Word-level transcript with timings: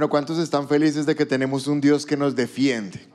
Bueno, 0.00 0.08
¿cuántos 0.08 0.38
están 0.38 0.66
felices 0.66 1.04
de 1.04 1.14
que 1.14 1.26
tenemos 1.26 1.66
un 1.66 1.78
Dios 1.78 2.06
que 2.06 2.16
nos 2.16 2.34
defiende? 2.34 3.06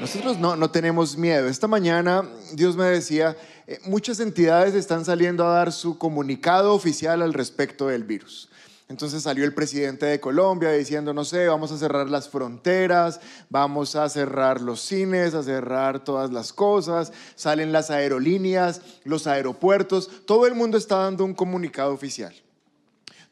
Nosotros 0.00 0.36
no, 0.36 0.56
no 0.56 0.68
tenemos 0.68 1.16
miedo. 1.16 1.46
Esta 1.46 1.68
mañana 1.68 2.28
Dios 2.54 2.76
me 2.76 2.86
decía, 2.86 3.36
eh, 3.68 3.78
muchas 3.84 4.18
entidades 4.18 4.74
están 4.74 5.04
saliendo 5.04 5.46
a 5.46 5.52
dar 5.52 5.70
su 5.70 5.96
comunicado 5.96 6.74
oficial 6.74 7.22
al 7.22 7.34
respecto 7.34 7.86
del 7.86 8.02
virus. 8.02 8.48
Entonces 8.88 9.22
salió 9.22 9.44
el 9.44 9.54
presidente 9.54 10.06
de 10.06 10.18
Colombia 10.18 10.72
diciendo, 10.72 11.14
no 11.14 11.24
sé, 11.24 11.46
vamos 11.46 11.70
a 11.70 11.78
cerrar 11.78 12.10
las 12.10 12.28
fronteras, 12.28 13.20
vamos 13.48 13.94
a 13.94 14.08
cerrar 14.08 14.60
los 14.60 14.80
cines, 14.80 15.34
a 15.34 15.44
cerrar 15.44 16.02
todas 16.02 16.32
las 16.32 16.52
cosas, 16.52 17.12
salen 17.36 17.70
las 17.70 17.92
aerolíneas, 17.92 18.80
los 19.04 19.28
aeropuertos, 19.28 20.10
todo 20.26 20.48
el 20.48 20.56
mundo 20.56 20.78
está 20.78 20.96
dando 20.96 21.24
un 21.24 21.34
comunicado 21.34 21.92
oficial. 21.92 22.34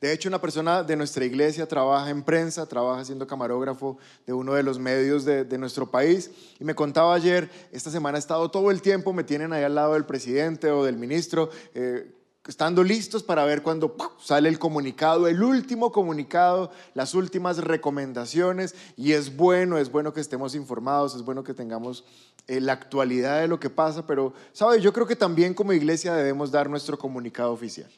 De 0.02 0.12
hecho, 0.12 0.28
una 0.28 0.40
persona 0.40 0.82
de 0.82 0.96
nuestra 0.96 1.24
iglesia 1.24 1.68
trabaja 1.68 2.10
en 2.10 2.24
prensa, 2.24 2.66
trabaja 2.66 3.04
siendo 3.04 3.24
camarógrafo 3.24 3.98
de 4.26 4.32
uno 4.32 4.54
de 4.54 4.64
los 4.64 4.80
medios 4.80 5.24
de, 5.24 5.58
nuestro 5.58 5.88
país 5.88 6.28
y 6.58 6.64
me 6.64 6.74
contaba 6.74 7.14
ayer, 7.14 7.48
esta 7.70 7.88
semana 7.88 8.18
he 8.18 8.20
estado 8.20 8.50
todo 8.50 8.72
el 8.72 8.82
tiempo, 8.82 9.12
me 9.12 9.22
tienen 9.22 9.52
ahí 9.52 9.62
al 9.62 9.76
lado 9.76 9.92
del 9.92 10.04
presidente 10.04 10.72
o 10.72 10.84
del 10.84 10.96
ministro. 10.96 11.50
Eh, 11.74 12.12
estando 12.48 12.82
listos 12.82 13.22
para 13.22 13.44
ver 13.44 13.62
cuando 13.62 13.94
sale 14.20 14.48
el 14.48 14.58
comunicado, 14.58 15.28
el 15.28 15.40
último 15.40 15.92
comunicado, 15.92 16.72
las 16.94 17.14
últimas 17.14 17.58
recomendaciones, 17.58 18.74
y 18.96 19.12
es 19.12 19.36
bueno, 19.36 19.78
es 19.78 19.92
bueno 19.92 20.12
que 20.12 20.20
estemos 20.20 20.56
informados, 20.56 21.14
es 21.14 21.22
bueno 21.22 21.44
que 21.44 21.54
tengamos 21.54 22.04
eh, 22.48 22.60
la 22.60 22.72
actualidad 22.72 23.40
de 23.40 23.46
lo 23.46 23.60
que 23.60 23.70
pasa, 23.70 24.04
pero, 24.04 24.34
¿sabe? 24.52 24.80
Yo 24.80 24.92
creo 24.92 25.06
que 25.06 25.14
también 25.14 25.54
como 25.54 25.72
iglesia 25.72 26.12
debemos 26.12 26.50
dar 26.50 26.68
nuestro 26.68 26.98
comunicado 26.98 27.52
oficial. 27.52 27.88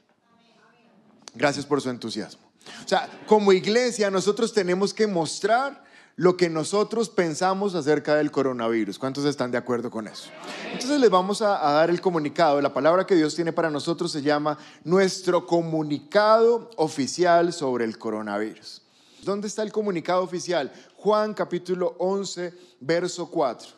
Gracias 1.35 1.67
por 1.67 1.81
su 1.81 1.91
entusiasmo. 1.91 2.43
O 2.85 2.89
sea, 2.89 3.09
como 3.27 3.53
iglesia 3.53 4.11
nosotros 4.11 4.53
tenemos 4.53 4.95
que 4.95 5.07
mostrar 5.07 5.85
lo 6.17 6.37
que 6.37 6.49
nosotros 6.49 7.09
pensamos 7.11 7.75
acerca 7.75 8.15
del 8.15 8.31
coronavirus. 8.31 8.99
¿Cuántos 8.99 9.25
están 9.25 9.51
de 9.51 9.59
acuerdo 9.59 9.91
con 9.91 10.07
eso? 10.07 10.31
Entonces 10.73 11.01
les 11.01 11.11
vamos 11.11 11.43
a, 11.43 11.59
dar 11.59 11.91
el 11.91 12.01
comunicado. 12.01 12.61
La 12.61 12.73
palabra 12.73 13.07
que 13.07 13.17
Dios 13.17 13.35
tiene 13.35 13.53
para 13.53 13.71
nosotros 13.71 14.13
se 14.13 14.23
llama 14.23 14.57
nuestro 14.85 15.47
comunicado 15.47 16.71
oficial 16.77 17.53
sobre 17.53 17.85
el 17.85 17.99
coronavirus. 17.99 18.83
¿Dónde 19.23 19.49
está 19.49 19.63
el 19.63 19.73
comunicado 19.73 20.23
oficial? 20.23 20.73
Juan 20.97 21.35
capítulo 21.35 21.97
11, 21.99 22.53
verso 22.81 23.31
4. 23.31 23.69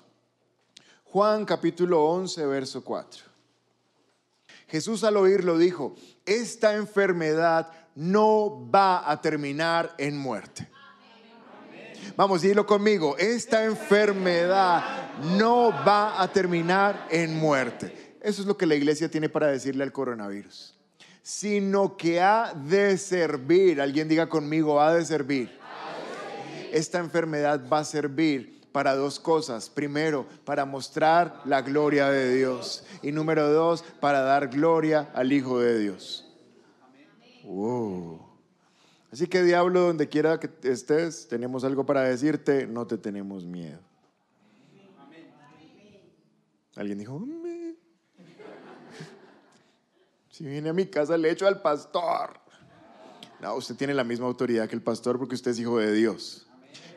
Juan 1.05 1.45
capítulo 1.45 2.05
11, 2.05 2.47
verso 2.47 2.85
4. 2.85 3.36
Jesús 4.77 5.05
al 5.05 5.17
oírlo 5.17 5.57
dijo, 5.57 5.95
esta 6.27 6.75
enfermedad 6.75 7.73
no 7.95 8.71
va 8.71 9.11
a 9.11 9.23
terminar 9.23 9.95
en 9.97 10.19
muerte. 10.19 10.69
Vamos, 12.15 12.43
dilo 12.43 12.67
conmigo, 12.67 13.17
esta 13.17 13.65
enfermedad 13.65 14.85
no 15.39 15.71
va 15.71 16.21
a 16.21 16.31
terminar 16.31 17.09
en 17.11 17.35
muerte. 17.39 18.19
Eso 18.21 18.43
es 18.43 18.47
lo 18.47 18.59
que 18.59 18.67
la 18.67 18.75
iglesia 18.75 19.11
tiene 19.11 19.31
para 19.31 19.47
decirle 19.47 19.83
al 19.83 19.93
coronavirus. 19.93 20.77
Sino 21.23 21.97
que 21.97 22.21
ha 22.21 22.53
de 22.53 22.99
servir, 22.99 23.81
alguien 23.81 24.09
diga 24.09 24.29
conmigo, 24.29 24.79
ha 24.79 24.95
de 24.95 25.07
servir. 25.07 25.59
Esta 26.71 26.99
enfermedad 26.99 27.67
va 27.67 27.79
a 27.79 27.85
servir 27.85 28.56
para 28.77 28.95
dos 28.95 29.19
cosas. 29.19 29.71
Primero, 29.71 30.27
para 30.45 30.67
mostrar 30.67 31.41
la 31.47 31.63
gloria 31.63 32.11
de 32.11 32.35
Dios. 32.35 32.85
Y 33.01 33.11
número 33.11 33.51
dos, 33.51 33.83
para 34.01 34.21
dar 34.21 34.49
gloria 34.49 35.11
al 35.15 35.33
Hijo 35.33 35.61
de 35.61 35.79
Dios. 35.79 36.31
Así 39.11 39.29
que 39.29 39.43
diablo, 39.43 39.81
donde 39.81 40.11
quiera 40.11 40.39
que 40.39 40.51
estés, 40.69 41.27
tenemos 41.27 41.65
algo 41.65 41.87
para 41.87 42.03
decirte, 42.03 42.67
no 42.67 42.87
te 42.87 42.99
tenemos 42.99 43.47
miedo. 43.47 43.81
Alguien 46.75 46.99
dijo, 46.99 47.19
si 50.31 50.45
viene 50.45 50.69
a 50.69 50.75
mi 50.75 50.85
casa 50.85 51.17
le 51.17 51.31
echo 51.31 51.47
al 51.47 51.63
pastor. 51.63 52.41
No, 53.41 53.55
usted 53.55 53.75
tiene 53.75 53.95
la 53.95 54.05
misma 54.05 54.27
autoridad 54.27 54.69
que 54.69 54.77
el 54.77 54.83
pastor 54.83 55.19
porque 55.19 55.35
usted 55.35 55.53
es 55.53 55.61
hijo 55.61 55.79
de 55.79 55.95
Dios. 55.95 56.47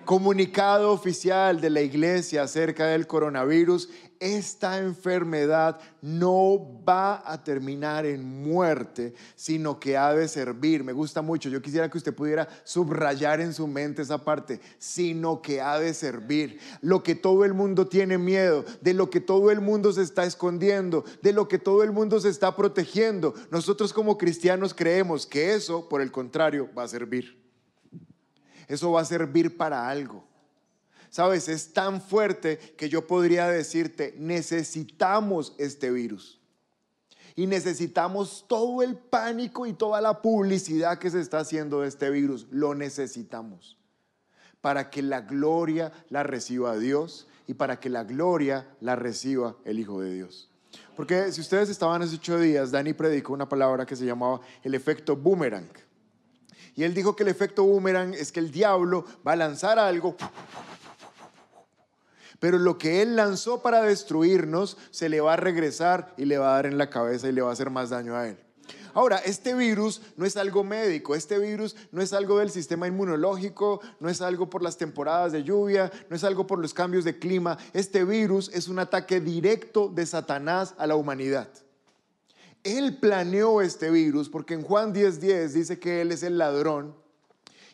Comunicado 0.06 0.92
oficial 0.92 1.62
de 1.62 1.70
la 1.70 1.82
iglesia 1.82 2.44
acerca 2.44 2.88
del 2.88 3.06
coronavirus 3.06 3.90
esta 4.20 4.80
enfermedad 4.80 5.80
no 6.02 6.84
va 6.88 7.24
a 7.26 7.42
terminar 7.42 8.06
en 8.06 8.24
muerte, 8.44 9.14
sino 9.36 9.80
que 9.80 9.98
ha 9.98 10.14
de 10.14 10.28
servir. 10.28 10.84
Me 10.84 10.92
gusta 10.92 11.22
mucho, 11.22 11.50
yo 11.50 11.62
quisiera 11.62 11.90
que 11.90 11.98
usted 11.98 12.14
pudiera 12.14 12.48
subrayar 12.64 13.40
en 13.40 13.54
su 13.54 13.66
mente 13.66 14.02
esa 14.02 14.24
parte, 14.24 14.60
sino 14.78 15.42
que 15.42 15.62
ha 15.62 15.80
de 15.80 15.94
servir. 15.94 16.60
Lo 16.82 17.02
que 17.02 17.16
todo 17.16 17.46
el 17.46 17.54
mundo 17.54 17.88
tiene 17.88 18.18
miedo, 18.18 18.66
de 18.82 18.94
lo 18.94 19.10
que 19.10 19.22
todo 19.22 19.52
el 19.52 19.62
mundo 19.62 19.94
se 19.94 20.02
está 20.02 20.26
escondiendo, 20.26 21.06
de 21.22 21.32
lo 21.32 21.48
que 21.48 21.60
todo 21.60 21.84
el 21.84 21.92
mundo 21.92 22.20
se 22.20 22.30
está 22.30 22.56
protegiendo. 22.56 23.34
Nosotros 23.52 23.94
como 23.94 24.18
cristianos 24.18 24.74
creemos 24.74 25.26
que 25.26 25.54
eso, 25.54 25.88
por 25.88 26.02
el 26.02 26.12
contrario, 26.12 26.70
va 26.78 26.84
a 26.84 26.88
servir. 26.88 27.49
Eso 28.70 28.92
va 28.92 29.02
a 29.02 29.06
servir 29.06 29.58
para 29.58 29.90
algo. 29.90 30.24
Sabes, 31.10 31.50
es 31.50 31.74
tan 31.74 32.02
fuerte 32.02 32.60
que 32.78 32.88
yo 32.88 33.08
podría 33.08 33.48
decirte, 33.48 34.14
necesitamos 34.18 35.56
este 35.58 35.90
virus. 35.90 36.40
Y 37.36 37.48
necesitamos 37.48 38.46
todo 38.48 38.84
el 38.84 38.96
pánico 38.96 39.66
y 39.66 39.74
toda 39.74 40.02
la 40.02 40.22
publicidad 40.22 41.00
que 41.00 41.10
se 41.10 41.20
está 41.20 41.40
haciendo 41.40 41.82
de 41.82 41.88
este 41.88 42.10
virus. 42.12 42.48
Lo 42.52 42.76
necesitamos. 42.76 43.78
Para 44.62 44.90
que 44.90 45.02
la 45.02 45.22
gloria 45.22 45.92
la 46.10 46.22
reciba 46.22 46.78
Dios 46.78 47.28
y 47.48 47.56
para 47.56 47.80
que 47.80 47.90
la 47.90 48.04
gloria 48.04 48.68
la 48.82 48.96
reciba 48.96 49.58
el 49.66 49.80
Hijo 49.80 50.02
de 50.02 50.14
Dios. 50.14 50.52
Porque 50.96 51.32
si 51.32 51.42
ustedes 51.42 51.70
estaban 51.70 52.02
hace 52.02 52.16
ocho 52.16 52.38
días, 52.40 52.72
Dani 52.72 52.94
predicó 52.94 53.34
una 53.34 53.50
palabra 53.50 53.86
que 53.86 53.96
se 53.96 54.06
llamaba 54.06 54.42
el 54.62 54.76
efecto 54.76 55.16
boomerang. 55.16 55.70
Y 56.76 56.84
él 56.84 56.94
dijo 56.94 57.16
que 57.16 57.24
el 57.24 57.30
efecto 57.30 57.64
boomerang 57.64 58.14
es 58.14 58.32
que 58.32 58.40
el 58.40 58.52
diablo 58.52 59.06
va 59.26 59.34
a 59.34 59.36
lanzar 59.36 59.80
algo 59.80 60.16
pero 62.40 62.58
lo 62.58 62.78
que 62.78 63.02
Él 63.02 63.16
lanzó 63.16 63.62
para 63.62 63.82
destruirnos 63.82 64.78
se 64.92 65.10
le 65.10 65.22
va 65.22 65.34
a 65.34 65.38
regresar 65.38 66.14
y 66.18 66.26
le 66.26 66.38
va 66.38 66.52
a 66.52 66.56
dar 66.56 66.66
en 66.66 66.78
la 66.78 66.90
cabeza 66.90 67.28
y 67.28 67.34
le 67.34 67.42
va 67.42 67.50
a 67.50 67.54
hacer 67.54 67.70
más 67.70 67.90
daño 67.90 68.16
a 68.16 68.28
Él. 68.28 68.38
Ahora, 68.94 69.18
este 69.18 69.54
virus 69.54 70.02
no 70.18 70.26
es 70.26 70.36
algo 70.36 70.64
médico, 70.64 71.14
este 71.16 71.38
virus 71.38 71.76
no 71.92 72.02
es 72.02 72.12
algo 72.12 72.40
del 72.40 72.50
sistema 72.50 72.88
inmunológico, 72.88 73.82
no 74.00 74.10
es 74.10 74.22
algo 74.22 74.50
por 74.50 74.64
las 74.64 74.78
temporadas 74.78 75.32
de 75.32 75.44
lluvia, 75.44 75.92
no 76.10 76.16
es 76.16 76.24
algo 76.24 76.48
por 76.48 76.60
los 76.60 76.74
cambios 76.74 77.04
de 77.04 77.20
clima. 77.20 77.58
Este 77.74 78.04
virus 78.04 78.50
es 78.54 78.68
un 78.68 78.80
ataque 78.80 79.22
directo 79.22 79.90
de 79.90 80.06
Satanás 80.06 80.74
a 80.78 80.88
la 80.88 80.96
humanidad. 80.96 81.50
Él 82.64 82.98
planeó 82.98 83.62
este 83.62 83.90
virus 83.90 84.30
porque 84.30 84.54
en 84.54 84.64
Juan 84.64 84.94
10:10 84.94 85.54
dice 85.54 85.80
que 85.80 86.02
Él 86.02 86.12
es 86.12 86.24
el 86.24 86.38
ladrón 86.38 86.96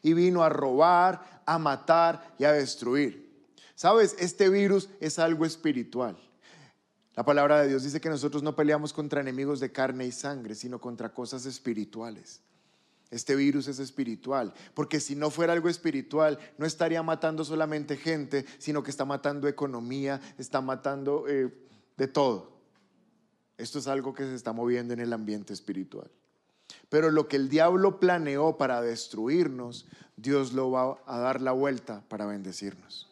y 0.01 0.13
vino 0.13 0.43
a 0.43 0.49
robar, 0.49 1.41
a 1.45 1.57
matar 1.57 2.35
y 2.37 2.43
a 2.43 2.51
destruir. 2.51 3.25
Sabes, 3.75 4.15
este 4.19 4.49
virus 4.49 4.89
es 4.99 5.19
algo 5.19 5.45
espiritual. 5.45 6.17
La 7.15 7.23
palabra 7.23 7.61
de 7.61 7.69
Dios 7.69 7.83
dice 7.83 8.01
que 8.01 8.09
nosotros 8.09 8.43
no 8.43 8.55
peleamos 8.55 8.93
contra 8.93 9.21
enemigos 9.21 9.59
de 9.59 9.71
carne 9.71 10.05
y 10.05 10.11
sangre, 10.11 10.53
sino 10.53 10.79
contra 10.79 11.13
cosas 11.13 11.45
espirituales. 11.45 12.41
Este 13.09 13.35
virus 13.35 13.67
es 13.67 13.79
espiritual, 13.79 14.53
porque 14.73 14.99
si 14.99 15.15
no 15.15 15.29
fuera 15.29 15.53
algo 15.53 15.69
espiritual, 15.69 16.37
no 16.57 16.65
estaría 16.65 17.01
matando 17.03 17.45
solamente 17.45 17.97
gente, 17.97 18.45
sino 18.57 18.83
que 18.83 18.91
está 18.91 19.05
matando 19.05 19.47
economía, 19.47 20.19
está 20.37 20.59
matando 20.59 21.25
eh, 21.27 21.53
de 21.95 22.07
todo. 22.07 22.54
Esto 23.57 23.79
es 23.79 23.87
algo 23.87 24.13
que 24.13 24.23
se 24.23 24.35
está 24.35 24.53
moviendo 24.53 24.93
en 24.93 24.99
el 24.99 25.13
ambiente 25.13 25.53
espiritual. 25.53 26.09
Pero 26.89 27.11
lo 27.11 27.27
que 27.27 27.35
el 27.35 27.49
diablo 27.49 27.99
planeó 27.99 28.57
para 28.57 28.81
destruirnos, 28.81 29.87
Dios 30.17 30.53
lo 30.53 30.71
va 30.71 30.97
a 31.05 31.19
dar 31.19 31.41
la 31.41 31.51
vuelta 31.51 32.03
para 32.07 32.25
bendecirnos. 32.25 33.09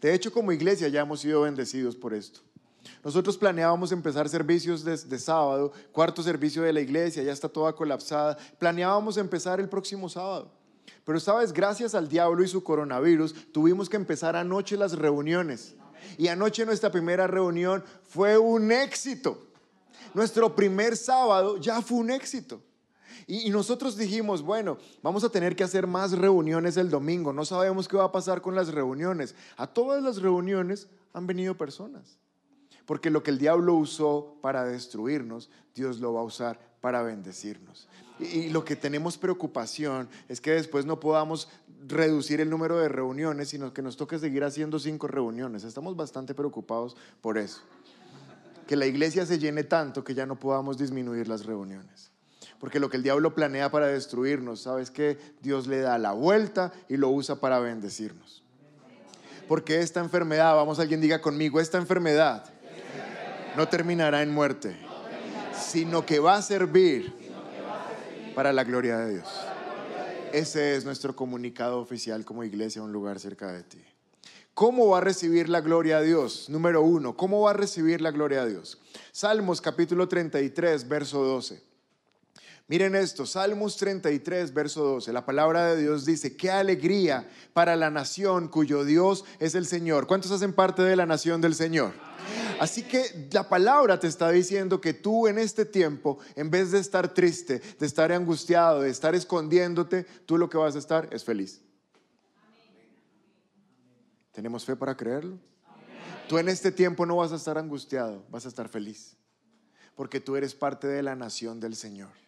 De 0.00 0.14
hecho, 0.14 0.32
como 0.32 0.52
iglesia 0.52 0.88
ya 0.88 1.00
hemos 1.00 1.20
sido 1.20 1.42
bendecidos 1.42 1.96
por 1.96 2.14
esto. 2.14 2.40
Nosotros 3.02 3.36
planeábamos 3.36 3.92
empezar 3.92 4.28
servicios 4.28 4.84
de, 4.84 5.18
sábado, 5.18 5.72
cuarto 5.92 6.22
servicio 6.22 6.62
de 6.62 6.72
la 6.72 6.80
iglesia, 6.80 7.22
ya 7.22 7.32
está 7.32 7.48
toda 7.48 7.72
colapsada. 7.72 8.36
Planeábamos 8.58 9.16
empezar 9.16 9.60
el 9.60 9.68
próximo 9.68 10.08
sábado. 10.08 10.50
Pero 11.04 11.20
sabes, 11.20 11.52
gracias 11.52 11.94
al 11.94 12.08
diablo 12.08 12.42
y 12.42 12.48
su 12.48 12.62
coronavirus, 12.62 13.52
tuvimos 13.52 13.88
que 13.88 13.96
empezar 13.96 14.36
anoche 14.36 14.76
las 14.76 14.92
reuniones. 14.92 15.76
Y 16.18 16.28
anoche 16.28 16.66
nuestra 16.66 16.90
primera 16.90 17.26
reunión 17.26 17.84
fue 18.08 18.38
un 18.38 18.72
éxito. 18.72 19.46
Nuestro 20.14 20.54
primer 20.54 20.96
sábado 20.96 21.58
ya 21.58 21.82
fue 21.82 21.98
un 21.98 22.10
éxito. 22.10 22.62
Y, 23.26 23.50
nosotros 23.50 23.96
dijimos, 23.96 24.40
bueno, 24.40 24.78
vamos 25.02 25.24
a 25.24 25.28
tener 25.28 25.56
que 25.56 25.64
hacer 25.64 25.86
más 25.86 26.12
reuniones 26.12 26.76
el 26.76 26.90
domingo. 26.90 27.32
No 27.32 27.44
sabemos 27.44 27.88
qué 27.88 27.96
va 27.96 28.04
a 28.04 28.12
pasar 28.12 28.40
con 28.40 28.54
las 28.54 28.68
reuniones. 28.68 29.34
A 29.56 29.66
todas 29.66 30.02
las 30.02 30.22
reuniones 30.22 30.86
han 31.12 31.26
venido 31.26 31.56
personas. 31.56 32.18
Porque 32.84 33.10
lo 33.10 33.24
que 33.24 33.32
el 33.32 33.38
diablo 33.38 33.74
usó 33.74 34.36
para 34.40 34.64
destruirnos, 34.64 35.50
Dios 35.74 35.98
lo 35.98 36.12
va 36.12 36.20
a 36.20 36.24
usar 36.24 36.60
para 36.80 37.02
bendecirnos. 37.02 37.88
Y, 38.18 38.48
lo 38.48 38.64
que 38.64 38.76
tenemos 38.76 39.18
preocupación 39.18 40.08
es 40.28 40.40
que 40.40 40.52
después 40.52 40.86
no 40.86 41.00
podamos 41.00 41.48
reducir 41.86 42.40
el 42.40 42.50
número 42.50 42.78
de 42.78 42.88
reuniones, 42.88 43.48
sino 43.50 43.72
que 43.72 43.82
nos 43.82 43.96
toque 43.96 44.18
seguir 44.18 44.44
haciendo 44.44 44.78
cinco 44.78 45.06
reuniones. 45.06 45.64
Estamos 45.64 45.96
bastante 45.96 46.34
preocupados 46.34 46.96
por 47.20 47.38
eso. 47.38 47.60
Que 48.66 48.76
la 48.76 48.86
iglesia 48.86 49.26
se 49.26 49.38
llene 49.38 49.64
tanto 49.64 50.02
que 50.02 50.14
ya 50.14 50.26
no 50.26 50.36
podamos 50.36 50.78
disminuir 50.78 51.28
las 51.28 51.46
reuniones. 51.46 52.10
Porque 52.58 52.80
lo 52.80 52.88
que 52.88 52.96
el 52.96 53.02
diablo 53.02 53.34
planea 53.34 53.70
para 53.70 53.86
destruirnos, 53.86 54.62
¿sabes 54.62 54.90
que 54.90 55.18
Dios 55.42 55.66
le 55.66 55.80
da 55.80 55.98
la 55.98 56.12
vuelta 56.12 56.72
y 56.88 56.96
lo 56.96 57.10
usa 57.10 57.36
para 57.36 57.58
bendecirnos. 57.58 58.42
Porque 59.46 59.80
esta 59.80 60.00
enfermedad, 60.00 60.54
vamos, 60.56 60.80
alguien 60.80 61.00
diga 61.00 61.20
conmigo, 61.20 61.60
esta 61.60 61.78
enfermedad 61.78 62.44
no 63.56 63.68
terminará 63.68 64.22
en 64.22 64.32
muerte, 64.32 64.76
sino 65.54 66.04
que 66.04 66.18
va 66.18 66.36
a 66.36 66.42
servir 66.42 67.25
para 68.36 68.52
la 68.52 68.64
gloria 68.64 68.98
de 68.98 69.14
Dios. 69.14 69.28
Ese 70.30 70.76
es 70.76 70.84
nuestro 70.84 71.16
comunicado 71.16 71.78
oficial 71.78 72.26
como 72.26 72.44
iglesia, 72.44 72.82
un 72.82 72.92
lugar 72.92 73.18
cerca 73.18 73.50
de 73.50 73.62
ti. 73.62 73.82
¿Cómo 74.52 74.88
va 74.88 74.98
a 74.98 75.00
recibir 75.00 75.48
la 75.48 75.62
gloria 75.62 75.96
a 75.96 76.02
Dios? 76.02 76.50
Número 76.50 76.82
uno, 76.82 77.16
¿cómo 77.16 77.40
va 77.40 77.52
a 77.52 77.54
recibir 77.54 78.02
la 78.02 78.10
gloria 78.10 78.42
a 78.42 78.46
Dios? 78.46 78.78
Salmos 79.10 79.62
capítulo 79.62 80.06
33, 80.06 80.86
verso 80.86 81.24
12. 81.24 81.62
Miren 82.68 82.96
esto, 82.96 83.26
Salmos 83.26 83.76
33, 83.76 84.52
verso 84.52 84.82
12. 84.82 85.12
La 85.12 85.24
palabra 85.24 85.66
de 85.66 85.80
Dios 85.80 86.04
dice, 86.04 86.36
qué 86.36 86.50
alegría 86.50 87.30
para 87.52 87.76
la 87.76 87.90
nación 87.90 88.48
cuyo 88.48 88.84
Dios 88.84 89.24
es 89.38 89.54
el 89.54 89.66
Señor. 89.66 90.08
¿Cuántos 90.08 90.32
hacen 90.32 90.52
parte 90.52 90.82
de 90.82 90.96
la 90.96 91.06
nación 91.06 91.40
del 91.40 91.54
Señor? 91.54 91.92
Así 92.58 92.82
que 92.82 93.28
la 93.30 93.48
palabra 93.48 94.00
te 94.00 94.08
está 94.08 94.30
diciendo 94.32 94.80
que 94.80 94.94
tú 94.94 95.28
en 95.28 95.38
este 95.38 95.64
tiempo, 95.64 96.18
en 96.34 96.50
vez 96.50 96.72
de 96.72 96.80
estar 96.80 97.14
triste, 97.14 97.62
de 97.78 97.86
estar 97.86 98.10
angustiado, 98.10 98.80
de 98.80 98.90
estar 98.90 99.14
escondiéndote, 99.14 100.02
tú 100.24 100.36
lo 100.36 100.50
que 100.50 100.58
vas 100.58 100.74
a 100.74 100.80
estar 100.80 101.08
es 101.12 101.22
feliz. 101.22 101.60
¿Tenemos 104.32 104.64
fe 104.64 104.74
para 104.74 104.96
creerlo? 104.96 105.38
Tú 106.28 106.38
en 106.38 106.48
este 106.48 106.72
tiempo 106.72 107.06
no 107.06 107.16
vas 107.16 107.30
a 107.30 107.36
estar 107.36 107.58
angustiado, 107.58 108.24
vas 108.28 108.44
a 108.44 108.48
estar 108.48 108.68
feliz, 108.68 109.16
porque 109.94 110.18
tú 110.18 110.34
eres 110.34 110.52
parte 110.52 110.88
de 110.88 111.04
la 111.04 111.14
nación 111.14 111.60
del 111.60 111.76
Señor 111.76 112.25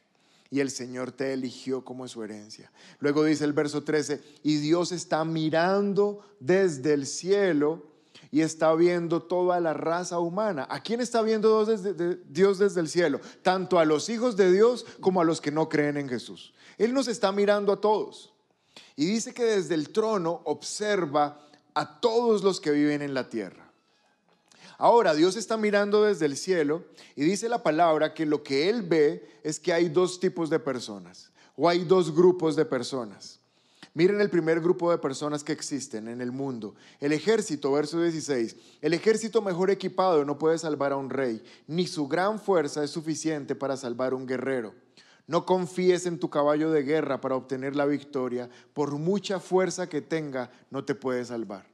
y 0.50 0.60
el 0.60 0.70
Señor 0.70 1.12
te 1.12 1.32
eligió 1.32 1.84
como 1.84 2.08
su 2.08 2.22
herencia. 2.22 2.72
Luego 3.00 3.24
dice 3.24 3.44
el 3.44 3.52
verso 3.52 3.84
13, 3.84 4.22
y 4.42 4.56
Dios 4.58 4.92
está 4.92 5.24
mirando 5.24 6.20
desde 6.40 6.94
el 6.94 7.06
cielo 7.06 7.86
y 8.30 8.40
está 8.40 8.74
viendo 8.74 9.22
toda 9.22 9.60
la 9.60 9.74
raza 9.74 10.18
humana. 10.18 10.66
¿A 10.70 10.82
quién 10.82 11.00
está 11.00 11.22
viendo 11.22 11.64
Dios 11.64 12.58
desde, 12.58 12.80
el 12.80 12.88
cielo? 12.88 13.20
Tanto 13.42 13.78
a 13.78 13.84
los 13.84 14.08
hijos 14.08 14.36
de 14.36 14.50
Dios 14.52 14.86
como 15.00 15.20
a 15.20 15.24
los 15.24 15.40
que 15.40 15.50
no 15.50 15.68
creen 15.68 15.96
en 15.96 16.08
Jesús. 16.08 16.52
Él 16.76 16.94
nos 16.94 17.08
está 17.08 17.32
mirando 17.32 17.72
a 17.72 17.80
todos. 17.80 18.32
Y 18.96 19.06
dice 19.06 19.34
que 19.34 19.44
desde 19.44 19.74
el 19.74 19.90
trono 19.90 20.42
observa 20.44 21.40
a 21.74 22.00
todos 22.00 22.42
los 22.42 22.60
que 22.60 22.70
viven 22.70 23.02
en 23.02 23.14
la 23.14 23.28
tierra. 23.28 23.67
Ahora, 24.80 25.12
Dios 25.12 25.34
está 25.36 25.56
mirando 25.56 26.04
desde 26.04 26.24
el 26.24 26.36
cielo 26.36 26.84
y 27.16 27.24
dice 27.24 27.48
la 27.48 27.64
palabra 27.64 28.14
que 28.14 28.24
lo 28.24 28.44
que 28.44 28.70
Él 28.70 28.82
ve 28.82 29.28
es 29.42 29.58
que 29.58 29.72
hay 29.72 29.88
dos 29.88 30.20
tipos 30.20 30.48
de 30.50 30.60
personas 30.60 31.32
o 31.56 31.68
hay 31.68 31.84
dos 31.84 32.14
grupos 32.14 32.54
de 32.54 32.64
personas. 32.64 33.40
Miren 33.92 34.20
el 34.20 34.30
primer 34.30 34.60
grupo 34.60 34.92
de 34.92 34.98
personas 34.98 35.42
que 35.42 35.50
existen 35.50 36.06
en 36.06 36.20
el 36.20 36.30
mundo. 36.30 36.76
El 37.00 37.12
ejército, 37.12 37.72
verso 37.72 38.00
16. 38.00 38.54
El 38.80 38.94
ejército 38.94 39.42
mejor 39.42 39.70
equipado 39.70 40.24
no 40.24 40.38
puede 40.38 40.58
salvar 40.58 40.92
a 40.92 40.96
un 40.96 41.10
rey, 41.10 41.42
ni 41.66 41.88
su 41.88 42.06
gran 42.06 42.38
fuerza 42.38 42.84
es 42.84 42.90
suficiente 42.90 43.56
para 43.56 43.76
salvar 43.76 44.12
a 44.12 44.16
un 44.16 44.26
guerrero. 44.26 44.72
No 45.26 45.44
confíes 45.44 46.06
en 46.06 46.20
tu 46.20 46.30
caballo 46.30 46.70
de 46.70 46.84
guerra 46.84 47.20
para 47.20 47.34
obtener 47.34 47.74
la 47.74 47.86
victoria. 47.86 48.48
Por 48.72 48.92
mucha 48.92 49.40
fuerza 49.40 49.88
que 49.88 50.00
tenga, 50.00 50.52
no 50.70 50.84
te 50.84 50.94
puede 50.94 51.24
salvar. 51.24 51.66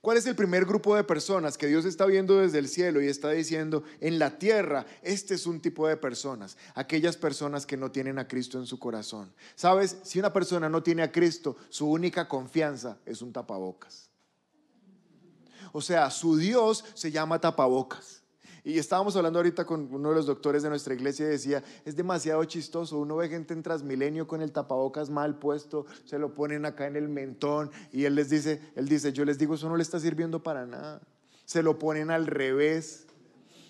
¿Cuál 0.00 0.16
es 0.16 0.26
el 0.26 0.36
primer 0.36 0.64
grupo 0.64 0.94
de 0.94 1.04
personas 1.04 1.58
que 1.58 1.66
Dios 1.66 1.84
está 1.84 2.06
viendo 2.06 2.38
desde 2.38 2.58
el 2.58 2.68
cielo 2.68 3.02
y 3.02 3.08
está 3.08 3.30
diciendo, 3.30 3.82
en 4.00 4.18
la 4.18 4.38
tierra, 4.38 4.86
este 5.02 5.34
es 5.34 5.46
un 5.46 5.60
tipo 5.60 5.88
de 5.88 5.96
personas, 5.96 6.56
aquellas 6.74 7.16
personas 7.16 7.66
que 7.66 7.76
no 7.76 7.90
tienen 7.90 8.18
a 8.18 8.28
Cristo 8.28 8.58
en 8.58 8.66
su 8.66 8.78
corazón? 8.78 9.32
Sabes, 9.54 9.96
si 10.02 10.18
una 10.18 10.32
persona 10.32 10.68
no 10.68 10.82
tiene 10.82 11.02
a 11.02 11.12
Cristo, 11.12 11.56
su 11.68 11.90
única 11.90 12.28
confianza 12.28 12.98
es 13.04 13.22
un 13.22 13.32
tapabocas. 13.32 14.10
O 15.72 15.80
sea, 15.80 16.10
su 16.10 16.36
Dios 16.36 16.84
se 16.94 17.10
llama 17.10 17.40
tapabocas. 17.40 18.15
Y 18.66 18.80
estábamos 18.80 19.14
hablando 19.14 19.38
ahorita 19.38 19.64
con 19.64 19.94
uno 19.94 20.08
de 20.08 20.16
los 20.16 20.26
doctores 20.26 20.64
de 20.64 20.68
nuestra 20.68 20.92
iglesia 20.92 21.24
y 21.26 21.28
decía, 21.28 21.62
es 21.84 21.94
demasiado 21.94 22.42
chistoso, 22.46 22.98
uno 22.98 23.14
ve 23.14 23.28
gente 23.28 23.54
en 23.54 23.62
Transmilenio 23.62 24.26
con 24.26 24.42
el 24.42 24.50
tapabocas 24.50 25.08
mal 25.08 25.38
puesto, 25.38 25.86
se 26.04 26.18
lo 26.18 26.34
ponen 26.34 26.66
acá 26.66 26.88
en 26.88 26.96
el 26.96 27.08
mentón 27.08 27.70
y 27.92 28.06
él 28.06 28.16
les 28.16 28.28
dice, 28.28 28.60
él 28.74 28.88
dice, 28.88 29.12
yo 29.12 29.24
les 29.24 29.38
digo, 29.38 29.54
eso 29.54 29.68
no 29.68 29.76
le 29.76 29.84
está 29.84 30.00
sirviendo 30.00 30.42
para 30.42 30.66
nada. 30.66 31.00
Se 31.44 31.62
lo 31.62 31.78
ponen 31.78 32.10
al 32.10 32.26
revés 32.26 33.06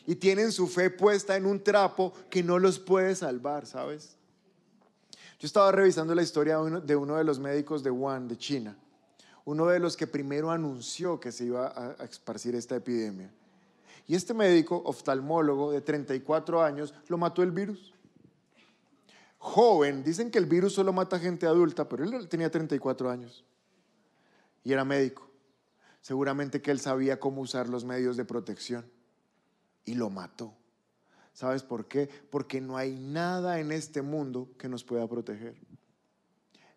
y 0.07 0.15
tienen 0.15 0.51
su 0.51 0.67
fe 0.67 0.89
puesta 0.89 1.37
en 1.37 1.45
un 1.45 1.63
trapo 1.63 2.15
que 2.31 2.43
no 2.43 2.59
los 2.59 2.79
puede 2.79 3.15
salvar, 3.17 3.67
¿sabes? 3.67 4.17
Yo 5.39 5.47
estaba 5.47 5.73
revisando 5.73 6.15
la 6.15 6.23
historia 6.23 6.57
de 6.57 6.97
uno 6.97 7.17
de 7.17 7.25
los 7.25 7.39
médicos 7.39 7.83
de 7.83 7.91
Wuhan, 7.91 8.29
de 8.29 8.39
China, 8.39 8.75
uno 9.45 9.67
de 9.67 9.79
los 9.79 9.95
que 9.95 10.07
primero 10.07 10.51
anunció 10.51 11.21
que 11.21 11.33
se 11.33 11.45
iba 11.45 11.95
a 12.01 12.03
esparcir 12.03 12.55
esta 12.55 12.77
epidemia. 12.77 13.31
Y 14.07 14.15
este 14.15 14.35
médico 14.35 14.83
oftalmólogo 14.85 15.73
de 15.73 15.81
34 15.81 16.63
años 16.63 16.95
lo 17.09 17.19
mató 17.19 17.43
el 17.43 17.51
virus. 17.51 17.93
Joven, 19.39 20.03
dicen 20.03 20.31
que 20.31 20.39
el 20.39 20.47
virus 20.47 20.75
solo 20.75 20.93
mata 20.93 21.19
gente 21.19 21.47
adulta, 21.47 21.89
pero 21.89 22.05
él 22.05 22.29
tenía 22.29 22.51
34 22.51 23.11
años 23.11 23.45
y 24.67 24.73
era 24.73 24.85
médico. 24.85 25.31
Seguramente 26.01 26.61
que 26.61 26.73
él 26.73 26.81
sabía 26.81 27.21
cómo 27.21 27.41
usar 27.41 27.69
los 27.69 27.85
medios 27.85 28.17
de 28.17 28.25
protección 28.25 28.85
y 29.85 29.95
lo 29.95 30.11
mató. 30.11 30.55
¿Sabes 31.33 31.63
por 31.63 31.87
qué? 31.87 32.09
Porque 32.31 32.61
no 32.61 32.77
hay 32.77 32.97
nada 32.97 33.61
en 33.61 33.71
este 33.71 34.03
mundo 34.03 34.49
que 34.59 34.69
nos 34.69 34.83
pueda 34.83 35.07
proteger. 35.07 35.57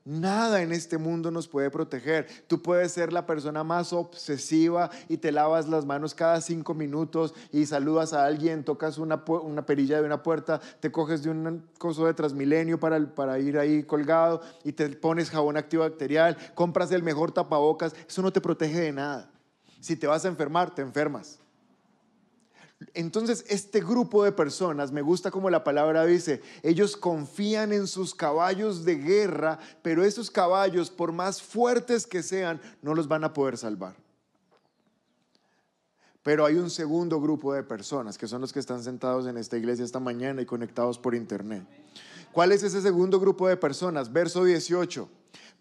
Nada 0.06 0.62
en 0.62 0.72
este 0.72 0.98
mundo 0.98 1.30
nos 1.30 1.48
puede 1.48 1.69
proteger. 1.69 2.28
Tú 2.47 2.62
puedes 2.62 2.92
ser 2.92 3.12
la 3.12 3.26
persona 3.26 3.64
más 3.64 3.92
obsesiva 3.92 4.90
y 5.07 5.18
te 5.18 5.31
lavas 5.31 5.68
las 5.68 5.85
manos 5.85 6.16
cada 6.16 6.40
cinco 6.42 6.73
minutos 6.73 7.33
y 7.52 7.66
saludas 7.66 8.14
a 8.14 8.26
alguien, 8.26 8.64
tocas 8.64 8.97
una, 8.97 9.26
perilla 9.66 10.00
de 10.00 10.06
una 10.06 10.23
puerta, 10.23 10.62
te 10.80 10.92
coges 10.92 11.21
de 11.23 11.30
un 11.30 11.68
coso 11.78 12.06
de 12.06 12.14
Transmilenio 12.14 12.80
para, 12.80 13.00
para 13.14 13.40
ir 13.40 13.57
ahí 13.57 13.83
colgado 13.83 14.42
y 14.64 14.71
te 14.71 14.90
pones 14.90 15.30
jabón 15.30 15.57
antibacterial, 15.57 16.38
compras 16.56 16.92
el 16.92 17.04
mejor 17.04 17.31
tapabocas. 17.31 17.94
Eso 18.07 18.21
no 18.21 18.31
te 18.31 18.42
protege 18.42 18.80
de 18.80 18.94
nada. 18.94 19.30
Si 19.81 19.95
te 19.95 20.07
vas 20.07 20.26
a 20.26 20.30
enfermar, 20.30 20.73
te 20.73 20.81
enfermas. 20.81 21.39
Entonces, 22.94 23.44
este 23.50 23.81
grupo 23.81 24.24
de 24.24 24.31
personas, 24.31 24.92
me 24.92 25.02
gusta 25.02 25.31
como 25.31 25.50
la 25.50 25.66
palabra 25.66 26.06
dice, 26.06 26.42
ellos 26.64 26.95
confían 26.95 27.74
en 27.74 27.88
sus 27.88 28.16
caballos 28.16 28.86
de 28.86 28.95
guerra, 28.95 29.59
pero 29.81 30.04
esos 30.04 30.31
caballos, 30.31 30.90
por 30.90 31.12
más 31.12 31.42
fuertes 31.42 32.07
que 32.07 32.24
sean, 32.24 32.62
no 32.81 32.95
los 32.95 33.09
van 33.09 33.26
a 33.26 33.33
poder 33.33 33.57
salvar. 33.57 33.95
Pero 36.24 36.45
hay 36.45 36.56
un 36.56 36.69
segundo 36.69 37.19
grupo 37.19 37.54
de 37.54 37.64
personas, 37.64 38.18
que 38.18 38.28
son 38.28 38.40
los 38.40 38.54
que 38.54 38.59
están 38.59 38.81
sentados 38.81 39.28
en 39.28 39.38
esta 39.38 39.57
iglesia 39.57 39.83
esta 39.83 40.00
mañana 40.00 40.42
y 40.42 40.45
conectados 40.45 40.98
por 40.98 41.16
internet. 41.16 41.64
¿Cuál 42.31 42.54
es 42.54 42.64
ese 42.64 42.81
segundo 42.81 43.19
grupo 43.19 43.48
de 43.48 43.57
personas? 43.57 44.12
Verso 44.14 44.45
18. 44.45 45.09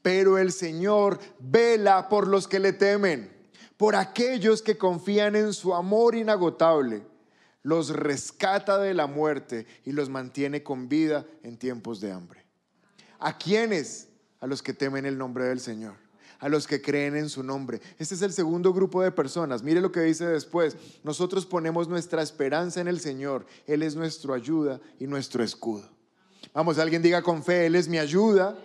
Pero 0.03 0.39
el 0.39 0.53
Señor 0.53 1.19
vela 1.41 2.09
por 2.09 2.29
los 2.29 2.47
que 2.47 2.61
le 2.61 2.73
temen 2.73 3.38
por 3.79 3.95
aquellos 3.95 4.61
que 4.61 4.77
confían 4.77 5.37
en 5.37 5.55
su 5.55 5.73
amor 5.73 6.17
inagotable, 6.17 7.03
los 7.63 7.91
rescata 7.91 8.77
de 8.79 8.93
la 8.93 9.07
muerte 9.07 9.67
y 9.85 9.93
los 9.93 10.11
mantiene 10.11 10.63
con 10.63 10.89
vida 10.89 11.25
en 11.45 11.57
tiempos 11.57 12.01
de 12.01 12.13
hambre. 12.13 12.45
¿A 13.21 13.39
quiénes? 13.39 14.09
A 14.41 14.47
los 14.47 14.63
que 14.63 14.75
temen 14.75 15.07
el 15.07 15.17
nombre 15.17 15.45
del 15.45 15.61
Señor, 15.61 15.95
a 16.41 16.49
los 16.49 16.67
que 16.67 16.83
creen 16.83 17.17
en 17.17 17.29
su 17.29 17.45
nombre. 17.45 17.81
Este 17.99 18.17
es 18.17 18.23
el 18.23 18.33
segundo 18.33 18.73
grupo 18.73 19.01
de 19.01 19.13
personas. 19.13 19.63
Mire 19.63 19.81
lo 19.81 19.93
que 19.93 20.01
dice 20.01 20.27
después. 20.27 20.77
Nosotros 21.05 21.47
ponemos 21.47 21.89
nuestra 21.89 22.21
esperanza 22.21 22.81
en 22.81 22.89
el 22.89 22.99
Señor. 22.99 23.47
Él 23.67 23.85
es 23.85 23.95
nuestra 23.95 24.35
ayuda 24.35 24.81
y 24.99 25.07
nuestro 25.07 25.45
escudo. 25.45 25.89
Vamos, 26.53 26.79
alguien 26.79 27.03
diga 27.03 27.23
con 27.23 27.45
fe, 27.45 27.67
Él 27.67 27.77
es 27.77 27.87
mi 27.87 27.99
ayuda 27.99 28.59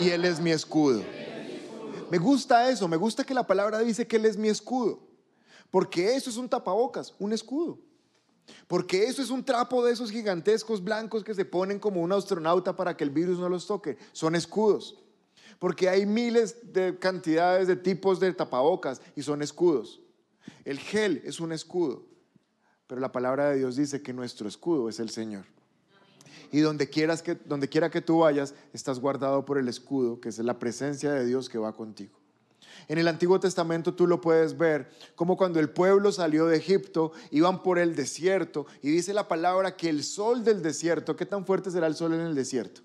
y 0.00 0.08
Él 0.08 0.24
es 0.24 0.40
mi 0.40 0.50
escudo. 0.50 1.02
Me 2.14 2.18
gusta 2.18 2.70
eso, 2.70 2.86
me 2.86 2.96
gusta 2.96 3.24
que 3.24 3.34
la 3.34 3.44
palabra 3.44 3.80
dice 3.80 4.06
que 4.06 4.14
Él 4.14 4.24
es 4.24 4.36
mi 4.36 4.48
escudo. 4.48 5.00
Porque 5.68 6.14
eso 6.14 6.30
es 6.30 6.36
un 6.36 6.48
tapabocas, 6.48 7.12
un 7.18 7.32
escudo. 7.32 7.80
Porque 8.68 9.06
eso 9.08 9.20
es 9.20 9.30
un 9.30 9.44
trapo 9.44 9.84
de 9.84 9.92
esos 9.92 10.12
gigantescos 10.12 10.84
blancos 10.84 11.24
que 11.24 11.34
se 11.34 11.44
ponen 11.44 11.80
como 11.80 12.00
un 12.00 12.12
astronauta 12.12 12.76
para 12.76 12.96
que 12.96 13.02
el 13.02 13.10
virus 13.10 13.40
no 13.40 13.48
los 13.48 13.66
toque. 13.66 13.98
Son 14.12 14.36
escudos. 14.36 14.96
Porque 15.58 15.88
hay 15.88 16.06
miles 16.06 16.72
de 16.72 16.96
cantidades 17.00 17.66
de 17.66 17.74
tipos 17.74 18.20
de 18.20 18.32
tapabocas 18.32 19.02
y 19.16 19.22
son 19.24 19.42
escudos. 19.42 20.00
El 20.64 20.78
gel 20.78 21.20
es 21.24 21.40
un 21.40 21.50
escudo. 21.50 22.04
Pero 22.86 23.00
la 23.00 23.10
palabra 23.10 23.50
de 23.50 23.58
Dios 23.58 23.74
dice 23.74 24.02
que 24.02 24.12
nuestro 24.12 24.46
escudo 24.46 24.88
es 24.88 25.00
el 25.00 25.10
Señor. 25.10 25.46
Y 26.54 26.60
donde, 26.60 26.88
quieras 26.88 27.20
que, 27.20 27.34
donde 27.34 27.68
quiera 27.68 27.90
que 27.90 28.00
tú 28.00 28.20
vayas, 28.20 28.54
estás 28.72 29.00
guardado 29.00 29.44
por 29.44 29.58
el 29.58 29.66
escudo, 29.66 30.20
que 30.20 30.28
es 30.28 30.38
la 30.38 30.56
presencia 30.56 31.10
de 31.10 31.26
Dios 31.26 31.48
que 31.48 31.58
va 31.58 31.72
contigo. 31.72 32.16
En 32.86 32.96
el 32.96 33.08
Antiguo 33.08 33.40
Testamento 33.40 33.92
tú 33.92 34.06
lo 34.06 34.20
puedes 34.20 34.56
ver, 34.56 34.88
como 35.16 35.36
cuando 35.36 35.58
el 35.58 35.70
pueblo 35.70 36.12
salió 36.12 36.46
de 36.46 36.56
Egipto, 36.56 37.10
iban 37.32 37.60
por 37.60 37.80
el 37.80 37.96
desierto 37.96 38.66
y 38.82 38.90
dice 38.90 39.12
la 39.12 39.26
palabra 39.26 39.76
que 39.76 39.88
el 39.88 40.04
sol 40.04 40.44
del 40.44 40.62
desierto, 40.62 41.16
¿qué 41.16 41.26
tan 41.26 41.44
fuerte 41.44 41.72
será 41.72 41.88
el 41.88 41.96
sol 41.96 42.14
en 42.14 42.20
el 42.20 42.36
desierto? 42.36 42.82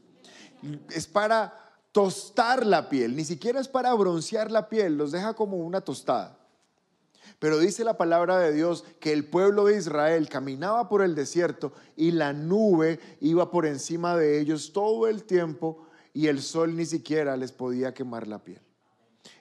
Es 0.90 1.06
para 1.06 1.54
tostar 1.92 2.66
la 2.66 2.90
piel, 2.90 3.16
ni 3.16 3.24
siquiera 3.24 3.60
es 3.60 3.68
para 3.68 3.94
broncear 3.94 4.50
la 4.50 4.68
piel, 4.68 4.98
los 4.98 5.12
deja 5.12 5.36
como 5.36 5.58
una 5.58 5.82
tostada. 5.82 6.40
Pero 7.40 7.58
dice 7.58 7.86
la 7.86 7.98
palabra 7.98 8.38
de 8.38 8.52
Dios 8.52 8.84
que 9.00 9.14
el 9.14 9.26
pueblo 9.26 9.66
de 9.66 9.78
Israel 9.78 10.28
caminaba 10.28 10.90
por 10.90 11.02
el 11.02 11.16
desierto 11.16 11.72
y 11.96 12.12
la 12.12 12.34
nube 12.34 13.00
iba 13.22 13.50
por 13.50 13.66
encima 13.66 14.18
de 14.18 14.40
ellos 14.40 14.74
todo 14.74 15.08
el 15.08 15.24
tiempo 15.24 15.86
y 16.14 16.28
el 16.28 16.42
sol 16.42 16.76
ni 16.76 16.86
siquiera 16.86 17.38
les 17.38 17.54
podía 17.54 17.94
quemar 17.94 18.28
la 18.28 18.44
piel. 18.44 18.60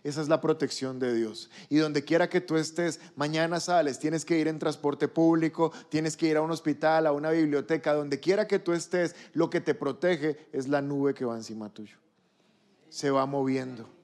Esa 0.04 0.22
es 0.22 0.28
la 0.28 0.40
protección 0.40 1.00
de 1.00 1.12
Dios. 1.12 1.50
Y 1.68 1.78
donde 1.78 2.04
quiera 2.04 2.28
que 2.28 2.40
tú 2.40 2.56
estés, 2.56 3.00
mañana 3.16 3.58
sales, 3.58 3.98
tienes 3.98 4.24
que 4.24 4.38
ir 4.38 4.46
en 4.46 4.60
transporte 4.60 5.08
público, 5.08 5.72
tienes 5.88 6.16
que 6.16 6.28
ir 6.28 6.36
a 6.36 6.42
un 6.42 6.52
hospital, 6.52 7.06
a 7.06 7.12
una 7.12 7.30
biblioteca, 7.30 7.94
donde 7.94 8.20
quiera 8.20 8.46
que 8.46 8.60
tú 8.60 8.72
estés, 8.72 9.16
lo 9.32 9.50
que 9.50 9.60
te 9.60 9.74
protege 9.74 10.48
es 10.52 10.68
la 10.68 10.80
nube 10.82 11.14
que 11.14 11.24
va 11.24 11.36
encima 11.36 11.72
tuyo. 11.72 11.96
Se 12.88 13.10
va 13.10 13.26
moviendo. 13.26 13.97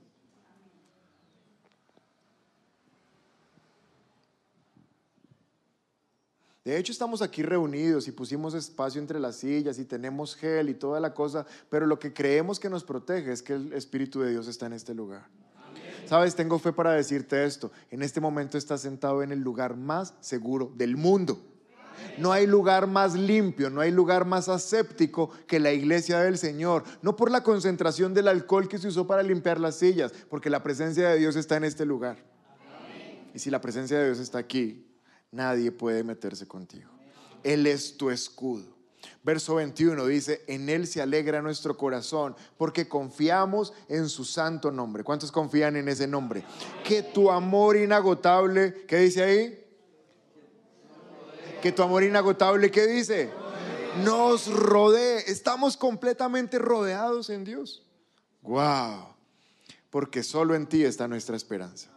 De 6.65 6.79
hecho, 6.79 6.93
estamos 6.93 7.21
aquí 7.21 7.43
reunidos 7.43 8.09
y 8.09 8.13
pusimos 8.13 8.55
espacio 8.55 8.99
entre 8.99 9.21
las 9.21 9.37
sillas 9.37 9.79
y 9.79 9.85
tenemos 9.85 10.35
gel 10.35 10.71
y 10.71 10.75
toda 10.75 10.99
la 10.99 11.13
cosa, 11.13 11.45
pero 11.69 11.87
lo 11.87 11.99
que 11.99 12.15
creemos 12.15 12.59
que 12.59 12.71
nos 12.71 12.85
protege 12.85 13.33
es 13.33 13.43
que 13.43 13.53
el 13.53 13.75
Espíritu 13.75 14.21
de 14.21 14.31
Dios 14.31 14.49
está 14.49 14.65
en 14.65 14.73
este 14.73 14.95
lugar. 14.95 15.29
Sabes, 16.07 16.35
tengo 16.35 16.59
fe 16.59 16.73
para 16.73 16.93
decirte 16.93 17.45
esto. 17.45 17.71
En 17.91 18.03
este 18.03 18.19
momento 18.19 18.57
estás 18.57 18.81
sentado 18.81 19.23
en 19.23 19.31
el 19.31 19.41
lugar 19.41 19.77
más 19.77 20.15
seguro 20.21 20.73
del 20.75 20.97
mundo. 20.97 21.39
No 22.17 22.33
hay 22.33 22.47
lugar 22.47 22.87
más 22.87 23.15
limpio, 23.15 23.69
no 23.69 23.83
hay 23.83 23.91
lugar 23.91 24.25
más 24.25 24.49
aséptico 24.49 25.31
que 25.47 25.61
la 25.61 25.73
iglesia 25.73 26.21
del 26.21 26.39
Señor. 26.39 26.85
No 27.03 27.15
por 27.15 27.31
la 27.31 27.43
concentración 27.43 28.15
del 28.15 28.27
alcohol 28.27 28.69
que 28.69 28.79
se 28.79 28.89
usó 28.89 29.07
para 29.07 29.23
limpiar 29.23 29.61
las 29.61 29.77
sillas, 29.77 30.13
porque 30.31 30.49
la 30.49 30.63
presencia 30.63 31.11
de 31.11 31.19
Dios 31.19 31.37
está 31.37 31.59
en 31.59 31.65
este 31.65 31.85
lugar. 31.85 32.17
Y 33.35 33.39
si 33.39 33.51
la 33.51 33.61
presencia 33.61 33.99
de 33.99 34.07
Dios 34.07 34.19
está 34.19 34.39
aquí, 34.39 34.87
nadie 35.35 35.73
puede 35.73 36.05
meterse 36.05 36.47
contigo. 36.47 36.91
Él 37.43 37.67
es 37.67 37.97
tu 37.97 38.11
escudo. 38.11 38.75
Verso 39.23 39.57
21 39.57 40.07
dice, 40.07 40.43
en 40.47 40.69
Él 40.69 40.87
se 40.87 41.03
alegra 41.03 41.43
nuestro 41.43 41.77
corazón 41.77 42.37
porque 42.57 42.89
confiamos 42.89 43.73
en 43.89 44.09
su 44.09 44.25
santo 44.25 44.71
nombre. 44.71 45.05
¿Cuántos 45.05 45.33
confían 45.33 45.77
en 45.77 45.89
ese 45.89 46.07
nombre? 46.07 46.45
Que 46.85 47.03
tu 47.03 47.31
amor 47.31 47.77
inagotable, 47.77 48.85
¿qué 48.87 48.99
dice 48.99 49.23
ahí? 49.23 49.65
Que 51.63 51.73
tu 51.73 51.83
amor 51.83 52.03
inagotable, 52.03 52.71
¿qué 52.71 52.87
dice? 52.87 53.31
Nos 54.05 54.49
rodee. 54.49 55.25
Estamos 55.27 55.77
completamente 55.77 56.59
rodeados 56.59 57.31
en 57.31 57.45
Dios. 57.45 57.83
Wow. 58.43 59.09
Porque 59.91 60.23
solo 60.23 60.55
en 60.55 60.67
ti 60.67 60.85
está 60.85 61.09
nuestra 61.09 61.37
esperanza. 61.37 61.94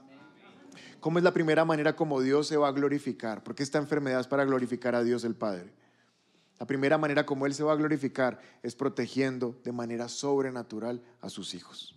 ¿Cómo 1.00 1.20
es 1.20 1.24
la 1.24 1.34
primera 1.34 1.63
manera 1.63 1.96
como 1.96 2.22
Dios 2.22 2.48
se 2.48 2.58
va 2.58 2.68
a 2.68 2.72
glorificar? 2.72 3.44
Porque 3.44 3.63
esta 3.63 3.77
enfermedad 3.77 4.20
es 4.20 4.27
para 4.27 4.46
glorificar 4.46 4.96
a 4.96 5.04
Dios 5.04 5.24
el 5.24 5.36
Padre. 5.36 5.72
La 6.60 6.66
primera 6.66 6.98
manera 6.98 7.25
como 7.25 7.46
Él 7.46 7.54
se 7.54 7.63
va 7.63 7.74
a 7.74 7.75
glorificar 7.75 8.42
es 8.63 8.75
protegiendo 8.75 9.56
de 9.63 9.72
manera 9.72 10.10
sobrenatural 10.10 11.01
a 11.22 11.30
sus 11.30 11.54
hijos. 11.54 11.94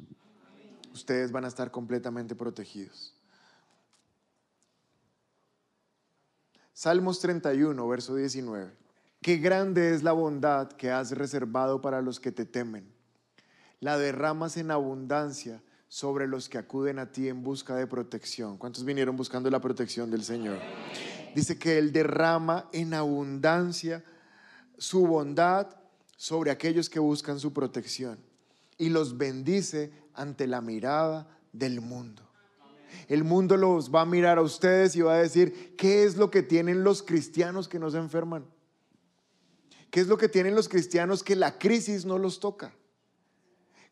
Ustedes 0.92 1.32
van 1.32 1.44
a 1.44 1.48
estar 1.48 1.70
completamente 1.70 2.34
protegidos. 2.34 3.14
Salmos 6.74 7.20
31, 7.20 7.88
verso 7.88 8.14
19. 8.14 8.72
Qué 9.22 9.36
grande 9.36 9.94
es 9.94 10.02
la 10.02 10.12
bondad 10.12 10.72
que 10.72 10.90
has 10.90 11.12
reservado 11.12 11.80
para 11.80 12.00
los 12.02 12.20
que 12.20 12.32
te 12.32 12.44
temen. 12.44 12.90
La 13.80 13.98
derramas 13.98 14.56
en 14.56 14.70
abundancia 14.70 15.62
sobre 15.90 16.28
los 16.28 16.48
que 16.48 16.56
acuden 16.56 17.00
a 17.00 17.10
ti 17.10 17.28
en 17.28 17.42
busca 17.42 17.74
de 17.74 17.88
protección. 17.88 18.56
¿Cuántos 18.56 18.84
vinieron 18.84 19.16
buscando 19.16 19.50
la 19.50 19.60
protección 19.60 20.08
del 20.08 20.22
Señor? 20.22 20.60
Dice 21.34 21.58
que 21.58 21.78
Él 21.78 21.90
derrama 21.92 22.68
en 22.72 22.94
abundancia 22.94 24.04
su 24.78 25.04
bondad 25.04 25.66
sobre 26.16 26.52
aquellos 26.52 26.88
que 26.88 27.00
buscan 27.00 27.40
su 27.40 27.52
protección 27.52 28.20
y 28.78 28.88
los 28.88 29.18
bendice 29.18 29.90
ante 30.14 30.46
la 30.46 30.60
mirada 30.60 31.26
del 31.52 31.80
mundo. 31.80 32.22
El 33.08 33.24
mundo 33.24 33.56
los 33.56 33.92
va 33.92 34.02
a 34.02 34.06
mirar 34.06 34.38
a 34.38 34.42
ustedes 34.42 34.94
y 34.94 35.00
va 35.00 35.14
a 35.14 35.22
decir, 35.22 35.74
¿qué 35.76 36.04
es 36.04 36.16
lo 36.16 36.30
que 36.30 36.44
tienen 36.44 36.84
los 36.84 37.02
cristianos 37.02 37.66
que 37.66 37.80
no 37.80 37.90
se 37.90 37.98
enferman? 37.98 38.44
¿Qué 39.90 39.98
es 39.98 40.06
lo 40.06 40.16
que 40.16 40.28
tienen 40.28 40.54
los 40.54 40.68
cristianos 40.68 41.24
que 41.24 41.34
la 41.34 41.58
crisis 41.58 42.04
no 42.04 42.16
los 42.16 42.38
toca? 42.38 42.72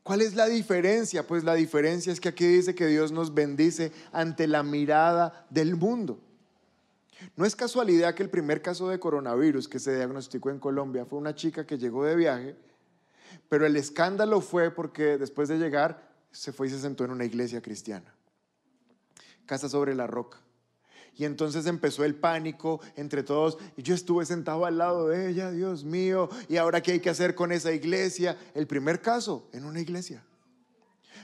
¿Cuál 0.02 0.22
es 0.22 0.34
la 0.34 0.46
diferencia? 0.46 1.26
Pues 1.26 1.44
la 1.44 1.54
diferencia 1.54 2.12
es 2.12 2.20
que 2.20 2.30
aquí 2.30 2.46
dice 2.46 2.74
que 2.74 2.86
Dios 2.86 3.12
nos 3.12 3.34
bendice 3.34 3.92
ante 4.12 4.46
la 4.46 4.62
mirada 4.62 5.46
del 5.50 5.76
mundo. 5.76 6.18
No 7.36 7.44
es 7.44 7.56
casualidad 7.56 8.14
que 8.14 8.22
el 8.22 8.30
primer 8.30 8.62
caso 8.62 8.88
de 8.88 9.00
coronavirus 9.00 9.68
que 9.68 9.78
se 9.78 9.94
diagnosticó 9.94 10.50
en 10.50 10.60
Colombia 10.60 11.04
fue 11.04 11.18
una 11.18 11.34
chica 11.34 11.66
que 11.66 11.78
llegó 11.78 12.04
de 12.04 12.16
viaje, 12.16 12.56
pero 13.48 13.66
el 13.66 13.76
escándalo 13.76 14.40
fue 14.40 14.70
porque 14.70 15.18
después 15.18 15.48
de 15.48 15.58
llegar 15.58 16.08
se 16.30 16.52
fue 16.52 16.68
y 16.68 16.70
se 16.70 16.78
sentó 16.78 17.04
en 17.04 17.10
una 17.10 17.24
iglesia 17.24 17.60
cristiana, 17.60 18.14
casa 19.46 19.68
sobre 19.68 19.94
la 19.94 20.06
roca. 20.06 20.38
Y 21.18 21.24
entonces 21.24 21.66
empezó 21.66 22.04
el 22.04 22.14
pánico 22.14 22.80
entre 22.94 23.24
todos. 23.24 23.58
Y 23.76 23.82
yo 23.82 23.92
estuve 23.92 24.24
sentado 24.24 24.64
al 24.64 24.78
lado 24.78 25.08
de 25.08 25.28
ella, 25.28 25.50
Dios 25.50 25.84
mío. 25.84 26.30
¿Y 26.48 26.56
ahora 26.56 26.80
qué 26.80 26.92
hay 26.92 27.00
que 27.00 27.10
hacer 27.10 27.34
con 27.34 27.50
esa 27.50 27.72
iglesia? 27.72 28.38
El 28.54 28.68
primer 28.68 29.02
caso, 29.02 29.48
en 29.52 29.64
una 29.64 29.80
iglesia. 29.80 30.22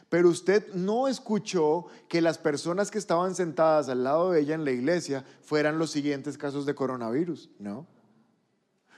Pero 0.09 0.29
usted 0.29 0.75
no 0.75 1.07
escuchó 1.07 1.87
que 2.09 2.21
las 2.21 2.39
personas 2.39 2.91
que 2.91 2.99
estaban 2.99 3.37
sentadas 3.37 3.89
al 3.89 4.03
lado 4.03 4.33
de 4.33 4.41
ella 4.41 4.57
en 4.57 4.65
la 4.65 4.73
iglesia 4.73 5.25
fueran 5.43 5.79
los 5.79 5.93
siguientes 5.93 6.37
casos 6.37 6.67
de 6.67 6.75
coronavirus, 6.75 7.51
¿no? 7.61 7.87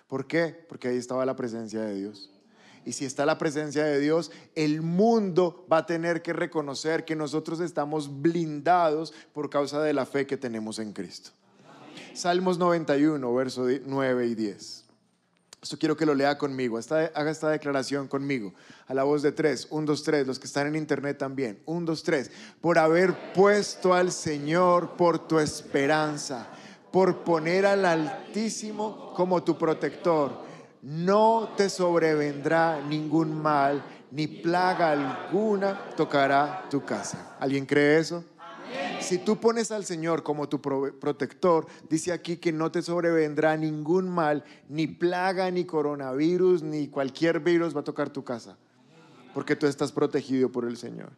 ¿Por 0.08 0.26
qué? 0.26 0.64
Porque 0.66 0.88
ahí 0.88 0.96
estaba 0.96 1.26
la 1.26 1.36
presencia 1.36 1.82
de 1.82 1.94
Dios. 1.94 2.30
Y 2.86 2.92
si 2.92 3.04
está 3.04 3.26
la 3.26 3.36
presencia 3.36 3.84
de 3.84 3.98
Dios, 3.98 4.30
el 4.54 4.80
mundo 4.80 5.66
va 5.70 5.78
a 5.78 5.86
tener 5.86 6.22
que 6.22 6.32
reconocer 6.32 7.04
que 7.04 7.16
nosotros 7.16 7.58
estamos 7.58 8.22
blindados 8.22 9.12
por 9.34 9.50
causa 9.50 9.82
de 9.82 9.92
la 9.92 10.06
fe 10.06 10.24
que 10.24 10.36
tenemos 10.36 10.78
en 10.78 10.92
Cristo. 10.92 11.30
Salmos 12.14 12.58
91, 12.58 13.34
verso 13.34 13.66
9 13.84 14.26
y 14.28 14.34
10. 14.36 14.84
Esto 15.60 15.78
quiero 15.78 15.96
que 15.96 16.06
lo 16.06 16.14
lea 16.14 16.38
conmigo. 16.38 16.78
haga 16.78 17.28
esta 17.28 17.50
declaración 17.50 18.06
conmigo. 18.06 18.54
A 18.86 18.94
la 18.94 19.02
voz 19.02 19.22
de 19.22 19.32
tres. 19.32 19.66
Un, 19.70 19.84
dos, 19.84 20.04
tres. 20.04 20.24
Los 20.24 20.38
que 20.38 20.46
están 20.46 20.68
en 20.68 20.76
internet 20.76 21.18
también. 21.18 21.60
Un, 21.66 21.84
dos, 21.84 22.04
tres. 22.04 22.30
Por 22.60 22.78
haber 22.78 23.32
puesto 23.32 23.92
al 23.92 24.12
Señor 24.12 24.96
por 24.96 25.26
tu 25.26 25.40
esperanza. 25.40 26.46
Por 26.92 27.24
poner 27.24 27.66
al 27.66 27.84
Altísimo 27.84 29.12
como 29.16 29.42
tu 29.42 29.58
protector. 29.58 30.45
No 30.86 31.48
te 31.56 31.68
sobrevendrá 31.68 32.80
ningún 32.80 33.42
mal, 33.42 33.82
ni 34.12 34.28
plaga 34.28 34.92
alguna 34.92 35.90
tocará 35.96 36.64
tu 36.70 36.84
casa. 36.84 37.34
¿Alguien 37.40 37.66
cree 37.66 37.98
eso? 37.98 38.22
Si 39.00 39.18
tú 39.18 39.40
pones 39.40 39.72
al 39.72 39.84
Señor 39.84 40.22
como 40.22 40.48
tu 40.48 40.60
protector, 40.60 41.66
dice 41.90 42.12
aquí 42.12 42.36
que 42.36 42.52
no 42.52 42.70
te 42.70 42.82
sobrevendrá 42.82 43.56
ningún 43.56 44.08
mal, 44.08 44.44
ni 44.68 44.86
plaga, 44.86 45.50
ni 45.50 45.64
coronavirus, 45.64 46.62
ni 46.62 46.86
cualquier 46.86 47.40
virus 47.40 47.74
va 47.74 47.80
a 47.80 47.84
tocar 47.84 48.10
tu 48.10 48.22
casa, 48.22 48.56
porque 49.34 49.56
tú 49.56 49.66
estás 49.66 49.90
protegido 49.90 50.52
por 50.52 50.66
el 50.66 50.76
Señor. 50.76 51.10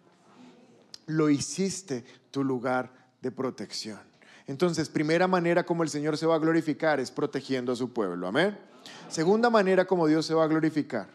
Lo 1.05 1.29
hiciste 1.29 2.07
tu 2.31 2.43
lugar 2.43 2.91
de 3.21 3.31
protección. 3.31 4.01
Entonces, 4.47 4.89
primera 4.89 5.27
manera 5.27 5.67
como 5.67 5.83
el 5.83 5.91
Señor 5.91 6.17
se 6.17 6.25
va 6.25 6.37
a 6.37 6.39
glorificar 6.39 7.01
es 7.01 7.11
protegiendo 7.11 7.73
a 7.73 7.77
su 7.77 7.93
pueblo. 7.93 8.27
Amén. 8.27 8.68
Segunda 9.09 9.51
manera 9.51 9.87
como 9.87 10.07
Dios 10.07 10.27
se 10.27 10.35
va 10.35 10.45
a 10.45 10.49
glorificar. 10.49 11.09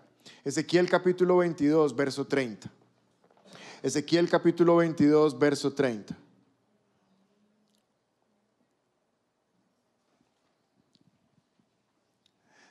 Ezequiel 0.44 0.89
capítulo 0.89 1.38
22, 1.38 1.96
verso 1.96 2.25
30. 2.25 2.70
Ezequiel 3.82 4.30
capítulo 4.30 4.77
22, 4.77 5.38
verso 5.38 5.74
30. 5.74 6.18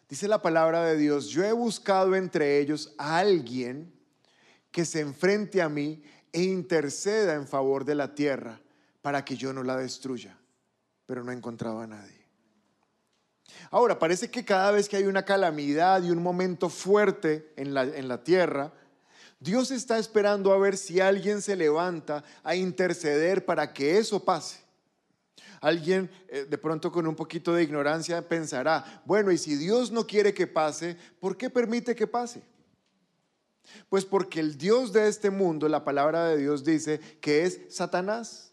Dice 0.08 0.28
la 0.28 0.42
palabra 0.42 0.84
de 0.84 0.98
Dios, 0.98 1.28
yo 1.28 1.42
he 1.42 1.52
buscado 1.52 2.14
entre 2.14 2.58
ellos 2.58 2.94
a 2.98 3.18
alguien 3.18 3.92
que 4.70 4.84
se 4.84 5.00
enfrente 5.00 5.62
a 5.62 5.70
mí 5.70 6.02
e 6.32 6.42
interceda 6.42 7.34
en 7.34 7.46
favor 7.46 7.84
de 7.84 7.94
la 7.94 8.14
tierra 8.14 8.60
para 9.00 9.24
que 9.24 9.36
yo 9.36 9.52
no 9.52 9.62
la 9.62 9.76
destruya, 9.76 10.36
pero 11.06 11.24
no 11.24 11.32
he 11.32 11.34
encontrado 11.34 11.80
a 11.80 11.86
nadie. 11.86 12.21
Ahora, 13.70 13.98
parece 13.98 14.30
que 14.30 14.44
cada 14.44 14.70
vez 14.70 14.88
que 14.88 14.96
hay 14.96 15.04
una 15.04 15.24
calamidad 15.24 16.02
y 16.02 16.10
un 16.10 16.22
momento 16.22 16.68
fuerte 16.68 17.52
en 17.56 17.74
la, 17.74 17.84
en 17.84 18.08
la 18.08 18.22
tierra, 18.22 18.72
Dios 19.40 19.70
está 19.70 19.98
esperando 19.98 20.52
a 20.52 20.58
ver 20.58 20.76
si 20.76 21.00
alguien 21.00 21.42
se 21.42 21.56
levanta 21.56 22.22
a 22.44 22.54
interceder 22.54 23.44
para 23.44 23.72
que 23.72 23.98
eso 23.98 24.24
pase. 24.24 24.60
Alguien 25.60 26.10
eh, 26.28 26.46
de 26.48 26.58
pronto 26.58 26.90
con 26.90 27.06
un 27.06 27.14
poquito 27.14 27.54
de 27.54 27.62
ignorancia 27.62 28.28
pensará, 28.28 29.02
bueno, 29.04 29.30
y 29.32 29.38
si 29.38 29.56
Dios 29.56 29.90
no 29.90 30.06
quiere 30.06 30.34
que 30.34 30.46
pase, 30.46 30.96
¿por 31.20 31.36
qué 31.36 31.50
permite 31.50 31.94
que 31.94 32.06
pase? 32.06 32.42
Pues 33.88 34.04
porque 34.04 34.40
el 34.40 34.58
Dios 34.58 34.92
de 34.92 35.08
este 35.08 35.30
mundo, 35.30 35.68
la 35.68 35.84
palabra 35.84 36.26
de 36.26 36.36
Dios 36.36 36.64
dice 36.64 37.00
que 37.20 37.44
es 37.44 37.60
Satanás. 37.68 38.52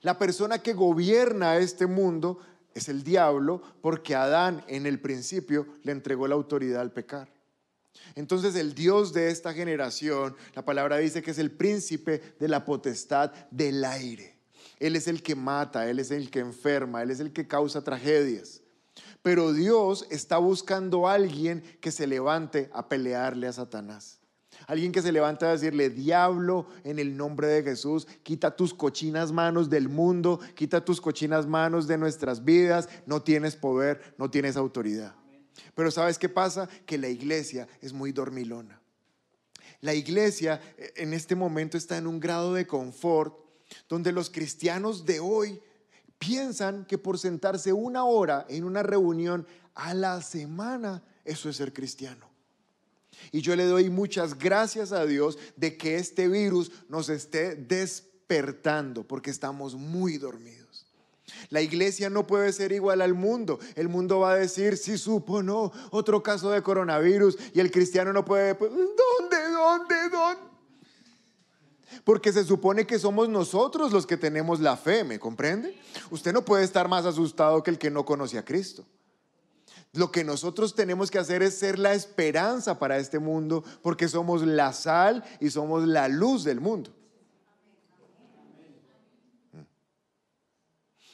La 0.00 0.18
persona 0.18 0.62
que 0.62 0.72
gobierna 0.72 1.58
este 1.58 1.86
mundo 1.86 2.38
es 2.74 2.88
el 2.88 3.04
diablo 3.04 3.62
porque 3.80 4.14
Adán 4.14 4.64
en 4.68 4.86
el 4.86 5.00
principio 5.00 5.66
le 5.82 5.92
entregó 5.92 6.26
la 6.28 6.34
autoridad 6.34 6.80
al 6.80 6.92
pecar. 6.92 7.28
Entonces 8.14 8.54
el 8.56 8.74
Dios 8.74 9.12
de 9.12 9.30
esta 9.30 9.52
generación, 9.52 10.36
la 10.54 10.64
palabra 10.64 10.98
dice 10.98 11.22
que 11.22 11.30
es 11.30 11.38
el 11.38 11.50
príncipe 11.50 12.34
de 12.38 12.48
la 12.48 12.64
potestad 12.64 13.32
del 13.50 13.84
aire. 13.84 14.36
Él 14.78 14.96
es 14.96 15.06
el 15.06 15.22
que 15.22 15.34
mata, 15.34 15.88
Él 15.88 15.98
es 15.98 16.10
el 16.10 16.30
que 16.30 16.40
enferma, 16.40 17.02
Él 17.02 17.10
es 17.10 17.20
el 17.20 17.32
que 17.32 17.46
causa 17.46 17.84
tragedias. 17.84 18.62
Pero 19.22 19.52
Dios 19.52 20.06
está 20.10 20.38
buscando 20.38 21.06
a 21.06 21.14
alguien 21.14 21.62
que 21.80 21.92
se 21.92 22.06
levante 22.06 22.68
a 22.72 22.88
pelearle 22.88 23.46
a 23.46 23.52
Satanás. 23.52 24.21
Alguien 24.66 24.92
que 24.92 25.02
se 25.02 25.12
levanta 25.12 25.46
a 25.46 25.52
decirle, 25.52 25.90
diablo, 25.90 26.66
en 26.84 26.98
el 26.98 27.16
nombre 27.16 27.48
de 27.48 27.62
Jesús, 27.62 28.06
quita 28.22 28.54
tus 28.56 28.74
cochinas 28.74 29.32
manos 29.32 29.68
del 29.70 29.88
mundo, 29.88 30.40
quita 30.54 30.84
tus 30.84 31.00
cochinas 31.00 31.46
manos 31.46 31.86
de 31.86 31.98
nuestras 31.98 32.44
vidas, 32.44 32.88
no 33.06 33.22
tienes 33.22 33.56
poder, 33.56 34.14
no 34.18 34.30
tienes 34.30 34.56
autoridad. 34.56 35.14
Pero 35.74 35.90
¿sabes 35.90 36.18
qué 36.18 36.28
pasa? 36.28 36.68
Que 36.86 36.98
la 36.98 37.08
iglesia 37.08 37.68
es 37.80 37.92
muy 37.92 38.12
dormilona. 38.12 38.80
La 39.80 39.94
iglesia 39.94 40.60
eh, 40.78 40.92
en 40.96 41.12
este 41.12 41.34
momento 41.34 41.76
está 41.76 41.96
en 41.96 42.06
un 42.06 42.20
grado 42.20 42.54
de 42.54 42.66
confort 42.66 43.36
donde 43.88 44.12
los 44.12 44.30
cristianos 44.30 45.04
de 45.04 45.20
hoy 45.20 45.60
piensan 46.18 46.84
que 46.84 46.98
por 46.98 47.18
sentarse 47.18 47.72
una 47.72 48.04
hora 48.04 48.46
en 48.48 48.64
una 48.64 48.82
reunión 48.82 49.46
a 49.74 49.94
la 49.94 50.22
semana, 50.22 51.02
eso 51.24 51.48
es 51.48 51.56
ser 51.56 51.72
cristiano. 51.72 52.31
Y 53.30 53.40
yo 53.40 53.56
le 53.56 53.64
doy 53.64 53.90
muchas 53.90 54.38
gracias 54.38 54.92
a 54.92 55.06
Dios 55.06 55.38
de 55.56 55.76
que 55.76 55.96
este 55.96 56.28
virus 56.28 56.72
nos 56.88 57.08
esté 57.08 57.54
despertando 57.54 59.04
porque 59.06 59.30
estamos 59.30 59.74
muy 59.74 60.18
dormidos. 60.18 60.86
La 61.50 61.60
iglesia 61.60 62.10
no 62.10 62.26
puede 62.26 62.52
ser 62.52 62.72
igual 62.72 63.02
al 63.02 63.14
mundo. 63.14 63.58
El 63.74 63.88
mundo 63.88 64.20
va 64.20 64.32
a 64.32 64.36
decir, 64.36 64.76
si 64.76 64.98
supo, 64.98 65.42
no, 65.42 65.72
otro 65.90 66.22
caso 66.22 66.50
de 66.50 66.62
coronavirus. 66.62 67.38
Y 67.54 67.60
el 67.60 67.70
cristiano 67.70 68.12
no 68.12 68.24
puede, 68.24 68.54
pues, 68.54 68.70
¿dónde, 68.70 69.50
dónde, 69.52 70.08
dónde? 70.10 70.52
Porque 72.04 72.32
se 72.32 72.44
supone 72.44 72.86
que 72.86 72.98
somos 72.98 73.28
nosotros 73.28 73.92
los 73.92 74.06
que 74.06 74.16
tenemos 74.16 74.60
la 74.60 74.76
fe, 74.76 75.04
¿me 75.04 75.18
comprende? 75.18 75.78
Usted 76.10 76.32
no 76.32 76.44
puede 76.44 76.64
estar 76.64 76.88
más 76.88 77.04
asustado 77.04 77.62
que 77.62 77.70
el 77.70 77.78
que 77.78 77.90
no 77.90 78.04
conoce 78.04 78.38
a 78.38 78.44
Cristo. 78.44 78.84
Lo 79.92 80.10
que 80.10 80.24
nosotros 80.24 80.74
tenemos 80.74 81.10
que 81.10 81.18
hacer 81.18 81.42
es 81.42 81.58
ser 81.58 81.78
la 81.78 81.92
esperanza 81.92 82.78
para 82.78 82.96
este 82.96 83.18
mundo 83.18 83.62
porque 83.82 84.08
somos 84.08 84.42
la 84.42 84.72
sal 84.72 85.22
y 85.38 85.50
somos 85.50 85.86
la 85.86 86.08
luz 86.08 86.44
del 86.44 86.60
mundo. 86.60 86.90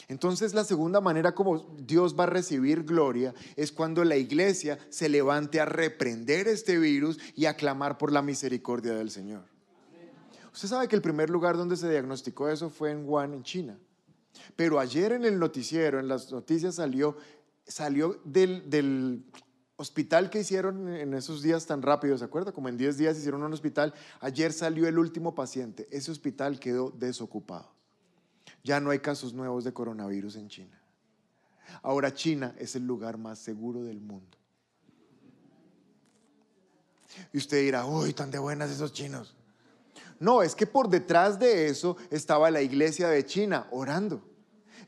Entonces 0.06 0.54
la 0.54 0.64
segunda 0.64 1.00
manera 1.02 1.34
como 1.34 1.76
Dios 1.76 2.18
va 2.18 2.24
a 2.24 2.28
recibir 2.28 2.84
gloria 2.84 3.34
es 3.56 3.72
cuando 3.72 4.04
la 4.04 4.16
iglesia 4.16 4.78
se 4.88 5.08
levante 5.08 5.60
a 5.60 5.66
reprender 5.66 6.48
este 6.48 6.78
virus 6.78 7.18
y 7.34 7.44
a 7.44 7.56
clamar 7.56 7.98
por 7.98 8.10
la 8.10 8.22
misericordia 8.22 8.94
del 8.94 9.10
Señor. 9.10 9.42
Usted 10.54 10.68
sabe 10.68 10.88
que 10.88 10.96
el 10.96 11.02
primer 11.02 11.28
lugar 11.28 11.56
donde 11.58 11.76
se 11.76 11.90
diagnosticó 11.90 12.48
eso 12.48 12.70
fue 12.70 12.90
en 12.90 13.06
Wuhan, 13.06 13.34
en 13.34 13.42
China. 13.42 13.78
Pero 14.56 14.78
ayer 14.78 15.12
en 15.12 15.24
el 15.24 15.38
noticiero, 15.38 16.00
en 16.00 16.08
las 16.08 16.32
noticias 16.32 16.76
salió 16.76 17.16
salió 17.68 18.20
del, 18.24 19.24
hospital 19.76 20.28
que 20.28 20.40
hicieron 20.40 20.88
en 20.88 21.14
esos 21.14 21.40
días 21.40 21.66
tan 21.66 21.82
rápidos, 21.82 22.18
¿se 22.18 22.24
acuerda? 22.24 22.50
Como 22.50 22.68
en 22.68 22.76
10 22.76 22.98
días 22.98 23.16
hicieron 23.16 23.44
un 23.44 23.52
hospital. 23.52 23.94
Ayer 24.18 24.52
salió 24.52 24.88
el 24.88 24.98
último 24.98 25.36
paciente. 25.36 25.86
Ese 25.92 26.10
hospital 26.10 26.58
quedó 26.58 26.90
desocupado. 26.90 27.70
Ya 28.64 28.80
no 28.80 28.90
hay 28.90 28.98
casos 28.98 29.34
nuevos 29.34 29.62
de 29.62 29.72
coronavirus 29.72 30.34
en 30.34 30.48
China. 30.48 30.82
Ahora 31.82 32.12
China 32.12 32.56
es 32.58 32.74
el 32.74 32.86
lugar 32.86 33.18
más 33.18 33.38
seguro 33.38 33.84
del 33.84 34.00
mundo. 34.00 34.36
Y 37.32 37.38
usted 37.38 37.60
dirá, 37.60 37.86
uy, 37.86 38.12
tan 38.12 38.32
de 38.32 38.38
buenas 38.38 38.70
esos 38.70 38.92
chinos. 38.92 39.36
No, 40.18 40.42
es 40.42 40.56
que 40.56 40.66
por 40.66 40.88
detrás 40.88 41.38
de 41.38 41.68
eso 41.68 41.96
estaba 42.10 42.50
la 42.50 42.62
iglesia 42.62 43.08
de 43.08 43.24
China 43.24 43.68
orando. 43.70 44.22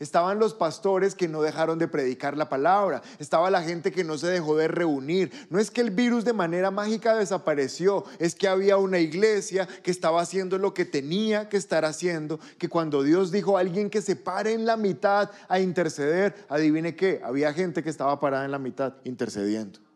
Estaban 0.01 0.39
los 0.39 0.55
pastores 0.55 1.15
que 1.15 1.29
no 1.29 1.43
dejaron 1.43 1.79
de 1.79 1.87
predicar 1.87 2.35
la 2.35 2.49
palabra. 2.49 3.03
Estaba 3.19 3.51
la 3.51 3.63
gente 3.63 3.93
que 3.93 4.03
no 4.03 4.17
se 4.17 4.29
dejó 4.29 4.57
de 4.57 4.67
reunir. 4.67 5.31
No 5.51 5.59
es 5.59 5.71
que 5.71 5.83
el 5.83 5.91
virus 5.91 6.25
de 6.25 6.33
manera 6.33 6.71
mágica 6.71 7.15
desapareció, 7.15 8.05
es 8.19 8.35
que 8.35 8.49
había 8.49 8.79
una 8.79 8.99
iglesia 8.99 9.69
que 9.83 9.91
estaba 9.91 10.23
haciendo 10.23 10.57
lo 10.57 10.73
que 10.73 10.87
tenía 10.87 11.51
que 11.51 11.59
estar 11.59 11.85
haciendo, 11.85 12.41
que 12.57 12.71
cuando 12.71 13.03
Dios 13.03 13.31
dijo 13.31 13.59
a 13.59 13.61
alguien 13.61 13.91
que 13.91 14.01
se 14.01 14.17
pare 14.17 14.55
en 14.55 14.65
la 14.65 14.79
mitad 14.79 15.31
a 15.49 15.61
interceder, 15.61 16.47
adivine 16.49 16.97
qué, 16.97 17.21
había 17.23 17.53
gente 17.53 17.83
que 17.83 17.91
estaba 17.91 18.19
parada 18.19 18.47
en 18.47 18.53
la 18.53 18.59
mitad 18.59 18.95
intercediendo. 19.05 19.89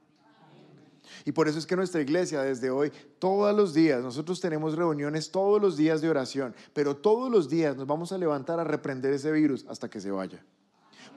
Y 1.24 1.32
por 1.32 1.48
eso 1.48 1.58
es 1.58 1.66
que 1.66 1.76
nuestra 1.76 2.02
iglesia 2.02 2.42
desde 2.42 2.70
hoy, 2.70 2.92
todos 3.18 3.54
los 3.56 3.72
días, 3.72 4.02
nosotros 4.02 4.40
tenemos 4.40 4.76
reuniones 4.76 5.30
todos 5.30 5.60
los 5.60 5.76
días 5.76 6.02
de 6.02 6.10
oración, 6.10 6.54
pero 6.74 6.96
todos 6.96 7.30
los 7.30 7.48
días 7.48 7.76
nos 7.76 7.86
vamos 7.86 8.12
a 8.12 8.18
levantar 8.18 8.60
a 8.60 8.64
reprender 8.64 9.12
ese 9.14 9.32
virus 9.32 9.64
hasta 9.68 9.88
que 9.88 10.00
se 10.00 10.10
vaya. 10.10 10.44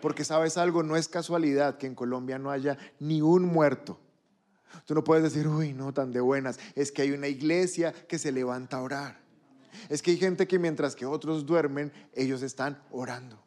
Porque 0.02 0.24
sabes 0.24 0.58
algo, 0.58 0.84
no 0.84 0.96
es 0.96 1.08
casualidad 1.08 1.78
que 1.78 1.88
en 1.88 1.96
Colombia 1.96 2.39
no 2.39 2.52
haya 2.52 2.78
ni 3.00 3.22
un 3.22 3.43
muerto. 3.43 4.00
Tú 4.86 4.93
no 4.93 5.04
puedes 5.04 5.24
decir, 5.24 5.48
uy, 5.48 5.74
no, 5.74 5.93
tan 5.93 6.12
de 6.12 6.20
buenas. 6.20 6.60
Es 6.76 6.91
que 6.91 7.02
hay 7.02 7.12
una 7.12 7.28
iglesia 7.28 7.93
que 8.08 8.20
se 8.20 8.32
levanta 8.32 8.78
a 8.78 8.82
orar. 8.84 9.20
Es 9.89 10.02
que 10.02 10.12
hay 10.12 10.17
gente 10.17 10.48
que 10.48 10.60
mientras 10.60 10.96
que 10.96 11.06
otros 11.06 11.46
duermen, 11.46 11.91
ellos 12.13 12.41
están 12.41 12.82
orando. 12.91 13.46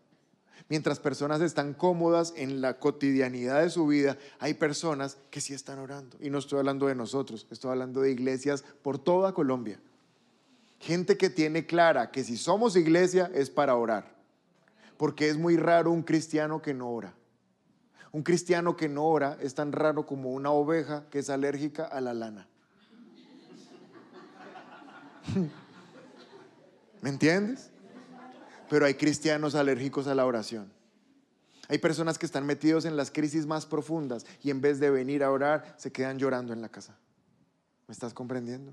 Mientras 0.71 1.01
personas 1.01 1.41
están 1.41 1.75
cómodas 1.75 2.33
en 2.37 2.61
la 2.61 2.79
cotidianidad 2.79 3.61
de 3.61 3.71
su 3.71 3.89
vida, 3.89 4.17
hay 4.39 4.55
personas 4.55 5.19
que 5.29 5.41
sí 5.41 5.53
están 5.53 5.81
orando. 5.81 6.17
Y 6.21 6.31
no 6.31 6.39
estoy 6.39 6.61
hablando 6.61 6.87
de 6.87 6.95
nosotros, 6.95 7.49
estoy 7.51 7.73
hablando 7.73 8.03
de 8.03 8.13
iglesias 8.13 8.63
por 8.81 8.97
toda 8.97 9.35
Colombia. 9.35 9.81
Gente 10.79 11.19
que 11.19 11.29
tiene 11.29 11.67
clara 11.67 12.13
que 12.13 12.23
si 12.23 12.37
somos 12.37 12.77
iglesia 12.77 13.29
es 13.35 13.51
para 13.51 13.75
orar. 13.75 14.15
Porque 14.97 15.29
es 15.29 15.37
muy 15.37 15.57
raro 15.57 15.91
un 15.91 16.05
cristiano 16.05 16.63
que 16.63 16.73
no 16.73 16.89
ora. 16.89 17.15
Un 18.13 18.23
cristiano 18.23 18.77
que 18.77 18.89
no 18.89 19.07
ora 19.07 19.37
es 19.41 19.57
tan 19.57 19.73
raro 19.73 20.07
como 20.07 20.31
una 20.31 20.53
oveja 20.53 21.05
que 21.11 21.19
es 21.19 21.31
alérgica 21.31 21.85
a 21.85 22.01
la 22.01 22.15
lana. 22.15 22.47
¿Me 27.03 27.11
entiendes? 27.11 27.73
Pero 28.71 28.87
hay 28.87 28.95
cristianos 28.95 29.57
alérgicos 29.57 30.07
a 30.07 30.15
la 30.15 30.25
oración. 30.25 30.73
Hay 31.69 31.79
personas 31.79 32.19
que 32.19 32.27
están 32.27 32.47
metidos 32.47 32.85
en 32.85 32.97
las 32.97 33.11
crisis 33.11 33.45
más 33.45 33.67
profundas 33.67 34.25
y 34.43 34.51
en 34.51 34.61
vez 34.61 34.79
de 34.79 34.91
venir 34.91 35.25
a 35.25 35.33
orar 35.33 35.75
se 35.77 35.91
quedan 35.91 36.21
llorando 36.21 36.53
en 36.53 36.63
la 36.63 36.69
casa. 36.69 36.97
¿Me 37.89 37.93
estás 37.93 38.15
comprendiendo? 38.15 38.73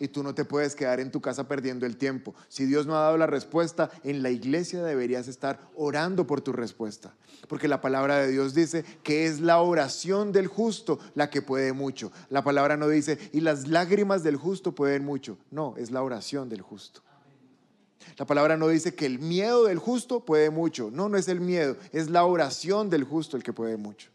Y 0.00 0.08
tú 0.08 0.24
no 0.24 0.34
te 0.34 0.44
puedes 0.44 0.74
quedar 0.74 0.98
en 0.98 1.12
tu 1.12 1.20
casa 1.20 1.46
perdiendo 1.46 1.86
el 1.86 1.96
tiempo. 1.96 2.34
Si 2.48 2.66
Dios 2.66 2.86
no 2.86 2.96
ha 2.96 3.02
dado 3.02 3.18
la 3.18 3.28
respuesta, 3.28 3.90
en 4.02 4.22
la 4.22 4.30
iglesia 4.30 4.82
deberías 4.82 5.28
estar 5.28 5.60
orando 5.76 6.26
por 6.26 6.40
tu 6.40 6.52
respuesta. 6.52 7.14
Porque 7.48 7.68
la 7.68 7.80
palabra 7.80 8.18
de 8.18 8.32
Dios 8.32 8.52
dice 8.52 8.84
que 9.04 9.26
es 9.26 9.40
la 9.40 9.60
oración 9.60 10.32
del 10.32 10.48
justo 10.48 10.98
la 11.14 11.30
que 11.30 11.42
puede 11.42 11.72
mucho. 11.72 12.10
La 12.30 12.42
palabra 12.42 12.76
no 12.76 12.88
dice, 12.88 13.18
y 13.32 13.42
las 13.42 13.68
lágrimas 13.68 14.24
del 14.24 14.36
justo 14.36 14.74
pueden 14.74 15.04
mucho. 15.04 15.38
No, 15.52 15.76
es 15.76 15.92
la 15.92 16.02
oración 16.02 16.48
del 16.48 16.62
justo. 16.62 17.02
La 18.16 18.26
palabra 18.26 18.56
no 18.56 18.68
dice 18.68 18.94
que 18.94 19.06
el 19.06 19.18
miedo 19.18 19.64
del 19.64 19.78
justo 19.78 20.24
puede 20.24 20.50
mucho. 20.50 20.90
No, 20.90 21.08
no 21.08 21.16
es 21.16 21.28
el 21.28 21.40
miedo, 21.40 21.76
es 21.92 22.10
la 22.10 22.24
oración 22.24 22.90
del 22.90 23.04
justo 23.04 23.36
el 23.36 23.42
que 23.42 23.52
puede 23.52 23.76
mucho. 23.76 24.10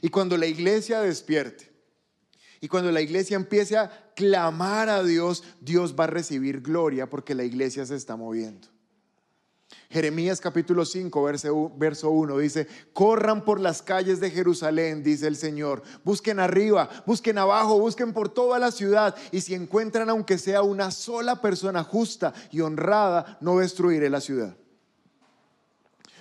Y 0.00 0.08
cuando 0.08 0.36
la 0.36 0.46
iglesia 0.46 1.00
despierte 1.00 1.70
y 2.60 2.68
cuando 2.68 2.90
la 2.90 3.00
iglesia 3.00 3.36
empiece 3.36 3.76
a 3.76 4.12
clamar 4.16 4.88
a 4.88 5.02
Dios, 5.02 5.44
Dios 5.60 5.94
va 5.98 6.04
a 6.04 6.08
recibir 6.08 6.60
gloria 6.60 7.08
porque 7.08 7.34
la 7.34 7.44
iglesia 7.44 7.86
se 7.86 7.94
está 7.94 8.16
moviendo. 8.16 8.68
Jeremías 9.90 10.38
capítulo 10.38 10.84
5, 10.84 11.72
verso 11.76 12.10
1 12.10 12.36
dice, 12.38 12.68
corran 12.92 13.42
por 13.42 13.58
las 13.58 13.80
calles 13.80 14.20
de 14.20 14.30
Jerusalén, 14.30 15.02
dice 15.02 15.26
el 15.26 15.36
Señor, 15.36 15.82
busquen 16.04 16.40
arriba, 16.40 16.90
busquen 17.06 17.38
abajo, 17.38 17.80
busquen 17.80 18.12
por 18.12 18.28
toda 18.28 18.58
la 18.58 18.70
ciudad 18.70 19.16
y 19.32 19.40
si 19.40 19.54
encuentran 19.54 20.10
aunque 20.10 20.36
sea 20.36 20.60
una 20.60 20.90
sola 20.90 21.40
persona 21.40 21.84
justa 21.84 22.34
y 22.50 22.60
honrada, 22.60 23.38
no 23.40 23.58
destruiré 23.58 24.10
la 24.10 24.20
ciudad. 24.20 24.54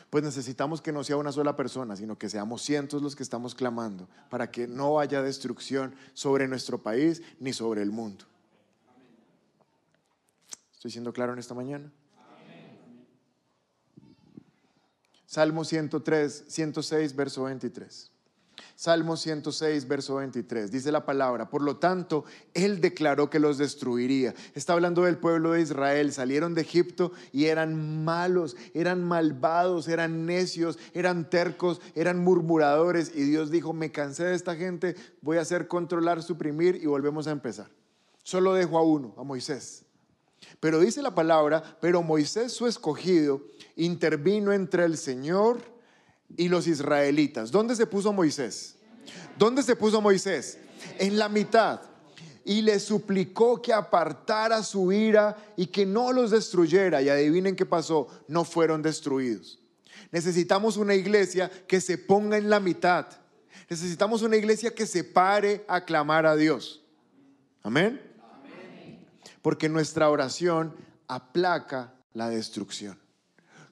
Pues 0.09 0.23
necesitamos 0.23 0.81
que 0.81 0.93
no 0.93 1.03
sea 1.03 1.17
una 1.17 1.33
sola 1.33 1.57
persona, 1.57 1.97
sino 1.97 2.17
que 2.17 2.29
seamos 2.29 2.61
cientos 2.61 3.01
los 3.01 3.17
que 3.17 3.23
estamos 3.23 3.53
clamando 3.53 4.07
para 4.29 4.49
que 4.49 4.65
no 4.65 5.01
haya 5.01 5.21
destrucción 5.21 5.93
sobre 6.13 6.47
nuestro 6.47 6.81
país 6.81 7.21
ni 7.41 7.51
sobre 7.51 7.81
el 7.81 7.91
mundo. 7.91 8.23
¿Estoy 10.73 10.91
siendo 10.91 11.11
claro 11.11 11.33
en 11.33 11.39
esta 11.39 11.53
mañana? 11.53 11.91
Salmo 15.27 15.65
103, 15.65 16.45
106, 16.47 17.13
verso 17.13 17.43
23. 17.43 18.11
Salmo 18.75 19.17
106, 19.17 19.85
verso 19.85 20.15
23. 20.15 20.71
Dice 20.71 20.89
la 20.89 21.05
palabra, 21.05 21.49
por 21.49 21.61
lo 21.61 21.75
tanto, 21.77 22.23
Él 22.53 22.79
declaró 22.79 23.29
que 23.29 23.39
los 23.39 23.57
destruiría. 23.57 24.33
Está 24.55 24.71
hablando 24.71 25.03
del 25.03 25.17
pueblo 25.17 25.51
de 25.51 25.61
Israel. 25.61 26.13
Salieron 26.13 26.53
de 26.53 26.61
Egipto 26.61 27.11
y 27.33 27.45
eran 27.45 28.05
malos, 28.05 28.55
eran 28.73 29.03
malvados, 29.03 29.89
eran 29.89 30.25
necios, 30.25 30.79
eran 30.93 31.29
tercos, 31.29 31.81
eran 31.93 32.23
murmuradores. 32.23 33.11
Y 33.13 33.23
Dios 33.23 33.51
dijo, 33.51 33.73
me 33.73 33.91
cansé 33.91 34.23
de 34.23 34.35
esta 34.35 34.55
gente, 34.55 34.95
voy 35.21 35.39
a 35.39 35.41
hacer 35.41 35.67
controlar, 35.67 36.23
suprimir 36.23 36.77
y 36.81 36.85
volvemos 36.85 37.27
a 37.27 37.31
empezar. 37.31 37.67
Solo 38.23 38.53
dejo 38.53 38.77
a 38.77 38.83
uno, 38.83 39.13
a 39.17 39.23
Moisés. 39.23 39.86
Pero 40.59 40.79
dice 40.79 41.01
la 41.01 41.13
palabra, 41.13 41.77
pero 41.81 42.01
Moisés 42.01 42.53
su 42.53 42.67
escogido 42.67 43.41
intervino 43.75 44.51
entre 44.53 44.85
el 44.85 44.97
Señor 44.97 45.61
y 46.35 46.49
los 46.49 46.67
israelitas. 46.67 47.51
¿Dónde 47.51 47.75
se 47.75 47.85
puso 47.85 48.11
Moisés? 48.11 48.75
¿Dónde 49.37 49.63
se 49.63 49.75
puso 49.75 50.01
Moisés? 50.01 50.57
En 50.97 51.17
la 51.17 51.29
mitad. 51.29 51.81
Y 52.43 52.61
le 52.61 52.79
suplicó 52.79 53.61
que 53.61 53.73
apartara 53.73 54.63
su 54.63 54.91
ira 54.91 55.35
y 55.57 55.67
que 55.67 55.85
no 55.85 56.11
los 56.13 56.31
destruyera. 56.31 57.01
Y 57.01 57.09
adivinen 57.09 57.55
qué 57.55 57.65
pasó, 57.65 58.07
no 58.27 58.45
fueron 58.45 58.81
destruidos. 58.81 59.59
Necesitamos 60.11 60.77
una 60.77 60.95
iglesia 60.95 61.51
que 61.67 61.81
se 61.81 61.97
ponga 61.97 62.37
en 62.37 62.49
la 62.49 62.59
mitad. 62.59 63.05
Necesitamos 63.69 64.21
una 64.21 64.37
iglesia 64.37 64.73
que 64.73 64.85
se 64.85 65.03
pare 65.03 65.65
a 65.67 65.83
clamar 65.83 66.25
a 66.25 66.35
Dios. 66.35 66.81
Amén. 67.63 68.06
Porque 69.47 69.69
nuestra 69.69 70.09
oración 70.09 70.75
aplaca 71.07 71.93
la 72.11 72.27
destrucción. 72.27 72.99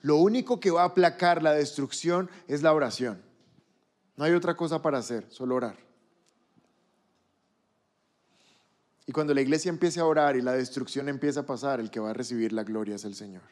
Lo 0.03 0.15
único 0.15 0.57
que 0.61 0.71
va 0.71 0.83
a 0.83 0.85
aplacar 0.85 1.43
la 1.43 1.51
destrucción 1.51 2.29
es 2.47 2.63
la 2.63 2.71
oración. 2.71 3.21
No 4.15 4.23
hay 4.23 4.31
otra 4.31 4.55
cosa 4.55 4.81
para 4.81 4.99
hacer, 4.99 5.25
solo 5.29 5.53
orar. 5.53 5.75
Y 9.05 9.11
cuando 9.11 9.33
la 9.33 9.41
iglesia 9.41 9.67
empiece 9.67 9.99
a 9.99 10.05
orar 10.05 10.37
y 10.37 10.41
la 10.41 10.53
destrucción 10.53 11.09
empieza 11.09 11.41
a 11.41 11.45
pasar, 11.45 11.81
el 11.81 11.91
que 11.91 11.99
va 11.99 12.11
a 12.11 12.13
recibir 12.13 12.53
la 12.53 12.63
gloria 12.63 12.95
es 12.95 13.03
el 13.03 13.13
Señor. 13.13 13.43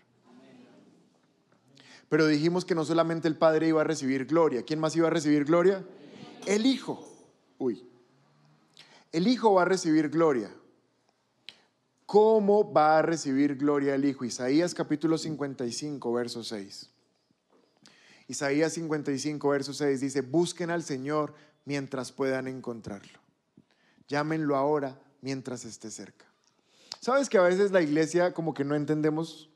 Pero 2.07 2.25
dijimos 2.27 2.63
que 2.63 2.73
no 2.73 2.85
solamente 2.85 3.27
el 3.27 3.35
Padre 3.35 3.67
iba 3.67 3.81
a 3.81 3.83
recibir 3.83 4.27
gloria. 4.27 4.63
¿Quién 4.63 4.79
más 4.79 4.95
iba 4.95 5.07
a 5.07 5.11
recibir 5.11 5.43
gloria? 5.43 5.83
El 6.45 6.65
Hijo. 6.65 7.05
Uy. 7.57 7.85
El 9.11 9.27
Hijo 9.27 9.55
va 9.55 9.63
a 9.63 9.65
recibir 9.65 10.07
gloria. 10.07 10.49
¿Cómo 12.13 12.71
va 12.71 12.99
a 12.99 13.01
recibir 13.01 13.55
gloria 13.55 13.95
el 13.95 14.05
Hijo? 14.05 14.23
Isaías 14.23 14.75
capítulo 14.75 15.17
55, 15.17 16.13
verso 16.13 16.43
6. 16.43 16.91
Isaías 18.27 18.73
55, 18.73 19.49
verso 19.49 19.73
6 19.73 19.99
dice, 19.99 20.21
busquen 20.21 20.69
al 20.69 20.83
Señor 20.83 21.33
mientras 21.65 22.11
puedan 22.11 22.47
encontrarlo. 22.47 23.19
Llámenlo 24.07 24.55
ahora 24.55 25.01
mientras 25.21 25.65
esté 25.65 25.89
cerca. 25.89 26.27
¿Sabes 26.99 27.29
que 27.29 27.39
a 27.39 27.41
veces 27.41 27.71
la 27.71 27.81
iglesia 27.81 28.31
como 28.31 28.53
que 28.53 28.63
no 28.63 28.75
entendemos? 28.75 29.49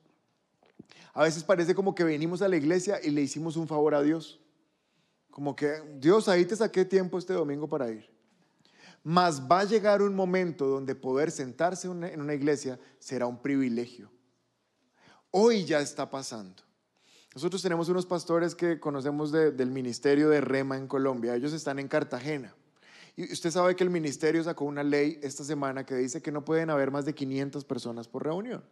A 1.13 1.21
veces 1.21 1.43
parece 1.43 1.75
como 1.75 1.93
que 1.93 2.05
venimos 2.05 2.41
a 2.41 2.47
la 2.47 2.57
iglesia 2.57 2.99
y 3.03 3.11
le 3.11 3.21
hicimos 3.21 3.55
un 3.55 3.67
favor 3.67 3.93
a 3.93 4.01
Dios. 4.01 4.41
Como 5.29 5.55
que, 5.55 5.83
Dios, 5.99 6.27
ahí 6.27 6.43
te 6.43 6.55
saqué 6.55 6.85
tiempo 6.85 7.19
este 7.19 7.33
domingo 7.33 7.69
para 7.69 7.91
ir. 7.91 8.16
Mas 9.03 9.41
va 9.41 9.61
a 9.61 9.65
llegar 9.65 10.01
un 10.01 10.15
momento 10.15 10.67
donde 10.67 10.95
poder 10.95 11.31
sentarse 11.31 11.87
en 11.87 12.21
una 12.21 12.33
iglesia 12.33 12.79
será 12.99 13.25
un 13.25 13.41
privilegio. 13.41 14.11
Hoy 15.31 15.65
ya 15.65 15.79
está 15.79 16.09
pasando. 16.09 16.63
Nosotros 17.33 17.61
tenemos 17.61 17.87
unos 17.89 18.05
pastores 18.05 18.55
que 18.55 18.79
conocemos 18.79 19.31
del 19.31 19.69
ministerio 19.69 20.29
de 20.29 20.41
Rema 20.41 20.75
en 20.75 20.87
Colombia. 20.87 21.35
Ellos 21.35 21.53
están 21.53 21.77
en 21.77 21.87
Cartagena. 21.87 22.55
Y 23.15 23.31
usted 23.31 23.51
sabe 23.51 23.75
que 23.75 23.83
el 23.83 23.89
ministerio 23.89 24.43
sacó 24.43 24.65
una 24.65 24.83
ley 24.83 25.19
esta 25.21 25.43
semana 25.43 25.85
que 25.85 25.95
dice 25.95 26.21
que 26.21 26.31
no 26.31 26.43
pueden 26.43 26.69
haber 26.69 26.91
más 26.91 27.05
de 27.05 27.13
500 27.13 27.63
personas 27.65 28.07
por 28.07 28.23
reunión. 28.23 28.63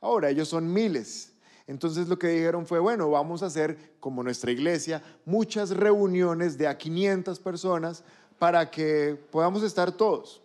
Ahora, 0.00 0.28
ellos 0.30 0.48
son 0.48 0.70
miles. 0.72 1.32
Entonces 1.66 2.08
lo 2.08 2.18
que 2.18 2.28
dijeron 2.28 2.66
fue, 2.66 2.78
bueno, 2.78 3.08
vamos 3.10 3.42
a 3.42 3.46
hacer, 3.46 3.94
como 4.00 4.22
nuestra 4.22 4.50
iglesia, 4.50 5.02
muchas 5.24 5.70
reuniones 5.70 6.58
de 6.58 6.68
a 6.68 6.76
500 6.76 7.40
personas 7.40 8.04
para 8.44 8.70
que 8.70 9.18
podamos 9.30 9.62
estar 9.62 9.90
todos. 9.92 10.42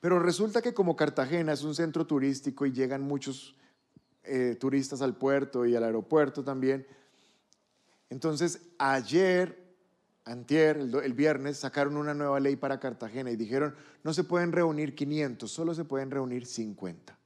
Pero 0.00 0.20
resulta 0.20 0.62
que 0.62 0.72
como 0.72 0.94
Cartagena 0.94 1.52
es 1.52 1.64
un 1.64 1.74
centro 1.74 2.06
turístico 2.06 2.64
y 2.64 2.70
llegan 2.70 3.02
muchos 3.02 3.56
eh, 4.22 4.56
turistas 4.60 5.02
al 5.02 5.16
puerto 5.16 5.66
y 5.66 5.74
al 5.74 5.82
aeropuerto 5.82 6.44
también, 6.44 6.86
entonces 8.08 8.60
ayer, 8.78 9.74
antier, 10.24 10.76
el, 10.76 10.94
el 10.94 11.12
viernes, 11.12 11.56
sacaron 11.56 11.96
una 11.96 12.14
nueva 12.14 12.38
ley 12.38 12.54
para 12.54 12.78
Cartagena 12.78 13.32
y 13.32 13.36
dijeron, 13.36 13.74
no 14.04 14.14
se 14.14 14.22
pueden 14.22 14.52
reunir 14.52 14.94
500, 14.94 15.50
solo 15.50 15.74
se 15.74 15.84
pueden 15.84 16.12
reunir 16.12 16.46
50. 16.46 17.18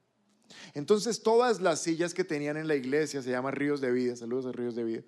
Entonces 0.72 1.22
todas 1.22 1.60
las 1.60 1.82
sillas 1.82 2.14
que 2.14 2.24
tenían 2.24 2.56
en 2.56 2.66
la 2.66 2.76
iglesia, 2.76 3.20
se 3.20 3.30
llaman 3.30 3.52
Ríos 3.52 3.82
de 3.82 3.92
Vida, 3.92 4.16
saludos 4.16 4.46
a 4.46 4.52
Ríos 4.52 4.74
de 4.74 4.84
Vida, 4.84 5.02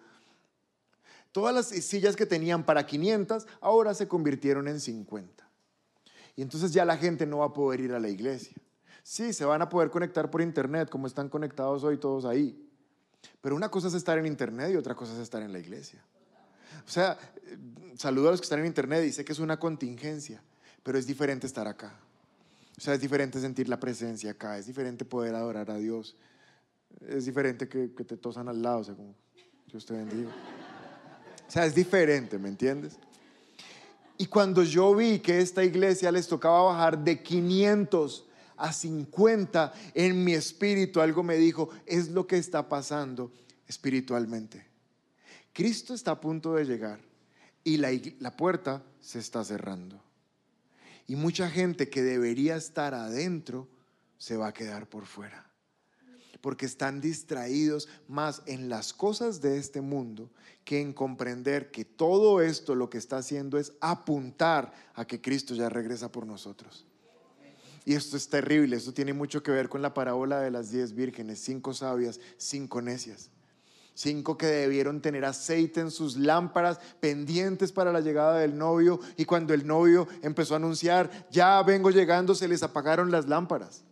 Todas 1.32 1.54
las 1.54 1.66
sillas 1.66 2.16
que 2.16 2.26
tenían 2.26 2.64
para 2.64 2.86
500 2.86 3.46
ahora 3.60 3.94
se 3.94 4.08
convirtieron 4.08 4.68
en 4.68 4.80
50. 4.80 5.48
Y 6.36 6.42
entonces 6.42 6.72
ya 6.72 6.84
la 6.84 6.96
gente 6.96 7.26
no 7.26 7.38
va 7.38 7.46
a 7.46 7.52
poder 7.52 7.80
ir 7.80 7.92
a 7.92 8.00
la 8.00 8.08
iglesia. 8.08 8.56
Sí, 9.02 9.32
se 9.32 9.44
van 9.44 9.62
a 9.62 9.68
poder 9.68 9.90
conectar 9.90 10.30
por 10.30 10.40
internet, 10.40 10.88
como 10.88 11.06
están 11.06 11.28
conectados 11.28 11.82
hoy 11.84 11.98
todos 11.98 12.24
ahí. 12.24 12.68
Pero 13.40 13.56
una 13.56 13.70
cosa 13.70 13.88
es 13.88 13.94
estar 13.94 14.18
en 14.18 14.26
internet 14.26 14.70
y 14.72 14.76
otra 14.76 14.94
cosa 14.94 15.14
es 15.14 15.18
estar 15.18 15.42
en 15.42 15.52
la 15.52 15.58
iglesia. 15.58 16.02
O 16.86 16.90
sea, 16.90 17.18
saludo 17.96 18.28
a 18.28 18.30
los 18.30 18.40
que 18.40 18.44
están 18.44 18.60
en 18.60 18.66
internet 18.66 19.04
y 19.04 19.12
sé 19.12 19.24
que 19.24 19.32
es 19.32 19.38
una 19.38 19.58
contingencia, 19.58 20.42
pero 20.82 20.98
es 20.98 21.06
diferente 21.06 21.46
estar 21.46 21.66
acá. 21.66 21.98
O 22.76 22.80
sea, 22.80 22.94
es 22.94 23.00
diferente 23.00 23.40
sentir 23.40 23.68
la 23.68 23.80
presencia 23.80 24.30
acá, 24.30 24.56
es 24.56 24.66
diferente 24.66 25.04
poder 25.04 25.34
adorar 25.34 25.70
a 25.70 25.78
Dios. 25.78 26.16
Es 27.00 27.24
diferente 27.24 27.68
que, 27.68 27.88
te 27.88 28.16
tosan 28.16 28.48
al 28.48 28.62
lado, 28.62 28.78
o 28.78 28.84
sea, 28.84 28.94
como 28.94 29.14
Dios 29.66 29.84
te 29.84 29.94
bendiga. 29.94 30.30
O 31.48 31.50
sea, 31.50 31.64
es 31.64 31.74
diferente, 31.74 32.38
¿me 32.38 32.50
entiendes? 32.50 32.98
Y 34.18 34.26
cuando 34.26 34.62
yo 34.62 34.94
vi 34.94 35.18
que 35.20 35.40
esta 35.40 35.64
iglesia 35.64 36.12
les 36.12 36.28
tocaba 36.28 36.62
bajar 36.62 37.02
de 37.02 37.22
500 37.22 38.26
a 38.58 38.72
50, 38.72 39.72
en 39.94 40.24
mi 40.24 40.34
espíritu 40.34 41.00
algo 41.00 41.22
me 41.22 41.36
dijo, 41.36 41.70
es 41.86 42.08
lo 42.08 42.26
que 42.26 42.36
está 42.36 42.68
pasando 42.68 43.32
espiritualmente. 43.66 44.66
Cristo 45.54 45.94
está 45.94 46.12
a 46.12 46.20
punto 46.20 46.54
de 46.54 46.66
llegar 46.66 47.00
y 47.64 47.78
la, 47.78 47.90
la 48.18 48.36
puerta 48.36 48.82
se 49.00 49.18
está 49.18 49.42
cerrando. 49.42 50.02
Y 51.06 51.16
mucha 51.16 51.48
gente 51.48 51.88
que 51.88 52.02
debería 52.02 52.56
estar 52.56 52.92
adentro 52.92 53.68
se 54.18 54.36
va 54.36 54.48
a 54.48 54.52
quedar 54.52 54.86
por 54.86 55.06
fuera 55.06 55.47
porque 56.40 56.66
están 56.66 57.00
distraídos 57.00 57.88
más 58.06 58.42
en 58.46 58.68
las 58.68 58.92
cosas 58.92 59.40
de 59.40 59.58
este 59.58 59.80
mundo 59.80 60.30
que 60.64 60.80
en 60.80 60.92
comprender 60.92 61.70
que 61.70 61.84
todo 61.84 62.40
esto 62.40 62.74
lo 62.74 62.90
que 62.90 62.98
está 62.98 63.18
haciendo 63.18 63.58
es 63.58 63.72
apuntar 63.80 64.72
a 64.94 65.06
que 65.06 65.20
Cristo 65.20 65.54
ya 65.54 65.68
regresa 65.68 66.12
por 66.12 66.26
nosotros. 66.26 66.84
Y 67.84 67.94
esto 67.94 68.18
es 68.18 68.28
terrible, 68.28 68.76
esto 68.76 68.92
tiene 68.92 69.14
mucho 69.14 69.42
que 69.42 69.50
ver 69.50 69.70
con 69.70 69.80
la 69.80 69.94
parábola 69.94 70.40
de 70.40 70.50
las 70.50 70.70
diez 70.70 70.92
vírgenes, 70.92 71.40
cinco 71.40 71.72
sabias, 71.72 72.20
cinco 72.36 72.82
necias. 72.82 73.30
Cinco 73.94 74.36
que 74.36 74.46
debieron 74.46 75.00
tener 75.00 75.24
aceite 75.24 75.80
en 75.80 75.90
sus 75.90 76.16
lámparas 76.16 76.78
pendientes 77.00 77.72
para 77.72 77.90
la 77.90 78.00
llegada 78.00 78.38
del 78.38 78.56
novio 78.56 79.00
y 79.16 79.24
cuando 79.24 79.54
el 79.54 79.66
novio 79.66 80.06
empezó 80.22 80.52
a 80.52 80.58
anunciar, 80.58 81.26
ya 81.30 81.62
vengo 81.62 81.90
llegando, 81.90 82.34
se 82.34 82.46
les 82.46 82.62
apagaron 82.62 83.10
las 83.10 83.26
lámparas. 83.26 83.84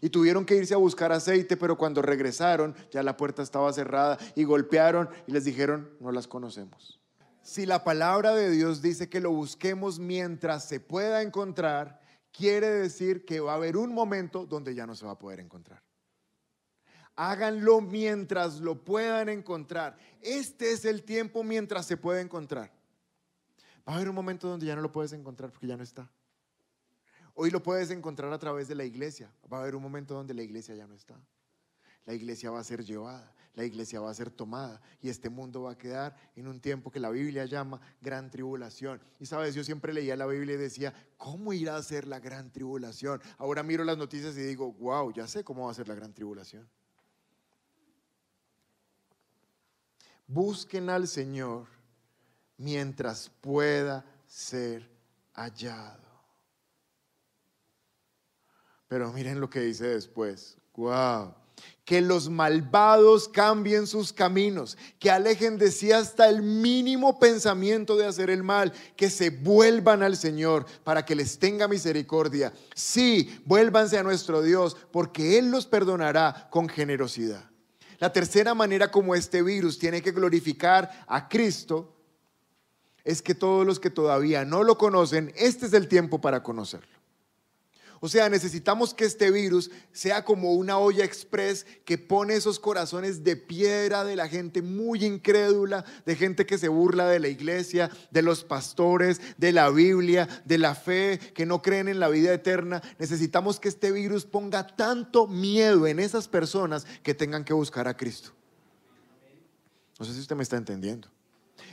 Y 0.00 0.10
tuvieron 0.10 0.46
que 0.46 0.56
irse 0.56 0.74
a 0.74 0.78
buscar 0.78 1.12
aceite, 1.12 1.56
pero 1.56 1.76
cuando 1.76 2.02
regresaron 2.02 2.74
ya 2.90 3.02
la 3.02 3.16
puerta 3.16 3.42
estaba 3.42 3.72
cerrada 3.72 4.18
y 4.34 4.44
golpearon 4.44 5.10
y 5.26 5.32
les 5.32 5.44
dijeron, 5.44 5.90
no 6.00 6.10
las 6.10 6.26
conocemos. 6.26 7.00
Si 7.42 7.66
la 7.66 7.84
palabra 7.84 8.34
de 8.34 8.50
Dios 8.50 8.82
dice 8.82 9.08
que 9.08 9.20
lo 9.20 9.30
busquemos 9.30 9.98
mientras 9.98 10.68
se 10.68 10.80
pueda 10.80 11.22
encontrar, 11.22 12.00
quiere 12.32 12.68
decir 12.68 13.24
que 13.24 13.40
va 13.40 13.52
a 13.52 13.56
haber 13.56 13.76
un 13.76 13.92
momento 13.92 14.46
donde 14.46 14.74
ya 14.74 14.86
no 14.86 14.94
se 14.94 15.04
va 15.04 15.12
a 15.12 15.18
poder 15.18 15.40
encontrar. 15.40 15.82
Háganlo 17.16 17.80
mientras 17.80 18.60
lo 18.60 18.82
puedan 18.84 19.28
encontrar. 19.28 19.96
Este 20.22 20.72
es 20.72 20.84
el 20.84 21.02
tiempo 21.02 21.42
mientras 21.42 21.86
se 21.86 21.96
puede 21.96 22.20
encontrar. 22.20 22.72
Va 23.86 23.92
a 23.92 23.96
haber 23.96 24.08
un 24.08 24.14
momento 24.14 24.48
donde 24.48 24.66
ya 24.66 24.76
no 24.76 24.82
lo 24.82 24.92
puedes 24.92 25.12
encontrar 25.12 25.50
porque 25.50 25.66
ya 25.66 25.76
no 25.76 25.82
está. 25.82 26.10
Hoy 27.34 27.50
lo 27.50 27.62
puedes 27.62 27.90
encontrar 27.90 28.32
a 28.32 28.38
través 28.38 28.68
de 28.68 28.74
la 28.74 28.84
iglesia. 28.84 29.32
Va 29.52 29.58
a 29.58 29.62
haber 29.62 29.74
un 29.74 29.82
momento 29.82 30.14
donde 30.14 30.34
la 30.34 30.42
iglesia 30.42 30.74
ya 30.74 30.86
no 30.86 30.94
está. 30.94 31.18
la 32.06 32.14
iglesia 32.14 32.50
va 32.50 32.58
a 32.58 32.64
ser 32.64 32.84
llevada, 32.84 33.32
la 33.54 33.64
iglesia 33.64 34.00
va 34.00 34.10
a 34.10 34.14
ser 34.14 34.30
tomada 34.30 34.80
y 35.00 35.10
este 35.10 35.28
mundo 35.28 35.62
va 35.62 35.72
a 35.72 35.78
quedar 35.78 36.16
en 36.34 36.48
un 36.48 36.60
tiempo 36.60 36.90
que 36.90 36.98
la 36.98 37.10
Biblia 37.10 37.44
llama 37.44 37.80
gran 38.00 38.30
tribulación. 38.30 39.00
Y 39.20 39.26
sabes, 39.26 39.54
yo 39.54 39.62
siempre 39.62 39.92
leía 39.92 40.16
la 40.16 40.26
Biblia 40.26 40.54
y 40.54 40.58
decía, 40.58 40.92
¿cómo 41.16 41.52
irá 41.52 41.76
a 41.76 41.82
ser 41.82 42.08
la 42.08 42.18
gran 42.18 42.50
tribulación? 42.50 43.20
Ahora 43.38 43.62
miro 43.62 43.84
las 43.84 43.98
noticias 43.98 44.36
y 44.36 44.42
digo, 44.42 44.72
wow, 44.72 45.12
ya 45.12 45.28
sé 45.28 45.44
cómo 45.44 45.66
va 45.66 45.72
a 45.72 45.74
ser 45.74 45.88
la 45.88 45.94
gran 45.94 46.12
tribulación. 46.12 46.68
Busquen 50.26 50.88
al 50.90 51.06
Señor 51.06 51.66
mientras 52.56 53.30
pueda 53.40 54.04
ser 54.26 54.88
hallado. 55.32 56.09
Pero 58.90 59.10
miren 59.12 59.40
lo 59.40 59.48
que 59.48 59.60
dice 59.60 59.86
después. 59.86 60.58
Wow 60.74 61.32
que 61.84 62.00
los 62.00 62.28
malvados 62.28 63.28
cambien 63.28 63.88
sus 63.88 64.12
caminos, 64.12 64.78
que 65.00 65.10
alejen 65.10 65.58
de 65.58 65.72
sí 65.72 65.90
hasta 65.90 66.28
el 66.28 66.40
mínimo 66.40 67.18
pensamiento 67.18 67.96
de 67.96 68.06
hacer 68.06 68.30
el 68.30 68.44
mal, 68.44 68.72
que 68.94 69.10
se 69.10 69.30
vuelvan 69.30 70.04
al 70.04 70.16
Señor 70.16 70.66
para 70.84 71.04
que 71.04 71.16
les 71.16 71.40
tenga 71.40 71.66
misericordia. 71.66 72.52
Sí, 72.76 73.42
vuélvanse 73.44 73.98
a 73.98 74.04
nuestro 74.04 74.40
Dios, 74.40 74.76
porque 74.92 75.36
Él 75.36 75.50
los 75.50 75.66
perdonará 75.66 76.46
con 76.52 76.68
generosidad. 76.68 77.50
La 77.98 78.12
tercera 78.12 78.54
manera 78.54 78.92
como 78.92 79.16
este 79.16 79.42
virus 79.42 79.76
tiene 79.76 80.00
que 80.00 80.12
glorificar 80.12 81.04
a 81.08 81.28
Cristo 81.28 81.96
es 83.02 83.20
que 83.20 83.34
todos 83.34 83.66
los 83.66 83.80
que 83.80 83.90
todavía 83.90 84.44
no 84.44 84.62
lo 84.62 84.78
conocen, 84.78 85.32
este 85.34 85.66
es 85.66 85.72
el 85.72 85.88
tiempo 85.88 86.20
para 86.20 86.44
conocerlo. 86.44 86.99
O 88.02 88.08
sea, 88.08 88.30
necesitamos 88.30 88.94
que 88.94 89.04
este 89.04 89.30
virus 89.30 89.70
sea 89.92 90.24
como 90.24 90.54
una 90.54 90.78
olla 90.78 91.04
express 91.04 91.66
que 91.84 91.98
pone 91.98 92.34
esos 92.34 92.58
corazones 92.58 93.24
de 93.24 93.36
piedra 93.36 94.04
de 94.04 94.16
la 94.16 94.26
gente 94.26 94.62
muy 94.62 95.04
incrédula, 95.04 95.84
de 96.06 96.16
gente 96.16 96.46
que 96.46 96.56
se 96.56 96.68
burla 96.68 97.06
de 97.08 97.20
la 97.20 97.28
iglesia, 97.28 97.90
de 98.10 98.22
los 98.22 98.42
pastores, 98.42 99.20
de 99.36 99.52
la 99.52 99.68
Biblia, 99.68 100.26
de 100.46 100.56
la 100.56 100.74
fe, 100.74 101.18
que 101.34 101.44
no 101.44 101.60
creen 101.60 101.88
en 101.88 102.00
la 102.00 102.08
vida 102.08 102.32
eterna. 102.32 102.82
Necesitamos 102.98 103.60
que 103.60 103.68
este 103.68 103.92
virus 103.92 104.24
ponga 104.24 104.66
tanto 104.66 105.26
miedo 105.26 105.86
en 105.86 106.00
esas 106.00 106.26
personas 106.26 106.86
que 107.02 107.12
tengan 107.12 107.44
que 107.44 107.52
buscar 107.52 107.86
a 107.86 107.98
Cristo. 107.98 108.30
No 109.98 110.06
sé 110.06 110.14
si 110.14 110.20
usted 110.20 110.36
me 110.36 110.42
está 110.42 110.56
entendiendo. 110.56 111.08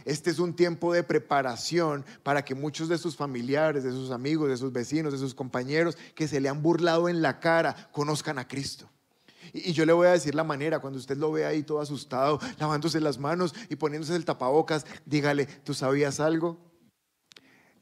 Este 0.08 0.30
es 0.30 0.40
un 0.40 0.56
tiempo 0.56 0.94
de 0.94 1.04
preparación 1.04 2.06
para 2.24 2.46
que 2.46 2.56
muchos 2.56 2.88
de 2.88 2.98
sus 2.98 3.18
familiares, 3.18 3.84
de 3.84 3.92
sus 3.92 4.12
amigos, 4.12 4.48
de 4.48 4.56
sus 4.56 4.72
vecinos, 4.72 5.12
de 5.12 5.20
sus 5.20 5.36
compañeros 5.36 5.98
que 6.16 6.30
se 6.30 6.40
le 6.40 6.48
han 6.48 6.64
burlado 6.64 7.10
en 7.10 7.22
la 7.22 7.42
cara, 7.42 7.90
conozcan 7.92 8.40
a 8.40 8.48
Cristo. 8.48 8.90
Y, 9.52 9.74
yo 9.74 9.86
le 9.86 9.92
voy 9.92 10.08
a 10.08 10.12
decir 10.12 10.34
la 10.34 10.46
manera, 10.46 10.80
cuando 10.80 10.98
usted 10.98 11.18
lo 11.18 11.34
ve 11.34 11.46
ahí 11.46 11.62
todo 11.62 11.82
asustado, 11.82 12.40
lavándose 12.58 13.02
las 13.02 13.18
manos 13.20 13.54
y 13.70 13.76
poniéndose 13.76 14.16
el 14.16 14.24
tapabocas, 14.24 14.86
dígale, 15.06 15.46
¿tú 15.46 15.74
sabías 15.74 16.22
algo? 16.22 16.58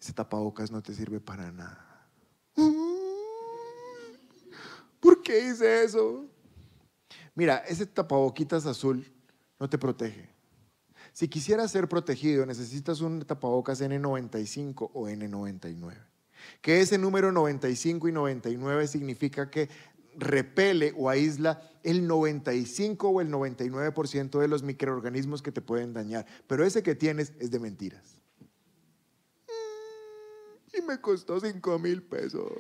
Ese 0.01 0.11
tapabocas 0.11 0.71
no 0.71 0.81
te 0.81 0.95
sirve 0.95 1.19
para 1.19 1.51
nada. 1.51 2.09
¿Por 4.99 5.21
qué 5.21 5.47
hice 5.47 5.83
eso? 5.83 6.25
Mira, 7.35 7.57
ese 7.67 7.85
tapaboquitas 7.85 8.65
azul 8.65 9.05
no 9.59 9.69
te 9.69 9.77
protege. 9.77 10.35
Si 11.15 11.30
quisieras 11.30 11.71
ser 11.71 11.88
protegido, 11.88 12.45
necesitas 12.45 12.99
un 12.99 13.21
tapabocas 13.21 13.82
N95 13.82 14.91
o 14.93 15.08
N99. 15.08 15.95
Que 16.62 16.82
ese 16.82 16.97
número 16.97 17.32
95 17.32 18.10
y 18.10 18.12
99 18.12 18.86
significa 18.86 19.49
que 19.49 19.69
repele 20.17 20.93
o 20.97 21.10
aísla 21.10 21.62
el 21.84 22.06
95 22.06 23.08
o 23.08 23.21
el 23.21 23.32
99% 23.32 24.41
de 24.41 24.47
los 24.49 24.62
microorganismos 24.63 25.41
que 25.41 25.54
te 25.54 25.62
pueden 25.62 25.93
dañar. 25.93 26.25
Pero 26.47 26.65
ese 26.65 26.84
que 26.84 26.95
tienes 26.95 27.32
es 27.39 27.49
de 27.49 27.60
mentiras. 27.62 28.17
Y 30.78 30.82
me 30.82 30.99
costó 30.99 31.39
5 31.39 31.80
mil 31.80 32.04
pesos. 32.04 32.51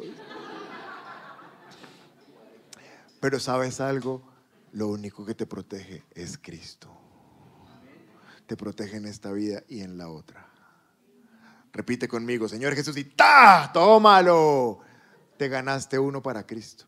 Pero 3.19 3.37
sabes 3.37 3.81
algo, 3.81 4.23
lo 4.71 4.87
único 4.87 5.25
que 5.25 5.35
te 5.35 5.45
protege 5.45 6.05
es 6.13 6.37
Cristo 6.37 7.04
te 8.47 8.55
protege 8.55 8.97
en 8.97 9.05
esta 9.05 9.31
vida 9.31 9.63
y 9.67 9.81
en 9.81 9.97
la 9.97 10.09
otra. 10.09 10.47
Repite 11.73 12.07
conmigo, 12.07 12.47
Señor 12.47 12.73
Jesús, 12.73 12.95
y 12.97 13.03
¡ta! 13.03 13.69
Tómalo. 13.73 14.79
Te 15.37 15.49
ganaste 15.49 15.99
uno 15.99 16.21
para 16.21 16.45
Cristo. 16.45 16.85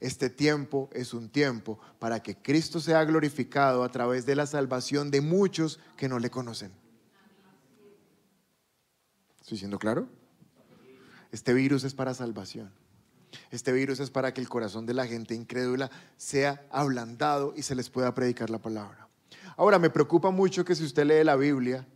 Este 0.00 0.28
tiempo 0.28 0.90
es 0.92 1.14
un 1.14 1.30
tiempo 1.30 1.78
para 1.98 2.22
que 2.22 2.36
Cristo 2.36 2.80
sea 2.80 3.04
glorificado 3.04 3.82
a 3.82 3.90
través 3.90 4.26
de 4.26 4.36
la 4.36 4.46
salvación 4.46 5.10
de 5.10 5.22
muchos 5.22 5.80
que 5.96 6.08
no 6.08 6.18
le 6.18 6.30
conocen. 6.30 6.72
¿Estoy 9.40 9.58
siendo 9.58 9.78
claro? 9.78 10.08
Este 11.32 11.54
virus 11.54 11.84
es 11.84 11.94
para 11.94 12.14
salvación. 12.14 12.72
Este 13.50 13.72
virus 13.72 14.00
es 14.00 14.10
para 14.10 14.34
que 14.34 14.40
el 14.40 14.48
corazón 14.48 14.86
de 14.86 14.94
la 14.94 15.06
gente 15.06 15.34
incrédula 15.34 15.90
sea 16.16 16.66
ablandado 16.70 17.54
y 17.56 17.62
se 17.62 17.74
les 17.74 17.88
pueda 17.88 18.12
predicar 18.14 18.50
la 18.50 18.58
palabra. 18.58 19.05
Ahora, 19.56 19.78
me 19.78 19.90
preocupa 19.90 20.30
mucho 20.30 20.64
que 20.64 20.74
si 20.74 20.84
usted 20.84 21.04
lee 21.04 21.24
la 21.24 21.36
Biblia, 21.36 21.86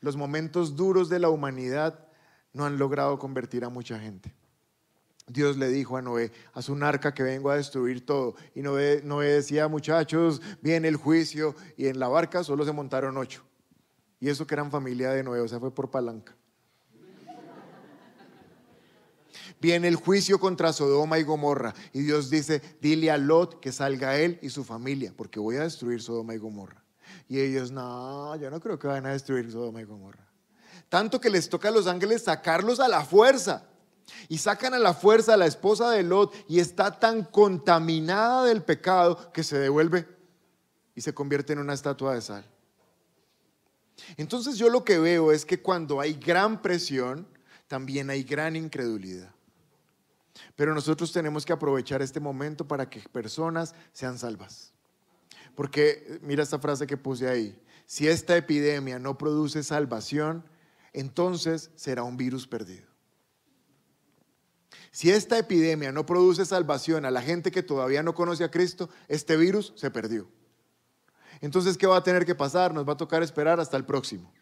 los 0.00 0.16
momentos 0.16 0.76
duros 0.76 1.08
de 1.08 1.18
la 1.18 1.28
humanidad 1.28 2.06
no 2.52 2.64
han 2.64 2.78
logrado 2.78 3.18
convertir 3.18 3.64
a 3.64 3.68
mucha 3.68 3.98
gente. 3.98 4.34
Dios 5.26 5.56
le 5.56 5.68
dijo 5.68 5.96
a 5.96 6.02
Noé, 6.02 6.32
haz 6.54 6.68
un 6.68 6.82
arca 6.82 7.14
que 7.14 7.22
vengo 7.22 7.50
a 7.50 7.56
destruir 7.56 8.04
todo. 8.04 8.34
Y 8.54 8.62
Noé, 8.62 9.00
Noé 9.04 9.28
decía, 9.28 9.68
muchachos, 9.68 10.42
viene 10.60 10.88
el 10.88 10.96
juicio. 10.96 11.54
Y 11.76 11.86
en 11.86 12.00
la 12.00 12.08
barca 12.08 12.42
solo 12.42 12.64
se 12.64 12.72
montaron 12.72 13.16
ocho. 13.16 13.44
Y 14.18 14.28
eso 14.28 14.46
que 14.46 14.54
eran 14.54 14.70
familia 14.70 15.10
de 15.10 15.22
Noé, 15.22 15.40
o 15.40 15.48
sea, 15.48 15.60
fue 15.60 15.72
por 15.72 15.90
palanca. 15.90 16.34
Viene 19.60 19.88
el 19.88 19.96
juicio 19.96 20.40
contra 20.40 20.72
Sodoma 20.72 21.18
y 21.18 21.22
Gomorra. 21.22 21.74
Y 21.92 22.00
Dios 22.00 22.30
dice, 22.30 22.62
dile 22.80 23.10
a 23.10 23.18
Lot 23.18 23.60
que 23.60 23.72
salga 23.72 24.16
él 24.16 24.38
y 24.42 24.50
su 24.50 24.64
familia, 24.64 25.12
porque 25.16 25.38
voy 25.38 25.56
a 25.56 25.62
destruir 25.62 26.02
Sodoma 26.02 26.34
y 26.34 26.38
Gomorra. 26.38 26.82
Y 27.28 27.38
ellos, 27.40 27.70
no, 27.70 28.34
yo 28.36 28.50
no 28.50 28.60
creo 28.60 28.78
que 28.78 28.88
vayan 28.88 29.06
a 29.06 29.12
destruir 29.12 29.50
Sodoma 29.50 29.82
y 29.82 29.84
Gomorra. 29.84 30.26
Tanto 30.88 31.20
que 31.20 31.30
les 31.30 31.48
toca 31.48 31.68
a 31.68 31.72
los 31.72 31.86
ángeles 31.86 32.22
sacarlos 32.22 32.80
a 32.80 32.88
la 32.88 33.04
fuerza. 33.04 33.66
Y 34.28 34.38
sacan 34.38 34.74
a 34.74 34.78
la 34.78 34.94
fuerza 34.94 35.34
a 35.34 35.36
la 35.36 35.46
esposa 35.46 35.90
de 35.90 36.02
Lot 36.02 36.34
y 36.48 36.58
está 36.58 36.98
tan 36.98 37.22
contaminada 37.22 38.44
del 38.44 38.62
pecado 38.62 39.30
que 39.32 39.44
se 39.44 39.58
devuelve 39.58 40.08
y 40.94 41.00
se 41.00 41.14
convierte 41.14 41.52
en 41.52 41.60
una 41.60 41.74
estatua 41.74 42.14
de 42.14 42.20
sal. 42.20 42.44
Entonces 44.16 44.56
yo 44.56 44.68
lo 44.68 44.84
que 44.84 44.98
veo 44.98 45.30
es 45.30 45.44
que 45.44 45.60
cuando 45.60 46.00
hay 46.00 46.14
gran 46.14 46.60
presión, 46.60 47.26
también 47.68 48.10
hay 48.10 48.24
gran 48.24 48.56
incredulidad. 48.56 49.32
Pero 50.56 50.74
nosotros 50.74 51.12
tenemos 51.12 51.44
que 51.44 51.52
aprovechar 51.52 52.02
este 52.02 52.20
momento 52.20 52.66
para 52.66 52.88
que 52.88 53.00
personas 53.00 53.74
sean 53.92 54.18
salvas. 54.18 54.72
Porque 55.54 56.18
mira 56.22 56.42
esta 56.42 56.58
frase 56.58 56.86
que 56.86 56.96
puse 56.96 57.28
ahí. 57.28 57.60
Si 57.86 58.08
esta 58.08 58.36
epidemia 58.36 58.98
no 58.98 59.18
produce 59.18 59.62
salvación, 59.62 60.44
entonces 60.92 61.70
será 61.74 62.02
un 62.02 62.16
virus 62.16 62.46
perdido. 62.46 62.88
Si 64.92 65.10
esta 65.10 65.38
epidemia 65.38 65.92
no 65.92 66.04
produce 66.04 66.44
salvación 66.44 67.04
a 67.04 67.10
la 67.10 67.22
gente 67.22 67.50
que 67.50 67.62
todavía 67.62 68.02
no 68.02 68.14
conoce 68.14 68.44
a 68.44 68.50
Cristo, 68.50 68.90
este 69.08 69.36
virus 69.36 69.72
se 69.76 69.90
perdió. 69.90 70.28
Entonces, 71.40 71.78
¿qué 71.78 71.86
va 71.86 71.96
a 71.96 72.02
tener 72.02 72.26
que 72.26 72.34
pasar? 72.34 72.74
Nos 72.74 72.88
va 72.88 72.94
a 72.94 72.96
tocar 72.96 73.22
esperar 73.22 73.60
hasta 73.60 73.76
el 73.76 73.84
próximo. 73.84 74.32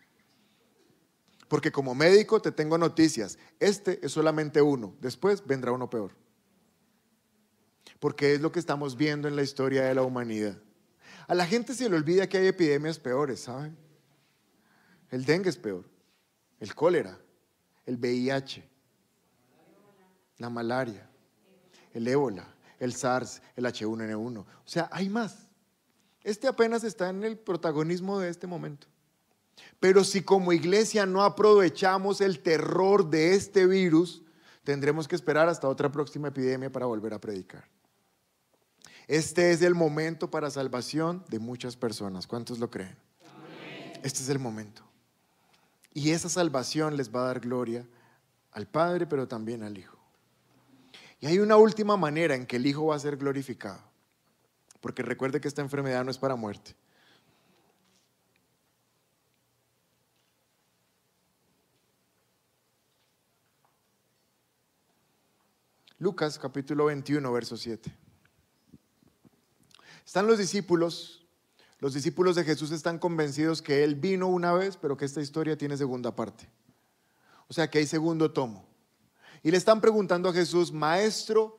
Porque 1.49 1.73
como 1.73 1.95
médico 1.95 2.41
te 2.41 2.53
tengo 2.53 2.77
noticias. 2.79 3.39
Este 3.59 4.05
es 4.05 4.13
solamente 4.13 4.61
uno. 4.63 4.95
Después 5.01 5.45
vendrá 5.47 5.73
uno 5.73 5.89
peor. 5.89 6.13
Porque 7.99 8.35
es 8.35 8.41
lo 8.41 8.53
que 8.53 8.61
estamos 8.61 8.97
viendo 8.97 9.27
en 9.27 9.35
la 9.35 9.43
historia 9.43 9.85
de 9.85 9.95
la 9.95 10.03
humanidad. 10.03 10.61
A 11.27 11.35
la 11.35 11.47
gente 11.47 11.75
se 11.75 11.89
le 11.89 11.97
olvida 11.97 12.29
que 12.29 12.39
hay 12.39 12.47
epidemias 12.47 12.99
peores, 12.99 13.41
¿saben? 13.41 13.77
El 15.11 15.25
dengue 15.25 15.49
es 15.49 15.57
peor, 15.57 15.85
el 16.61 16.75
cólera, 16.75 17.19
el 17.87 17.97
VIH, 17.97 18.69
la 20.37 20.51
malaria, 20.51 21.09
el 21.93 22.07
ébola, 22.07 22.55
el 22.79 22.95
SARS, 22.95 23.43
el 23.57 23.65
H1N1. 23.65 24.39
O 24.39 24.47
sea, 24.65 24.89
hay 24.93 25.09
más. 25.09 25.49
Este 26.23 26.47
apenas 26.47 26.85
está 26.85 27.09
en 27.09 27.25
el 27.25 27.39
protagonismo 27.39 28.21
de 28.21 28.29
este 28.29 28.47
momento. 28.47 28.87
Pero 29.81 30.05
si 30.05 30.23
como 30.23 30.53
iglesia 30.53 31.07
no 31.07 31.23
aprovechamos 31.23 32.21
el 32.21 32.41
terror 32.41 33.09
de 33.09 33.35
este 33.35 33.67
virus, 33.67 34.23
tendremos 34.65 35.09
que 35.09 35.15
esperar 35.15 35.49
hasta 35.49 35.69
otra 35.69 35.91
próxima 35.91 36.29
epidemia 36.29 36.71
para 36.71 36.87
volver 36.87 37.15
a 37.15 37.21
predicar. 37.21 37.65
Este 39.07 39.53
es 39.53 39.63
el 39.63 39.75
momento 39.75 40.31
para 40.31 40.51
salvación 40.51 41.25
de 41.29 41.39
muchas 41.39 41.77
personas. 41.77 42.27
¿Cuántos 42.27 42.59
lo 42.59 42.71
creen? 42.71 42.97
Este 44.03 44.21
es 44.23 44.29
el 44.29 44.39
momento. 44.39 44.83
Y 45.95 46.11
esa 46.11 46.29
salvación 46.29 46.97
les 46.97 47.13
va 47.13 47.23
a 47.23 47.27
dar 47.29 47.41
gloria 47.41 47.87
al 48.53 48.67
Padre, 48.67 49.07
pero 49.07 49.27
también 49.27 49.63
al 49.63 49.79
Hijo. 49.79 49.97
Y 51.21 51.27
hay 51.27 51.39
una 51.39 51.57
última 51.57 51.97
manera 51.97 52.35
en 52.35 52.47
que 52.47 52.57
el 52.57 52.67
Hijo 52.67 52.87
va 52.87 52.97
a 52.97 53.01
ser 53.01 53.17
glorificado. 53.17 53.81
Porque 54.81 55.03
recuerde 55.03 55.41
que 55.41 55.49
esta 55.49 55.63
enfermedad 55.63 56.05
no 56.05 56.11
es 56.11 56.19
para 56.19 56.37
muerte. 56.37 56.77
Lucas 66.01 66.39
capítulo 66.39 66.85
21, 66.85 67.33
verso 67.33 67.57
7. 67.57 67.93
Están 70.07 70.29
los 70.29 70.39
discípulos, 70.39 71.27
los 71.81 71.93
discípulos 71.93 72.37
de 72.37 72.45
Jesús 72.45 72.71
están 72.71 72.99
convencidos 73.01 73.61
que 73.61 73.83
Él 73.83 73.97
vino 73.97 74.29
una 74.29 74.53
vez, 74.53 74.77
pero 74.77 74.97
que 74.97 75.05
esta 75.05 75.21
historia 75.21 75.59
tiene 75.59 75.77
segunda 75.77 76.15
parte. 76.15 76.49
O 77.49 77.53
sea 77.53 77.69
que 77.69 77.79
hay 77.79 77.87
segundo 77.87 78.31
tomo. 78.31 78.65
Y 79.43 79.51
le 79.51 79.57
están 79.57 79.81
preguntando 79.81 80.29
a 80.29 80.33
Jesús, 80.33 80.71
Maestro, 80.71 81.59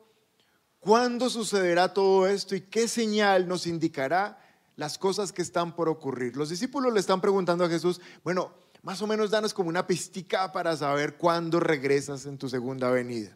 ¿cuándo 0.79 1.29
sucederá 1.29 1.93
todo 1.93 2.25
esto 2.25 2.55
y 2.55 2.61
qué 2.61 2.87
señal 2.87 3.45
nos 3.45 3.67
indicará 3.67 4.41
las 4.77 4.97
cosas 4.97 5.33
que 5.33 5.41
están 5.41 5.75
por 5.75 5.89
ocurrir? 5.89 6.37
Los 6.37 6.49
discípulos 6.49 6.93
le 6.93 7.01
están 7.01 7.19
preguntando 7.19 7.65
a 7.65 7.69
Jesús, 7.69 7.99
bueno, 8.23 8.53
más 8.83 9.01
o 9.01 9.07
menos 9.07 9.31
danos 9.31 9.53
como 9.53 9.67
una 9.67 9.85
pistica 9.85 10.53
para 10.53 10.77
saber 10.77 11.17
cuándo 11.17 11.59
regresas 11.59 12.25
en 12.25 12.37
tu 12.37 12.47
segunda 12.47 12.89
venida. 12.89 13.35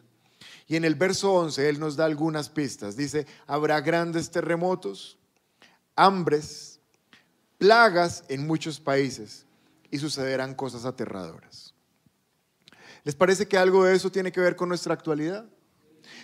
Y 0.66 0.76
en 0.76 0.84
el 0.84 0.94
verso 0.94 1.32
11 1.34 1.68
Él 1.68 1.78
nos 1.78 1.96
da 1.96 2.04
algunas 2.04 2.48
pistas. 2.48 2.96
Dice, 2.96 3.26
habrá 3.46 3.80
grandes 3.80 4.30
terremotos, 4.30 5.18
hambres, 5.94 6.80
plagas 7.58 8.24
en 8.28 8.46
muchos 8.46 8.80
países 8.80 9.46
y 9.90 9.98
sucederán 9.98 10.54
cosas 10.54 10.84
aterradoras. 10.84 11.74
¿Les 13.04 13.14
parece 13.14 13.46
que 13.46 13.58
algo 13.58 13.84
de 13.84 13.94
eso 13.94 14.10
tiene 14.10 14.32
que 14.32 14.40
ver 14.40 14.56
con 14.56 14.68
nuestra 14.68 14.94
actualidad? 14.94 15.46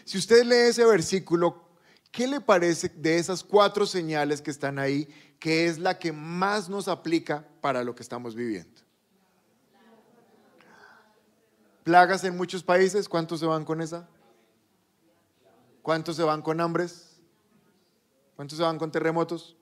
Si 0.05 0.18
usted 0.18 0.44
lee 0.44 0.70
ese 0.70 0.85
versículo, 0.85 1.68
¿qué 2.11 2.26
le 2.26 2.40
parece 2.40 2.88
de 2.88 3.18
esas 3.18 3.44
cuatro 3.44 3.87
señales 3.87 4.40
que 4.40 4.50
están 4.50 4.79
ahí, 4.79 5.07
que 5.38 5.66
es 5.66 5.79
la 5.79 5.98
que 5.98 6.12
más 6.12 6.68
nos 6.68 6.88
aplica 6.88 7.46
para 7.61 7.85
lo 7.85 7.94
que 7.94 8.03
estamos 8.03 8.35
viviendo? 8.35 8.81
Plagas 11.85 12.24
en 12.24 12.37
muchos 12.37 12.62
países, 12.62 13.09
¿cuántos 13.09 13.40
se 13.40 13.46
van 13.46 13.64
con 13.64 13.81
esa? 13.81 14.09
¿Cuántos 15.90 16.14
se 16.14 16.22
van 16.22 16.40
con 16.40 16.61
hambres? 16.61 17.18
¿Cuántos 18.37 18.57
se 18.57 18.62
van 18.62 18.79
con 18.79 18.92
terremotos? 18.92 19.57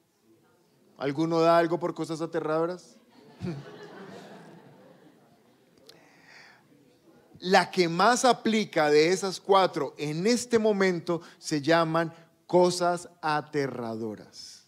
¿Alguno 0.99 1.41
da 1.41 1.57
algo 1.57 1.81
por 1.81 1.95
cosas 1.95 2.21
aterradoras? 2.21 2.99
La 7.41 7.71
que 7.71 7.89
más 7.89 8.27
aplica 8.27 8.91
de 8.91 9.11
esas 9.11 9.41
cuatro 9.41 9.95
en 9.97 10.27
este 10.27 10.59
momento 10.59 11.23
se 11.39 11.63
llaman 11.63 12.13
cosas 12.47 13.09
aterradoras, 13.23 14.67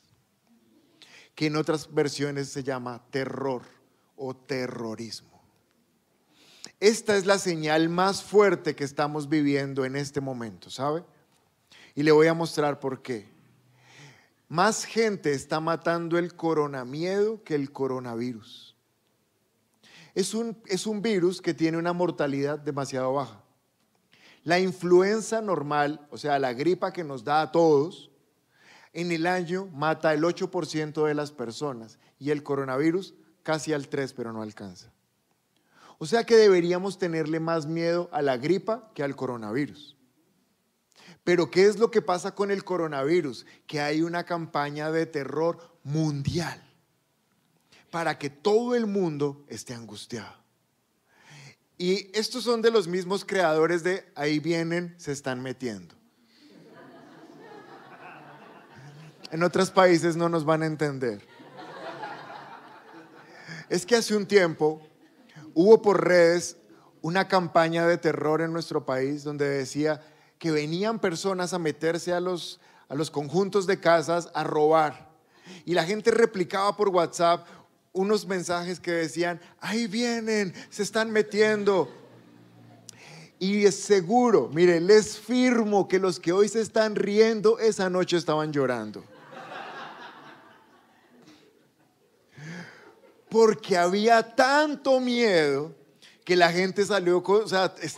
que 1.34 1.48
en 1.48 1.56
otras 1.56 1.92
versiones 1.92 2.48
se 2.48 2.62
llama 2.62 3.04
terror 3.10 3.64
o 4.16 4.34
terrorismo. 4.34 5.42
Esta 6.80 7.18
es 7.18 7.26
la 7.26 7.38
señal 7.38 7.90
más 7.90 8.22
fuerte 8.22 8.74
que 8.74 8.84
estamos 8.84 9.28
viviendo 9.28 9.84
en 9.84 9.96
este 9.96 10.22
momento, 10.22 10.70
¿sabe? 10.70 11.04
Y 12.00 12.02
le 12.02 12.12
voy 12.12 12.28
a 12.28 12.32
mostrar 12.32 12.80
por 12.80 13.02
qué. 13.02 13.28
Más 14.48 14.86
gente 14.86 15.32
está 15.32 15.60
matando 15.60 16.16
el 16.16 16.34
coronamiedo 16.34 17.44
que 17.44 17.54
el 17.54 17.72
coronavirus. 17.72 18.74
Es 20.14 20.32
un, 20.32 20.56
es 20.64 20.86
un 20.86 21.02
virus 21.02 21.42
que 21.42 21.52
tiene 21.52 21.76
una 21.76 21.92
mortalidad 21.92 22.58
demasiado 22.58 23.12
baja. 23.12 23.44
La 24.44 24.58
influenza 24.58 25.42
normal, 25.42 26.08
o 26.10 26.16
sea, 26.16 26.38
la 26.38 26.54
gripa 26.54 26.90
que 26.90 27.04
nos 27.04 27.22
da 27.22 27.42
a 27.42 27.52
todos, 27.52 28.10
en 28.94 29.12
el 29.12 29.26
año 29.26 29.66
mata 29.66 30.14
el 30.14 30.22
8% 30.22 31.06
de 31.06 31.14
las 31.14 31.32
personas 31.32 31.98
y 32.18 32.30
el 32.30 32.42
coronavirus 32.42 33.12
casi 33.42 33.74
al 33.74 33.90
3%, 33.90 34.14
pero 34.16 34.32
no 34.32 34.40
alcanza. 34.40 34.90
O 35.98 36.06
sea 36.06 36.24
que 36.24 36.36
deberíamos 36.36 36.96
tenerle 36.96 37.40
más 37.40 37.66
miedo 37.66 38.08
a 38.10 38.22
la 38.22 38.38
gripa 38.38 38.90
que 38.94 39.02
al 39.02 39.14
coronavirus. 39.16 39.99
Pero 41.24 41.50
¿qué 41.50 41.66
es 41.66 41.78
lo 41.78 41.90
que 41.90 42.02
pasa 42.02 42.34
con 42.34 42.50
el 42.50 42.64
coronavirus? 42.64 43.46
Que 43.66 43.80
hay 43.80 44.02
una 44.02 44.24
campaña 44.24 44.90
de 44.90 45.06
terror 45.06 45.58
mundial 45.82 46.62
para 47.90 48.18
que 48.18 48.30
todo 48.30 48.74
el 48.74 48.86
mundo 48.86 49.44
esté 49.48 49.74
angustiado. 49.74 50.40
Y 51.76 52.10
estos 52.16 52.44
son 52.44 52.62
de 52.62 52.70
los 52.70 52.88
mismos 52.88 53.24
creadores 53.24 53.82
de 53.82 54.04
ahí 54.14 54.38
vienen, 54.38 54.94
se 54.98 55.12
están 55.12 55.42
metiendo. 55.42 55.94
En 59.30 59.42
otros 59.42 59.70
países 59.70 60.16
no 60.16 60.28
nos 60.28 60.44
van 60.44 60.62
a 60.62 60.66
entender. 60.66 61.26
Es 63.68 63.86
que 63.86 63.96
hace 63.96 64.16
un 64.16 64.26
tiempo 64.26 64.86
hubo 65.54 65.80
por 65.80 66.04
redes 66.04 66.56
una 67.02 67.28
campaña 67.28 67.86
de 67.86 67.96
terror 67.96 68.42
en 68.42 68.52
nuestro 68.52 68.84
país 68.84 69.22
donde 69.22 69.48
decía, 69.48 70.02
que 70.40 70.50
venían 70.50 70.98
personas 70.98 71.52
a 71.52 71.58
meterse 71.58 72.14
a 72.14 72.18
los, 72.18 72.60
a 72.88 72.94
los 72.94 73.10
conjuntos 73.10 73.66
de 73.66 73.78
casas 73.78 74.30
a 74.32 74.42
robar. 74.42 75.10
Y 75.66 75.74
la 75.74 75.84
gente 75.84 76.10
replicaba 76.10 76.74
por 76.78 76.88
WhatsApp 76.88 77.46
unos 77.92 78.26
mensajes 78.26 78.80
que 78.80 78.90
decían, 78.90 79.38
ahí 79.60 79.86
vienen, 79.86 80.54
se 80.70 80.82
están 80.82 81.10
metiendo. 81.10 81.90
Y 83.38 83.66
es 83.66 83.78
seguro, 83.80 84.48
mire, 84.50 84.80
les 84.80 85.18
firmo 85.18 85.86
que 85.86 85.98
los 85.98 86.18
que 86.18 86.32
hoy 86.32 86.48
se 86.48 86.62
están 86.62 86.96
riendo, 86.96 87.58
esa 87.58 87.90
noche 87.90 88.16
estaban 88.16 88.50
llorando. 88.50 89.04
Porque 93.28 93.76
había 93.76 94.34
tanto 94.34 95.00
miedo 95.00 95.74
que 96.24 96.36
la 96.36 96.52
gente 96.52 96.84
salió 96.84 97.22
con, 97.22 97.44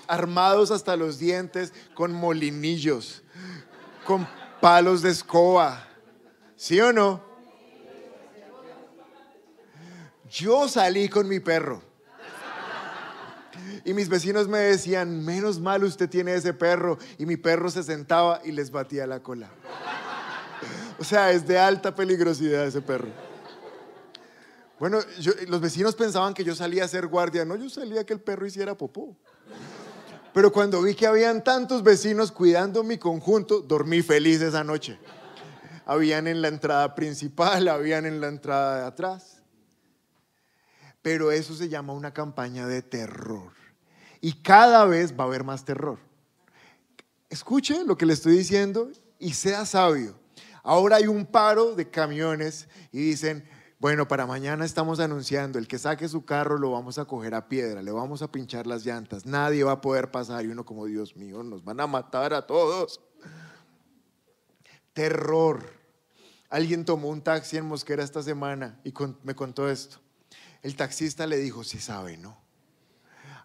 armados 0.06 0.70
hasta 0.70 0.96
los 0.96 1.18
dientes 1.18 1.72
con 1.94 2.12
molinillos, 2.12 3.22
con 4.06 4.26
palos 4.60 5.02
de 5.02 5.10
escoba. 5.10 5.88
¿Sí 6.56 6.80
o 6.80 6.92
no? 6.92 7.22
Yo 10.30 10.68
salí 10.68 11.08
con 11.08 11.28
mi 11.28 11.40
perro. 11.40 11.82
Y 13.84 13.94
mis 13.94 14.08
vecinos 14.08 14.48
me 14.48 14.58
decían, 14.58 15.24
menos 15.24 15.58
mal 15.58 15.82
usted 15.84 16.08
tiene 16.08 16.34
ese 16.34 16.54
perro. 16.54 16.98
Y 17.18 17.26
mi 17.26 17.36
perro 17.36 17.70
se 17.70 17.82
sentaba 17.82 18.40
y 18.44 18.52
les 18.52 18.70
batía 18.70 19.06
la 19.06 19.22
cola. 19.22 19.50
O 20.98 21.04
sea, 21.04 21.32
es 21.32 21.46
de 21.46 21.58
alta 21.58 21.94
peligrosidad 21.94 22.66
ese 22.66 22.80
perro. 22.80 23.08
Bueno, 24.82 24.98
los 25.46 25.60
vecinos 25.60 25.94
pensaban 25.94 26.34
que 26.34 26.42
yo 26.42 26.56
salía 26.56 26.82
a 26.82 26.88
ser 26.88 27.06
guardia, 27.06 27.44
no, 27.44 27.54
yo 27.54 27.70
salía 27.70 28.00
a 28.00 28.04
que 28.04 28.14
el 28.14 28.20
perro 28.20 28.48
hiciera 28.48 28.76
popó. 28.76 29.16
Pero 30.34 30.50
cuando 30.50 30.82
vi 30.82 30.96
que 30.96 31.06
habían 31.06 31.44
tantos 31.44 31.84
vecinos 31.84 32.32
cuidando 32.32 32.82
mi 32.82 32.98
conjunto, 32.98 33.60
dormí 33.60 34.02
feliz 34.02 34.42
esa 34.42 34.64
noche. 34.64 34.98
Habían 35.86 36.26
en 36.26 36.42
la 36.42 36.48
entrada 36.48 36.96
principal, 36.96 37.68
habían 37.68 38.06
en 38.06 38.20
la 38.20 38.26
entrada 38.26 38.80
de 38.80 38.86
atrás. 38.86 39.40
Pero 41.00 41.30
eso 41.30 41.54
se 41.54 41.68
llama 41.68 41.92
una 41.92 42.12
campaña 42.12 42.66
de 42.66 42.82
terror. 42.82 43.52
Y 44.20 44.42
cada 44.42 44.84
vez 44.84 45.12
va 45.16 45.22
a 45.22 45.26
haber 45.28 45.44
más 45.44 45.64
terror. 45.64 46.00
Escuche 47.30 47.84
lo 47.84 47.96
que 47.96 48.04
le 48.04 48.14
estoy 48.14 48.36
diciendo 48.36 48.90
y 49.20 49.34
sea 49.34 49.64
sabio. 49.64 50.18
Ahora 50.64 50.96
hay 50.96 51.06
un 51.06 51.24
paro 51.24 51.76
de 51.76 51.88
camiones 51.88 52.66
y 52.90 52.98
dicen, 52.98 53.48
bueno, 53.82 54.06
para 54.06 54.26
mañana 54.26 54.64
estamos 54.64 55.00
anunciando, 55.00 55.58
el 55.58 55.66
que 55.66 55.76
saque 55.76 56.06
su 56.06 56.24
carro 56.24 56.56
lo 56.56 56.70
vamos 56.70 56.98
a 56.98 57.04
coger 57.04 57.34
a 57.34 57.48
piedra, 57.48 57.82
le 57.82 57.90
vamos 57.90 58.22
a 58.22 58.30
pinchar 58.30 58.64
las 58.64 58.86
llantas, 58.86 59.26
nadie 59.26 59.64
va 59.64 59.72
a 59.72 59.80
poder 59.80 60.12
pasar 60.12 60.44
y 60.44 60.48
uno 60.50 60.64
como 60.64 60.86
Dios 60.86 61.16
mío, 61.16 61.42
nos 61.42 61.64
van 61.64 61.80
a 61.80 61.88
matar 61.88 62.32
a 62.32 62.46
todos. 62.46 63.00
Terror. 64.92 65.64
Alguien 66.48 66.84
tomó 66.84 67.08
un 67.08 67.22
taxi 67.22 67.56
en 67.56 67.66
Mosquera 67.66 68.04
esta 68.04 68.22
semana 68.22 68.80
y 68.84 68.94
me 69.24 69.34
contó 69.34 69.68
esto. 69.68 69.96
El 70.62 70.76
taxista 70.76 71.26
le 71.26 71.38
dijo, 71.38 71.64
sí 71.64 71.80
sabe, 71.80 72.16
¿no? 72.16 72.38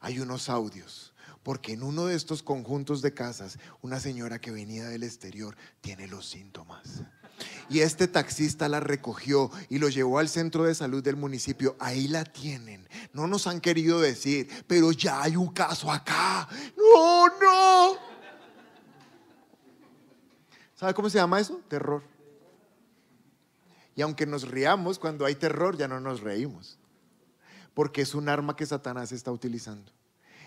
Hay 0.02 0.20
unos 0.20 0.50
audios, 0.50 1.16
porque 1.42 1.74
en 1.74 1.82
uno 1.82 2.06
de 2.06 2.16
estos 2.16 2.44
conjuntos 2.44 3.02
de 3.02 3.16
casas, 3.16 3.58
una 3.82 4.00
señora 4.00 4.40
que 4.40 4.52
venía 4.52 4.86
del 4.86 5.02
exterior 5.02 5.58
tiene 5.82 6.08
los 6.08 6.28
síntomas 6.28 7.02
y 7.70 7.80
este 7.80 8.08
taxista 8.08 8.70
la 8.70 8.80
recogió 8.80 9.52
y 9.70 9.80
lo 9.80 9.90
llevó 9.90 10.20
al 10.20 10.30
centro 10.30 10.64
de 10.64 10.76
salud 10.76 11.04
del 11.04 11.18
municipio. 11.18 11.76
Ahí 11.80 12.08
la 12.08 12.24
tienen. 12.24 12.88
No 13.14 13.28
nos 13.28 13.48
han 13.48 13.60
querido 13.60 14.00
decir, 14.00 14.50
pero 14.68 14.92
ya 14.92 15.22
hay 15.22 15.36
un 15.36 15.52
caso 15.52 15.92
acá. 15.92 16.48
No, 16.78 17.28
no. 17.28 17.98
¿Sabe 20.76 20.94
cómo 20.94 21.10
se 21.10 21.18
llama 21.18 21.40
eso? 21.40 21.62
Terror. 21.68 22.04
Y 23.96 24.02
aunque 24.02 24.26
nos 24.26 24.48
riamos, 24.48 25.00
cuando 25.00 25.26
hay 25.26 25.36
terror 25.36 25.76
ya 25.76 25.88
no 25.88 26.00
nos 26.00 26.22
reímos. 26.22 26.78
Porque 27.74 28.02
es 28.02 28.16
un 28.16 28.30
arma 28.30 28.56
que 28.56 28.66
Satanás 28.66 29.12
está 29.12 29.32
utilizando. 29.32 29.92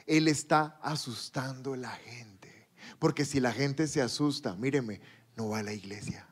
Él 0.06 0.28
está 0.28 0.78
asustando 0.82 1.74
a 1.74 1.76
la 1.76 1.90
gente. 1.90 2.68
Porque 2.98 3.24
si 3.24 3.40
la 3.40 3.52
gente 3.52 3.86
se 3.88 4.00
asusta, 4.00 4.54
míreme, 4.54 5.00
no 5.36 5.50
va 5.50 5.58
a 5.58 5.62
la 5.62 5.72
iglesia 5.72 6.29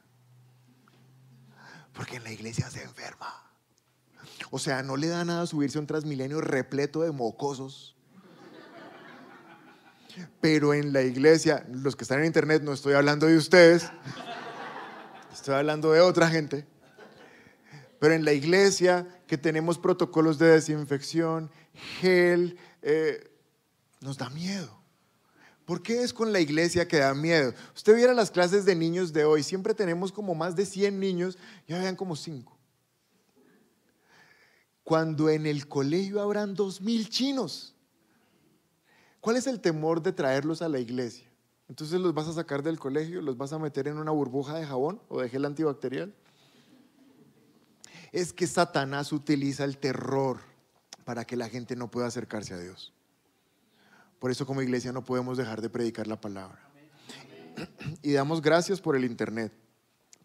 Porque 1.99 2.17
en 2.17 2.23
la 2.23 2.31
iglesia 2.31 2.71
se 2.71 2.81
enferma. 2.85 3.27
O 4.53 4.61
sea, 4.61 4.85
no 4.85 4.97
le 4.97 5.09
da 5.09 5.25
nada 5.25 5.47
subirse 5.47 5.79
a 5.79 5.81
un 5.81 5.89
transmilenio 5.89 6.41
repleto 6.41 7.03
de 7.03 7.11
mocosos. 7.11 7.97
Pero 10.41 10.75
en 10.75 10.93
la 10.93 11.03
iglesia, 11.03 11.67
los 11.69 11.97
que 11.97 12.05
están 12.05 12.21
en 12.21 12.27
internet, 12.27 12.63
no 12.63 12.73
estoy 12.73 12.95
hablando 12.95 13.27
de 13.27 13.37
ustedes, 13.37 13.91
estoy 15.33 15.57
hablando 15.57 15.91
de 15.91 16.01
otra 16.01 16.29
gente. 16.29 16.69
Pero 17.99 18.15
en 18.15 18.25
la 18.25 18.33
iglesia 18.33 19.09
que 19.27 19.37
tenemos 19.37 19.77
protocolos 19.77 20.39
de 20.39 20.51
desinfección, 20.51 21.51
gel, 22.01 22.59
eh, 22.81 23.29
nos 24.01 24.19
da 24.19 24.31
miedo. 24.31 24.78
¿Por 25.69 25.83
qué 25.83 26.03
es 26.03 26.14
con 26.14 26.33
la 26.33 26.41
iglesia 26.41 26.89
que 26.89 26.97
da 26.97 27.12
miedo? 27.12 27.53
Usted 27.77 27.95
viera 27.95 28.14
las 28.14 28.31
clases 28.31 28.64
de 28.64 28.75
niños 28.75 29.12
de 29.12 29.27
hoy, 29.27 29.43
siempre 29.43 29.75
tenemos 29.75 30.11
como 30.11 30.35
más 30.35 30.57
de 30.57 30.64
100 30.64 30.99
niños, 30.99 31.37
ya 31.66 31.79
vean 31.79 31.95
como 31.95 32.16
5. 32.16 32.57
Cuando 34.83 35.29
en 35.29 35.45
el 35.45 35.69
colegio 35.69 36.23
habrán 36.23 36.57
2.000 36.57 37.11
chinos. 37.11 37.75
¿Cuál 39.21 39.37
es 39.37 39.47
el 39.47 39.61
temor 39.61 40.03
de 40.03 40.12
traerlos 40.12 40.62
a 40.62 40.71
la 40.71 40.79
iglesia? 40.79 41.31
Entonces 41.69 42.01
los 42.01 42.14
vas 42.14 42.29
a 42.29 42.33
sacar 42.33 42.62
del 42.62 42.79
colegio, 42.79 43.21
los 43.21 43.37
vas 43.37 43.53
a 43.53 43.59
meter 43.59 43.89
en 43.89 43.99
una 43.99 44.12
burbuja 44.12 44.57
de 44.59 44.64
jabón 44.64 45.03
o 45.11 45.21
de 45.21 45.29
gel 45.29 45.45
antibacterial. 45.45 46.14
Es 48.11 48.33
que 48.33 48.47
Satanás 48.47 49.12
utiliza 49.12 49.64
el 49.64 49.77
terror 49.77 50.39
para 51.05 51.27
que 51.27 51.37
la 51.37 51.51
gente 51.51 51.77
no 51.77 51.91
pueda 51.91 52.07
acercarse 52.07 52.55
a 52.55 52.59
Dios. 52.59 52.95
Por 54.19 54.31
eso 54.31 54.47
como 54.47 54.62
iglesia 54.62 54.93
no 54.93 55.05
podemos 55.05 55.39
dejar 55.39 55.61
de 55.61 55.71
predicar 55.71 56.07
la 56.07 56.21
palabra. 56.21 56.59
Y 58.03 58.12
damos 58.12 58.41
gracias 58.41 58.81
por 58.81 58.97
el 58.97 59.05
Internet. 59.05 59.53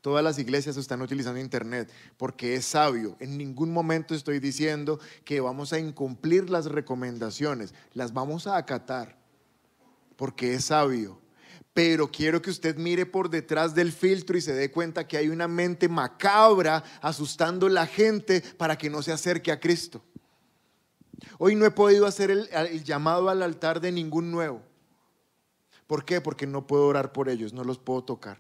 Todas 0.02 0.24
las 0.24 0.38
iglesias 0.38 0.76
están 0.76 1.02
utilizando 1.02 1.40
Internet 1.40 1.90
porque 2.18 2.56
es 2.56 2.66
sabio. 2.66 3.16
En 3.20 3.38
ningún 3.38 3.72
momento 3.72 4.14
estoy 4.14 4.40
diciendo 4.40 5.00
que 5.24 5.40
vamos 5.40 5.72
a 5.72 5.80
incumplir 5.80 6.50
las 6.50 6.66
recomendaciones. 6.66 7.74
Las 7.94 8.14
vamos 8.14 8.46
a 8.46 8.58
acatar 8.58 9.18
porque 10.18 10.56
es 10.56 10.66
sabio. 10.66 11.22
Pero 11.74 12.12
quiero 12.12 12.42
que 12.42 12.52
usted 12.52 12.76
mire 12.78 13.06
por 13.06 13.30
detrás 13.30 13.74
del 13.74 13.92
filtro 13.92 14.38
y 14.38 14.42
se 14.42 14.54
dé 14.54 14.70
cuenta 14.72 15.08
que 15.08 15.18
hay 15.18 15.30
una 15.30 15.48
mente 15.48 15.88
macabra 15.88 16.84
asustando 17.02 17.68
a 17.68 17.70
la 17.70 17.88
gente 17.88 18.44
para 18.58 18.78
que 18.78 18.90
no 18.90 19.02
se 19.02 19.12
acerque 19.12 19.52
a 19.52 19.60
Cristo. 19.60 20.04
Hoy 21.38 21.56
no 21.56 21.66
he 21.66 21.72
podido 21.72 22.06
hacer 22.06 22.32
el, 22.32 22.84
llamado 22.84 23.30
al 23.30 23.44
altar 23.44 23.80
de 23.80 23.92
ningún 23.92 24.32
nuevo. 24.32 24.62
¿Por 25.88 26.06
qué? 26.06 26.22
Porque 26.22 26.48
no 26.48 26.66
puedo 26.66 26.88
orar 26.88 27.12
por 27.12 27.30
ellos, 27.30 27.54
no 27.54 27.64
los 27.64 27.78
puedo 27.78 28.04
tocar. 28.04 28.40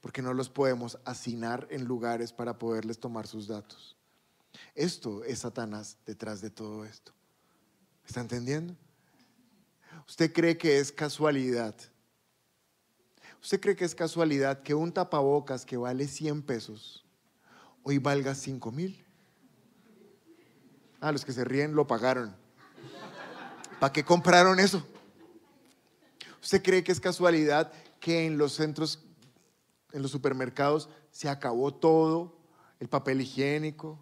Porque 0.00 0.22
no 0.22 0.34
los 0.34 0.48
podemos 0.48 0.98
hacinar 1.04 1.66
en 1.70 1.84
lugares 1.84 2.32
para 2.32 2.58
poderles 2.58 2.98
tomar 2.98 3.26
sus 3.26 3.46
datos. 3.46 3.96
Esto 4.74 5.24
es 5.24 5.40
Satanás 5.40 5.98
detrás 6.06 6.40
de 6.40 6.50
todo 6.50 6.84
esto. 6.84 7.12
¿Está 8.06 8.20
entendiendo? 8.20 8.74
¿Usted 10.08 10.32
cree 10.32 10.58
que 10.58 10.78
es 10.78 10.90
casualidad? 10.90 11.74
¿Usted 13.40 13.60
cree 13.60 13.76
que 13.76 13.84
es 13.84 13.94
casualidad 13.94 14.62
que 14.62 14.74
un 14.74 14.92
tapabocas 14.92 15.64
que 15.64 15.76
vale 15.76 16.06
100 16.06 16.42
pesos 16.42 17.04
hoy 17.82 17.98
valga 17.98 18.34
5 18.34 18.70
mil? 18.72 19.04
Ah, 21.02 21.10
los 21.10 21.24
que 21.24 21.32
se 21.32 21.44
ríen 21.44 21.74
lo 21.74 21.84
pagaron. 21.88 22.32
¿Para 23.80 23.92
qué 23.92 24.04
compraron 24.04 24.60
eso? 24.60 24.86
¿Usted 26.40 26.62
cree 26.62 26.84
que 26.84 26.92
es 26.92 27.00
casualidad 27.00 27.72
que 27.98 28.24
en 28.24 28.38
los 28.38 28.52
centros, 28.52 29.04
en 29.90 30.00
los 30.00 30.12
supermercados, 30.12 30.88
se 31.10 31.28
acabó 31.28 31.74
todo? 31.74 32.38
El 32.78 32.88
papel 32.88 33.20
higiénico, 33.20 33.98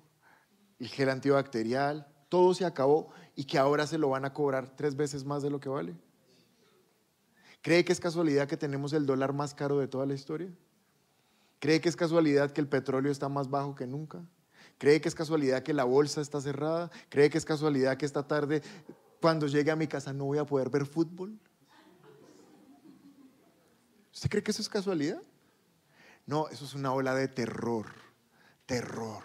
el 0.79 0.89
gel 0.89 1.09
antibacterial, 1.09 2.07
todo 2.29 2.53
se 2.53 2.67
acabó 2.67 3.09
y 3.35 3.45
que 3.45 3.57
ahora 3.57 3.87
se 3.87 3.97
lo 3.97 4.11
van 4.11 4.27
a 4.27 4.35
cobrar 4.35 4.69
tres 4.77 4.95
veces 4.95 5.25
más 5.25 5.43
de 5.43 5.49
lo 5.49 5.59
que 5.59 5.71
vale. 5.71 5.97
¿Cree 7.63 7.83
que 7.83 7.95
es 7.95 8.01
casualidad 8.01 8.47
que 8.47 8.59
tenemos 8.59 8.93
el 8.93 9.07
dólar 9.07 9.33
más 9.33 9.55
caro 9.55 9.79
de 9.79 9.89
toda 9.89 10.05
la 10.05 10.13
historia? 10.13 10.53
¿Cree 11.61 11.81
que 11.81 11.89
es 11.89 11.97
casualidad 11.97 12.51
que 12.51 12.61
el 12.61 12.69
petróleo 12.69 13.11
está 13.11 13.31
más 13.31 13.49
bajo 13.49 13.75
que 13.75 13.87
nunca? 13.87 14.23
¿Cree 14.81 14.99
que 14.99 15.11
es 15.11 15.15
casualidad 15.15 15.63
que 15.63 15.75
la 15.75 15.85
bolsa 15.85 16.23
está 16.23 16.41
cerrada? 16.41 16.91
¿Cree 17.11 17.29
que 17.29 17.37
es 17.37 17.45
casualidad 17.45 17.99
que 17.99 18.07
esta 18.07 18.27
tarde, 18.27 18.63
cuando 19.21 19.47
llegue 19.47 19.71
a 19.71 19.77
mi 19.77 19.87
casa, 19.87 20.15
no 20.15 20.25
voy 20.25 20.39
a 20.39 20.47
poder 20.47 20.71
ver 20.71 20.87
fútbol? 20.87 21.39
¿Usted 24.11 24.31
cree 24.31 24.43
que 24.43 24.53
eso 24.53 24.63
es 24.63 24.71
casualidad? 24.71 25.21
No, 26.25 26.49
eso 26.49 26.65
es 26.65 26.73
una 26.73 26.95
ola 26.95 27.15
de 27.15 27.29
terror, 27.29 27.89
terror. 28.65 29.23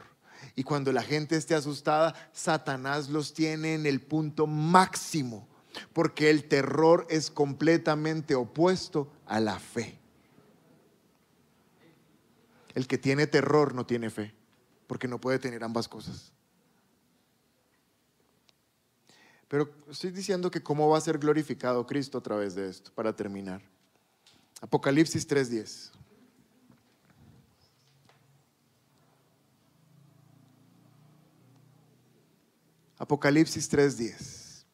Y 0.58 0.64
cuando 0.64 0.92
la 0.92 1.04
gente 1.04 1.38
esté 1.38 1.56
asustada, 1.56 2.14
Satanás 2.34 3.08
los 3.08 3.34
tiene 3.34 3.76
en 3.76 3.86
el 3.86 4.02
punto 4.02 4.48
máximo, 4.48 5.48
porque 5.94 6.32
el 6.32 6.50
terror 6.50 7.08
es 7.10 7.32
completamente 7.32 8.36
opuesto 8.36 9.10
a 9.26 9.40
la 9.40 9.58
fe. 9.58 9.98
El 12.74 12.88
que 12.88 12.98
tiene 12.98 13.26
terror 13.26 13.74
no 13.74 13.86
tiene 13.86 14.10
fe 14.10 14.34
porque 14.88 15.08
no 15.08 15.20
puede 15.20 15.40
tener 15.40 15.64
ambas 15.64 15.88
cosas. 15.88 16.32
Pero 19.48 19.70
estoy 19.90 20.12
diciendo 20.12 20.50
que 20.50 20.64
cómo 20.64 20.90
va 20.90 20.98
a 20.98 21.02
ser 21.02 21.18
glorificado 21.18 21.86
Cristo 21.86 22.18
a 22.18 22.22
través 22.22 22.56
de 22.56 22.70
esto, 22.70 22.92
para 22.94 23.16
terminar. 23.16 23.62
Apocalipsis 24.62 25.28
3:10. 25.28 25.92
Apocalipsis 32.98 33.70
3:10. 33.70 34.66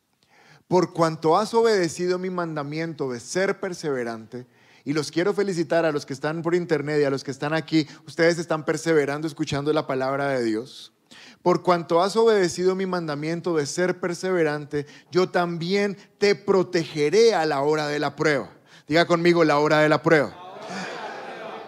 Por 0.67 0.93
cuanto 0.93 1.37
has 1.37 1.53
obedecido 1.53 2.17
mi 2.17 2.29
mandamiento 2.29 3.11
de 3.11 3.19
ser 3.19 3.59
perseverante, 3.59 4.47
y 4.83 4.93
los 4.93 5.11
quiero 5.11 5.33
felicitar 5.33 5.85
a 5.85 5.91
los 5.91 6.05
que 6.05 6.13
están 6.13 6.41
por 6.41 6.55
internet 6.55 7.01
y 7.01 7.05
a 7.05 7.09
los 7.09 7.23
que 7.23 7.31
están 7.31 7.53
aquí. 7.53 7.87
Ustedes 8.07 8.39
están 8.39 8.65
perseverando 8.65 9.27
escuchando 9.27 9.71
la 9.73 9.87
palabra 9.87 10.29
de 10.29 10.43
Dios. 10.43 10.93
Por 11.41 11.63
cuanto 11.63 12.01
has 12.01 12.15
obedecido 12.15 12.75
mi 12.75 12.85
mandamiento 12.85 13.55
de 13.55 13.65
ser 13.65 13.99
perseverante, 13.99 14.85
yo 15.11 15.29
también 15.29 15.97
te 16.17 16.35
protegeré 16.35 17.33
a 17.33 17.45
la 17.45 17.61
hora 17.61 17.87
de 17.87 17.99
la 17.99 18.15
prueba. 18.15 18.51
Diga 18.87 19.05
conmigo 19.05 19.43
la 19.43 19.59
hora 19.59 19.79
de 19.79 19.89
la 19.89 20.01
prueba. 20.01 20.37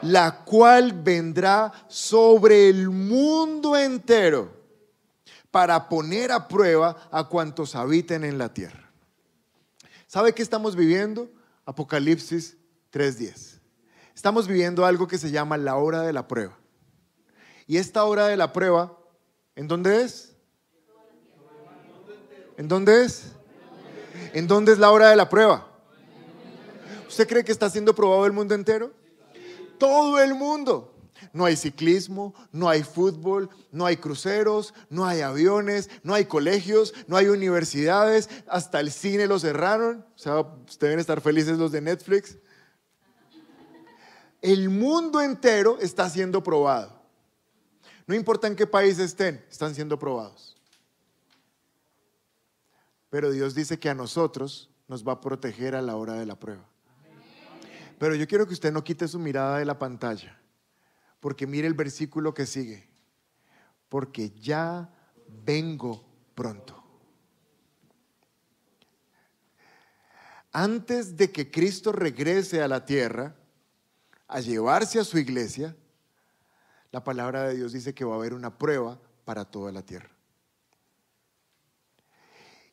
La 0.01 0.43
cual 0.43 0.93
vendrá 0.93 1.71
sobre 1.87 2.69
el 2.69 2.89
mundo 2.89 3.77
entero 3.77 4.51
para 5.49 5.87
poner 5.87 6.31
a 6.31 6.47
prueba 6.47 7.09
a 7.11 7.27
cuantos 7.29 7.75
habiten 7.75 8.23
en 8.23 8.37
la 8.37 8.53
tierra. 8.53 8.91
¿Sabe 10.07 10.33
qué 10.33 10.43
estamos 10.43 10.75
viviendo? 10.75 11.31
Apocalipsis 11.65 12.57
3.10. 12.93 13.59
Estamos 14.13 14.47
viviendo 14.47 14.85
algo 14.85 15.07
que 15.07 15.17
se 15.17 15.31
llama 15.31 15.57
la 15.57 15.75
hora 15.75 16.03
de 16.03 16.13
la 16.13 16.27
prueba. 16.27 16.57
Y 17.65 17.77
esta 17.77 18.03
hora 18.03 18.27
de 18.27 18.37
la 18.37 18.53
prueba, 18.53 18.95
¿en 19.55 19.67
dónde 19.67 20.03
es? 20.03 20.35
¿En 22.55 22.67
dónde 22.67 23.03
es? 23.03 23.31
¿En 24.33 24.47
dónde 24.47 24.73
es 24.73 24.77
la 24.77 24.91
hora 24.91 25.09
de 25.09 25.15
la 25.15 25.27
prueba? 25.27 25.67
¿Usted 27.07 27.27
cree 27.27 27.43
que 27.43 27.51
está 27.51 27.69
siendo 27.69 27.95
probado 27.95 28.27
el 28.27 28.31
mundo 28.31 28.53
entero? 28.53 28.93
Todo 29.79 30.21
el 30.21 30.35
mundo. 30.35 30.91
No 31.31 31.45
hay 31.45 31.55
ciclismo, 31.55 32.35
no 32.51 32.69
hay 32.69 32.83
fútbol, 32.83 33.49
no 33.71 33.87
hay 33.87 33.97
cruceros, 33.97 34.75
no 34.89 35.05
hay 35.05 35.21
aviones, 35.21 35.89
no 36.03 36.13
hay 36.13 36.25
colegios, 36.25 36.93
no 37.07 37.17
hay 37.17 37.27
universidades, 37.27 38.29
hasta 38.47 38.79
el 38.79 38.91
cine 38.91 39.25
lo 39.25 39.39
cerraron. 39.39 40.05
O 40.15 40.19
sea, 40.19 40.45
deben 40.79 40.99
estar 40.99 41.21
felices 41.21 41.57
los 41.57 41.71
de 41.71 41.81
Netflix 41.81 42.37
el 44.43 44.69
mundo 44.69 45.21
entero 45.21 45.79
está 45.79 46.09
siendo 46.09 46.43
probado. 46.43 47.01
No 48.05 48.13
importa 48.13 48.45
en 48.45 48.57
qué 48.57 48.67
país 48.67 48.99
estén, 48.99 49.43
están 49.49 49.73
siendo 49.73 49.97
probados. 49.97 50.57
Pero 53.09 53.31
Dios 53.31 53.55
dice 53.55 53.79
que 53.79 53.89
a 53.89 53.95
nosotros 53.95 54.69
nos 54.89 55.07
va 55.07 55.13
a 55.13 55.21
proteger 55.21 55.75
a 55.75 55.81
la 55.81 55.95
hora 55.95 56.15
de 56.15 56.25
la 56.25 56.37
prueba. 56.37 56.67
Pero 57.97 58.15
yo 58.15 58.27
quiero 58.27 58.45
que 58.45 58.53
usted 58.53 58.73
no 58.73 58.83
quite 58.83 59.07
su 59.07 59.17
mirada 59.17 59.59
de 59.59 59.65
la 59.65 59.79
pantalla, 59.79 60.37
porque 61.21 61.47
mire 61.47 61.65
el 61.65 61.73
versículo 61.73 62.33
que 62.33 62.45
sigue. 62.45 62.89
Porque 63.87 64.31
ya 64.31 64.93
vengo 65.45 66.03
pronto. 66.35 66.83
Antes 70.51 71.15
de 71.15 71.31
que 71.31 71.49
Cristo 71.49 71.93
regrese 71.93 72.61
a 72.61 72.67
la 72.67 72.85
tierra, 72.85 73.37
a 74.33 74.39
llevarse 74.39 74.99
a 74.99 75.03
su 75.03 75.19
iglesia, 75.19 75.75
la 76.91 77.03
palabra 77.03 77.43
de 77.43 77.55
Dios 77.55 77.71
dice 77.71 77.93
que 77.93 78.03
va 78.03 78.15
a 78.15 78.17
haber 78.17 78.33
una 78.33 78.57
prueba 78.57 78.99
para 79.25 79.45
toda 79.45 79.71
la 79.71 79.83
tierra. 79.83 80.09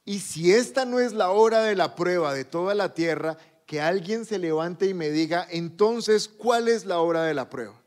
Y 0.06 0.20
si 0.20 0.54
esta 0.54 0.86
no 0.86 1.00
es 1.00 1.12
la 1.12 1.30
hora 1.30 1.62
de 1.62 1.76
la 1.76 1.94
prueba 1.94 2.32
de 2.32 2.46
toda 2.46 2.74
la 2.74 2.94
tierra, 2.94 3.36
que 3.66 3.78
alguien 3.82 4.24
se 4.24 4.38
levante 4.38 4.86
y 4.86 4.94
me 4.94 5.11
diga, 5.11 5.46
entonces, 5.50 6.28
¿cuál 6.28 6.66
es 6.66 6.86
la 6.86 7.00
hora 7.00 7.24
de 7.24 7.34
la 7.34 7.50
prueba? 7.50 7.78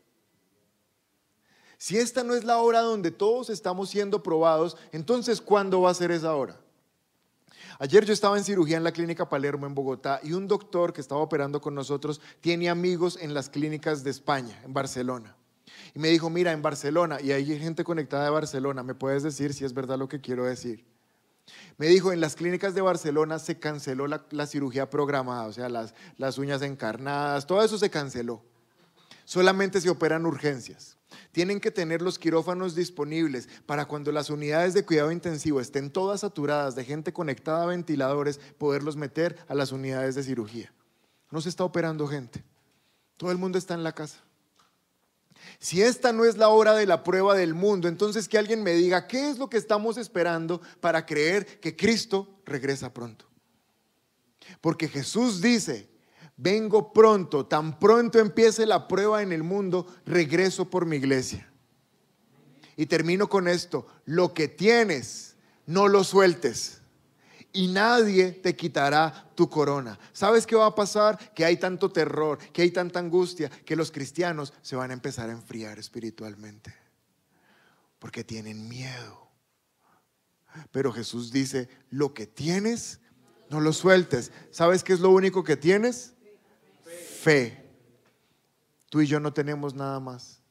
Si 1.76 1.98
esta 1.98 2.22
no 2.22 2.36
es 2.36 2.44
la 2.44 2.58
hora 2.58 2.80
donde 2.80 3.10
todos 3.10 3.50
estamos 3.50 3.90
siendo 3.90 4.22
probados, 4.22 4.76
entonces 4.92 5.40
¿cuándo 5.40 5.80
va 5.80 5.90
a 5.90 5.94
ser 5.94 6.12
esa 6.12 6.32
hora? 6.36 6.60
Ayer 7.78 8.04
yo 8.04 8.12
estaba 8.12 8.38
en 8.38 8.44
cirugía 8.44 8.76
en 8.76 8.84
la 8.84 8.92
clínica 8.92 9.28
Palermo 9.28 9.66
en 9.66 9.74
Bogotá 9.74 10.20
y 10.22 10.32
un 10.32 10.46
doctor 10.46 10.92
que 10.92 11.00
estaba 11.00 11.20
operando 11.20 11.60
con 11.60 11.74
nosotros 11.74 12.20
tiene 12.40 12.68
amigos 12.68 13.18
en 13.20 13.34
las 13.34 13.48
clínicas 13.48 14.04
de 14.04 14.10
España, 14.10 14.60
en 14.64 14.72
Barcelona. 14.72 15.36
Y 15.94 15.98
me 15.98 16.08
dijo, 16.08 16.30
mira, 16.30 16.52
en 16.52 16.62
Barcelona, 16.62 17.20
y 17.20 17.32
hay 17.32 17.58
gente 17.58 17.84
conectada 17.84 18.24
de 18.24 18.30
Barcelona, 18.30 18.82
¿me 18.82 18.94
puedes 18.94 19.22
decir 19.22 19.54
si 19.54 19.64
es 19.64 19.72
verdad 19.72 19.98
lo 19.98 20.08
que 20.08 20.20
quiero 20.20 20.44
decir? 20.44 20.84
Me 21.76 21.86
dijo, 21.86 22.12
en 22.12 22.20
las 22.20 22.36
clínicas 22.36 22.74
de 22.74 22.80
Barcelona 22.80 23.38
se 23.38 23.58
canceló 23.58 24.06
la, 24.06 24.46
cirugía 24.46 24.88
programada, 24.88 25.46
o 25.46 25.52
sea, 25.52 25.68
las, 25.68 25.94
las 26.16 26.38
uñas 26.38 26.62
encarnadas, 26.62 27.46
todo 27.46 27.62
eso 27.62 27.78
se 27.78 27.90
canceló. 27.90 28.42
Solamente 29.24 29.80
se 29.80 29.90
operan 29.90 30.26
urgencias. 30.26 30.96
Tienen 31.32 31.60
que 31.60 31.70
tener 31.70 32.02
los 32.02 32.18
quirófanos 32.18 32.74
disponibles 32.74 33.48
para 33.66 33.86
cuando 33.86 34.12
las 34.12 34.30
unidades 34.30 34.74
de 34.74 34.84
cuidado 34.84 35.12
intensivo 35.12 35.60
estén 35.60 35.90
todas 35.90 36.20
saturadas 36.20 36.74
de 36.74 36.84
gente 36.84 37.12
conectada 37.12 37.62
a 37.62 37.66
ventiladores, 37.66 38.38
poderlos 38.58 38.96
meter 38.96 39.38
a 39.48 39.54
las 39.54 39.72
unidades 39.72 40.14
de 40.14 40.22
cirugía. 40.22 40.72
No 41.30 41.40
se 41.40 41.48
está 41.48 41.64
operando 41.64 42.06
gente. 42.06 42.44
Todo 43.16 43.30
el 43.30 43.38
mundo 43.38 43.58
está 43.58 43.74
en 43.74 43.84
la 43.84 43.92
casa. 43.92 44.22
Si 45.58 45.82
esta 45.82 46.12
no 46.12 46.24
es 46.24 46.36
la 46.36 46.48
hora 46.48 46.74
de 46.74 46.86
la 46.86 47.04
prueba 47.04 47.34
del 47.34 47.54
mundo, 47.54 47.88
entonces 47.88 48.28
que 48.28 48.38
alguien 48.38 48.62
me 48.62 48.72
diga 48.72 49.06
qué 49.06 49.30
es 49.30 49.38
lo 49.38 49.48
que 49.48 49.56
estamos 49.56 49.96
esperando 49.96 50.60
para 50.80 51.06
creer 51.06 51.60
que 51.60 51.76
Cristo 51.76 52.40
regresa 52.44 52.92
pronto. 52.92 53.26
Porque 54.60 54.88
Jesús 54.88 55.40
dice, 55.40 55.88
vengo 56.36 56.92
pronto, 56.92 57.46
tan 57.46 57.78
pronto 57.78 58.18
empiece 58.18 58.66
la 58.66 58.88
prueba 58.88 59.22
en 59.22 59.32
el 59.32 59.42
mundo, 59.42 59.86
regreso 60.04 60.68
por 60.68 60.86
mi 60.86 60.96
iglesia. 60.96 61.50
Y 62.76 62.86
termino 62.86 63.28
con 63.28 63.46
esto, 63.46 63.86
lo 64.04 64.34
que 64.34 64.48
tienes, 64.48 65.36
no 65.66 65.88
lo 65.88 66.04
sueltes 66.04 66.80
y 67.54 67.68
nadie 67.68 68.32
te 68.32 68.56
quitará 68.56 69.30
tu 69.36 69.48
corona. 69.48 69.98
¿Sabes 70.12 70.44
qué 70.44 70.56
va 70.56 70.66
a 70.66 70.74
pasar? 70.74 71.32
Que 71.34 71.44
hay 71.44 71.56
tanto 71.56 71.90
terror, 71.90 72.38
que 72.52 72.62
hay 72.62 72.72
tanta 72.72 72.98
angustia, 72.98 73.48
que 73.48 73.76
los 73.76 73.92
cristianos 73.92 74.52
se 74.60 74.74
van 74.74 74.90
a 74.90 74.94
empezar 74.94 75.30
a 75.30 75.32
enfriar 75.32 75.78
espiritualmente, 75.78 76.74
porque 78.00 78.24
tienen 78.24 78.68
miedo. 78.68 79.30
Pero 80.72 80.92
Jesús 80.92 81.30
dice, 81.30 81.68
lo 81.90 82.12
que 82.12 82.26
tienes, 82.26 83.00
no 83.50 83.60
lo 83.60 83.72
sueltes. 83.72 84.32
¿Sabes 84.50 84.82
qué 84.82 84.92
es 84.92 85.00
lo 85.00 85.10
único 85.10 85.44
que 85.44 85.56
tienes? 85.56 86.13
Fe. 87.24 87.64
Tú 88.90 89.00
y 89.00 89.06
yo 89.06 89.18
no 89.18 89.32
tenemos 89.32 89.74
nada 89.74 89.98
más 89.98 90.44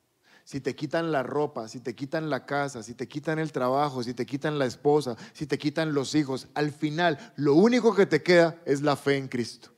si 0.44 0.60
te 0.60 0.76
quitan 0.76 1.12
la 1.12 1.24
ropa, 1.24 1.68
si 1.68 1.80
te 1.80 1.96
quitan 1.96 2.30
la 2.30 2.46
casa, 2.46 2.84
si 2.84 2.94
te 2.94 3.08
quitan 3.08 3.40
el 3.40 3.52
trabajo, 3.52 4.04
si 4.04 4.14
te 4.14 4.26
quitan 4.26 4.60
la 4.60 4.66
esposa, 4.66 5.16
si 5.34 5.48
te 5.48 5.58
quitan 5.58 5.94
los 5.94 6.16
hijos, 6.16 6.48
al 6.54 6.72
final 6.72 7.34
lo 7.38 7.54
único 7.54 7.96
que 7.96 8.06
te 8.06 8.22
queda 8.22 8.62
es 8.66 8.82
la 8.82 8.96
fe 8.96 9.18
en 9.18 9.28
Cristo. 9.28 9.70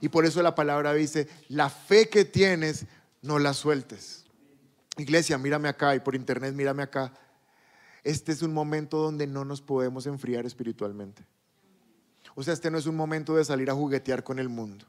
Y 0.00 0.08
por 0.08 0.24
eso 0.24 0.42
la 0.42 0.54
palabra 0.54 0.94
dice, 0.94 1.28
la 1.48 1.68
fe 1.68 2.08
que 2.08 2.24
tienes, 2.24 2.86
no 3.20 3.38
la 3.38 3.54
sueltes. 3.54 4.24
Iglesia, 4.96 5.38
mírame 5.38 5.68
acá 5.68 5.94
y 5.94 6.00
por 6.00 6.14
internet 6.14 6.54
mírame 6.54 6.82
acá. 6.82 7.12
Este 8.02 8.32
es 8.32 8.42
un 8.42 8.52
momento 8.52 8.98
donde 8.98 9.26
no 9.26 9.44
nos 9.44 9.60
podemos 9.60 10.06
enfriar 10.06 10.44
espiritualmente. 10.44 11.24
O 12.34 12.42
sea, 12.42 12.54
este 12.54 12.70
no 12.70 12.78
es 12.78 12.86
un 12.86 12.96
momento 12.96 13.36
de 13.36 13.44
salir 13.44 13.70
a 13.70 13.74
juguetear 13.74 14.24
con 14.24 14.38
el 14.38 14.48
mundo, 14.48 14.86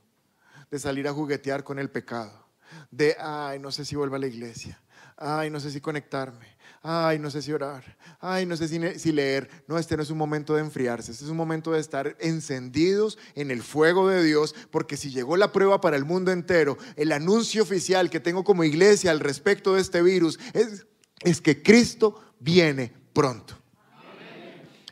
de 0.74 0.80
salir 0.80 1.07
a 1.07 1.13
juguetear 1.13 1.63
con 1.63 1.78
el 1.78 1.91
pecado, 1.91 2.47
de, 2.89 3.15
ay, 3.19 3.59
no 3.59 3.71
sé 3.71 3.86
si 3.86 3.95
vuelva 3.95 4.17
a 4.17 4.19
la 4.19 4.26
iglesia, 4.26 4.82
ay, 5.17 5.51
no 5.51 5.59
sé 5.59 5.69
si 5.69 5.80
conectarme, 5.80 6.47
ay, 6.82 7.19
no 7.19 7.30
sé 7.30 7.43
si 7.43 7.53
orar, 7.53 7.95
ay, 8.19 8.47
no 8.47 8.57
sé 8.57 8.67
si, 8.67 9.11
leer. 9.11 9.65
No, 9.67 9.78
este 9.78 9.95
no 9.95 10.01
es 10.01 10.09
un 10.09 10.17
momento 10.17 10.55
de 10.55 10.61
enfriarse, 10.61 11.11
este 11.11 11.26
es 11.26 11.30
un 11.30 11.38
momento 11.38 11.74
de 11.74 11.80
estar 11.80 12.17
encendidos 12.19 13.19
en 13.36 13.51
el 13.51 13.61
fuego 13.61 14.09
de 14.09 14.24
Dios, 14.24 14.55
porque 14.71 14.97
si 14.97 15.11
llegó 15.11 15.38
la 15.38 15.51
prueba 15.51 15.80
para 15.80 15.95
el 15.95 16.05
mundo 16.05 16.32
entero, 16.32 16.80
el 16.95 17.11
anuncio 17.11 17.61
oficial 17.61 18.09
que 18.09 18.19
tengo 18.19 18.43
como 18.43 18.63
iglesia 18.63 19.11
al 19.11 19.19
respecto 19.19 19.76
de 19.76 19.82
este 19.82 20.01
virus 20.01 20.39
es, 20.53 20.88
es 21.19 21.39
que 21.39 21.61
Cristo 21.61 22.19
viene 22.39 22.91
pronto. 23.13 23.59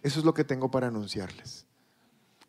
Eso 0.03 0.19
es 0.19 0.25
lo 0.25 0.35
que 0.35 0.43
tengo 0.43 0.69
para 0.69 0.89
anunciarles. 0.89 1.65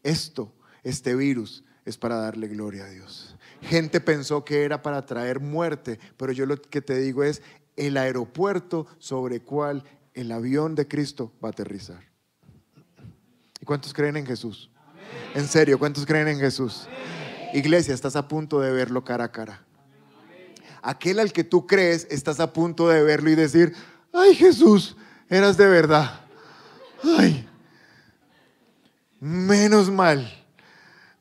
Esto, 0.02 0.52
este 0.82 1.14
virus, 1.14 1.64
es 1.84 1.98
para 1.98 2.16
darle 2.16 2.48
gloria 2.48 2.84
a 2.84 2.88
Dios. 2.88 3.36
Gente 3.62 4.00
pensó 4.00 4.44
que 4.44 4.64
era 4.64 4.82
para 4.82 5.04
traer 5.06 5.40
muerte, 5.40 5.98
pero 6.16 6.32
yo 6.32 6.46
lo 6.46 6.60
que 6.60 6.80
te 6.80 6.98
digo 6.98 7.22
es, 7.24 7.42
el 7.76 7.96
aeropuerto 7.96 8.86
sobre 8.98 9.40
cual 9.40 9.84
el 10.14 10.30
avión 10.32 10.74
de 10.74 10.86
Cristo 10.86 11.32
va 11.42 11.48
a 11.48 11.52
aterrizar. 11.52 12.04
¿Y 13.60 13.64
cuántos 13.64 13.94
creen 13.94 14.16
en 14.16 14.26
Jesús? 14.26 14.70
En 15.34 15.46
serio, 15.46 15.78
¿cuántos 15.78 16.04
creen 16.04 16.28
en 16.28 16.38
Jesús? 16.38 16.88
Iglesia, 17.54 17.94
estás 17.94 18.16
a 18.16 18.28
punto 18.28 18.60
de 18.60 18.72
verlo 18.72 19.04
cara 19.04 19.24
a 19.24 19.32
cara. 19.32 19.64
Aquel 20.82 21.20
al 21.20 21.32
que 21.32 21.44
tú 21.44 21.66
crees, 21.66 22.06
estás 22.10 22.40
a 22.40 22.52
punto 22.52 22.88
de 22.88 23.02
verlo 23.02 23.30
y 23.30 23.36
decir, 23.36 23.74
ay 24.12 24.34
Jesús, 24.34 24.96
eras 25.28 25.56
de 25.56 25.68
verdad. 25.68 26.20
Ay, 27.04 27.48
menos 29.20 29.90
mal, 29.90 30.41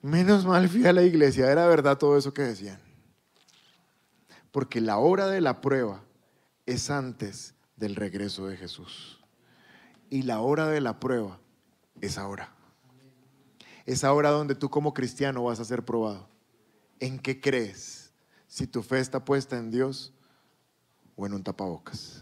menos 0.01 0.45
mal 0.45 0.67
fui 0.69 0.85
a 0.85 0.93
la 0.93 1.03
iglesia, 1.03 1.51
era 1.51 1.67
verdad 1.67 1.97
todo 1.97 2.17
eso 2.17 2.33
que 2.33 2.41
decían. 2.41 2.79
Porque 4.51 4.81
la 4.81 4.97
hora 4.97 5.27
de 5.27 5.41
la 5.41 5.61
prueba 5.61 6.03
es 6.65 6.89
antes 6.89 7.55
del 7.75 7.95
regreso 7.95 8.47
de 8.47 8.57
Jesús. 8.57 9.19
Y 10.09 10.23
la 10.23 10.41
hora 10.41 10.67
de 10.67 10.81
la 10.81 10.99
prueba 10.99 11.39
es 12.01 12.17
ahora. 12.17 12.53
Es 13.85 14.03
ahora 14.03 14.29
donde 14.29 14.55
tú 14.55 14.69
como 14.69 14.93
cristiano 14.93 15.43
vas 15.43 15.59
a 15.59 15.65
ser 15.65 15.83
probado. 15.83 16.27
¿En 16.99 17.17
qué 17.17 17.39
crees? 17.39 18.11
Si 18.47 18.67
tu 18.67 18.83
fe 18.83 18.99
está 18.99 19.23
puesta 19.23 19.57
en 19.57 19.71
Dios 19.71 20.13
o 21.15 21.25
en 21.25 21.33
un 21.33 21.43
tapabocas. 21.43 22.21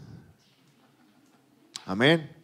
Amén. 1.84 2.39